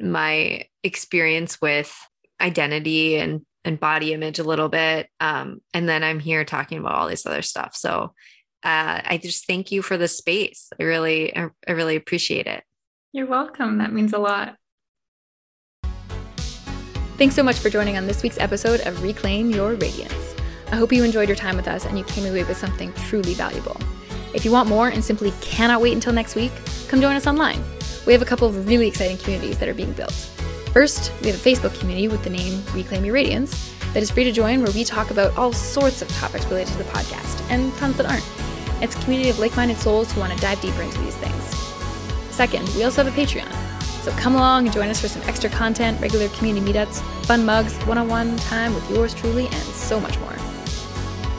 my 0.00 0.64
experience 0.82 1.60
with 1.60 1.94
identity 2.40 3.16
and 3.16 3.42
and 3.64 3.80
body 3.80 4.12
image 4.12 4.38
a 4.38 4.44
little 4.44 4.68
bit 4.68 5.08
um 5.18 5.60
and 5.74 5.88
then 5.88 6.04
I'm 6.04 6.20
here 6.20 6.44
talking 6.44 6.78
about 6.78 6.94
all 6.94 7.08
this 7.08 7.26
other 7.26 7.42
stuff. 7.42 7.74
So 7.74 8.14
uh 8.62 9.00
I 9.04 9.18
just 9.20 9.46
thank 9.46 9.70
you 9.72 9.82
for 9.82 9.98
the 9.98 10.08
space. 10.08 10.68
I 10.80 10.84
really 10.84 11.36
I 11.36 11.50
really 11.68 11.96
appreciate 11.96 12.46
it. 12.46 12.62
You're 13.12 13.26
welcome. 13.26 13.78
That 13.78 13.92
means 13.92 14.12
a 14.12 14.18
lot. 14.18 14.56
Thanks 17.18 17.34
so 17.34 17.42
much 17.42 17.56
for 17.58 17.68
joining 17.68 17.96
on 17.96 18.06
this 18.06 18.22
week's 18.22 18.38
episode 18.38 18.80
of 18.86 19.02
Reclaim 19.02 19.50
Your 19.50 19.74
Radiance. 19.74 20.36
I 20.70 20.76
hope 20.76 20.92
you 20.92 21.02
enjoyed 21.02 21.28
your 21.28 21.36
time 21.36 21.56
with 21.56 21.66
us 21.66 21.86
and 21.86 21.98
you 21.98 22.04
came 22.04 22.26
away 22.26 22.44
with 22.44 22.58
something 22.58 22.92
truly 23.06 23.32
valuable. 23.32 23.76
If 24.34 24.44
you 24.44 24.52
want 24.52 24.68
more 24.68 24.88
and 24.88 25.02
simply 25.02 25.32
cannot 25.40 25.80
wait 25.80 25.94
until 25.94 26.12
next 26.12 26.34
week, 26.34 26.52
come 26.88 27.00
join 27.00 27.16
us 27.16 27.26
online. 27.26 27.62
We 28.06 28.12
have 28.12 28.20
a 28.20 28.26
couple 28.26 28.48
of 28.48 28.68
really 28.68 28.86
exciting 28.86 29.16
communities 29.16 29.58
that 29.58 29.68
are 29.68 29.74
being 29.74 29.92
built. 29.92 30.12
First, 30.72 31.10
we 31.22 31.28
have 31.28 31.36
a 31.36 31.50
Facebook 31.50 31.78
community 31.80 32.08
with 32.08 32.22
the 32.22 32.30
name 32.30 32.62
Reclaim 32.74 33.04
Your 33.04 33.14
Radiance 33.14 33.74
that 33.94 34.02
is 34.02 34.10
free 34.10 34.24
to 34.24 34.32
join 34.32 34.62
where 34.62 34.70
we 34.72 34.84
talk 34.84 35.10
about 35.10 35.36
all 35.38 35.52
sorts 35.52 36.02
of 36.02 36.08
topics 36.08 36.44
related 36.46 36.72
to 36.72 36.78
the 36.78 36.84
podcast 36.84 37.42
and 37.50 37.72
tons 37.74 37.96
that 37.96 38.06
aren't. 38.06 38.24
It's 38.82 38.94
a 38.94 39.00
community 39.00 39.30
of 39.30 39.38
like 39.38 39.56
minded 39.56 39.78
souls 39.78 40.12
who 40.12 40.20
want 40.20 40.34
to 40.34 40.38
dive 40.38 40.60
deeper 40.60 40.82
into 40.82 40.98
these 40.98 41.16
things. 41.16 41.42
Second, 42.30 42.68
we 42.76 42.84
also 42.84 43.02
have 43.02 43.12
a 43.12 43.20
Patreon. 43.20 43.50
So 44.02 44.12
come 44.12 44.34
along 44.34 44.66
and 44.66 44.74
join 44.74 44.88
us 44.88 45.00
for 45.00 45.08
some 45.08 45.22
extra 45.22 45.48
content, 45.50 46.00
regular 46.00 46.28
community 46.28 46.70
meetups, 46.70 47.00
fun 47.24 47.44
mugs, 47.44 47.74
one 47.86 47.98
on 47.98 48.08
one 48.08 48.36
time 48.36 48.74
with 48.74 48.88
yours 48.90 49.14
truly, 49.14 49.46
and 49.46 49.62
so 49.74 49.98
much 49.98 50.18
more. 50.20 50.37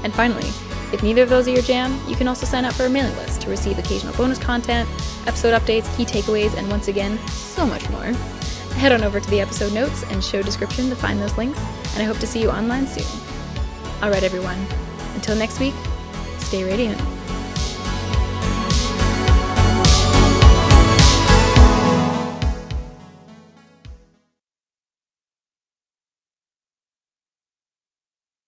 And 0.04 0.14
finally, 0.14 0.48
if 0.92 1.04
neither 1.04 1.22
of 1.22 1.30
those 1.30 1.48
are 1.48 1.52
your 1.52 1.62
jam, 1.62 2.00
you 2.08 2.16
can 2.16 2.28
also 2.28 2.46
sign 2.46 2.66
up 2.66 2.74
for 2.74 2.86
a 2.86 2.90
mailing 2.90 3.16
list 3.18 3.42
to 3.42 3.50
receive 3.50 3.78
occasional 3.78 4.14
bonus 4.16 4.40
content, 4.40 4.90
episode 5.28 5.60
updates, 5.60 5.96
key 5.96 6.06
takeaways, 6.06 6.58
and 6.58 6.70
once 6.70 6.88
again, 6.88 7.18
so 7.28 7.66
much 7.66 7.88
more. 7.90 8.06
Head 8.76 8.92
on 8.92 9.04
over 9.04 9.20
to 9.20 9.30
the 9.30 9.42
episode 9.42 9.74
notes 9.74 10.04
and 10.04 10.24
show 10.24 10.42
description 10.42 10.90
to 10.90 10.96
find 10.96 11.20
those 11.20 11.38
links, 11.38 11.60
and 11.94 12.02
I 12.02 12.06
hope 12.06 12.18
to 12.20 12.28
see 12.28 12.42
you 12.42 12.50
online 12.50 12.88
soon. 12.88 13.06
Alright, 14.02 14.24
everyone, 14.24 14.66
until 15.16 15.36
next 15.36 15.60
week, 15.60 15.76
stay 16.40 16.64
radiant. 16.64 17.19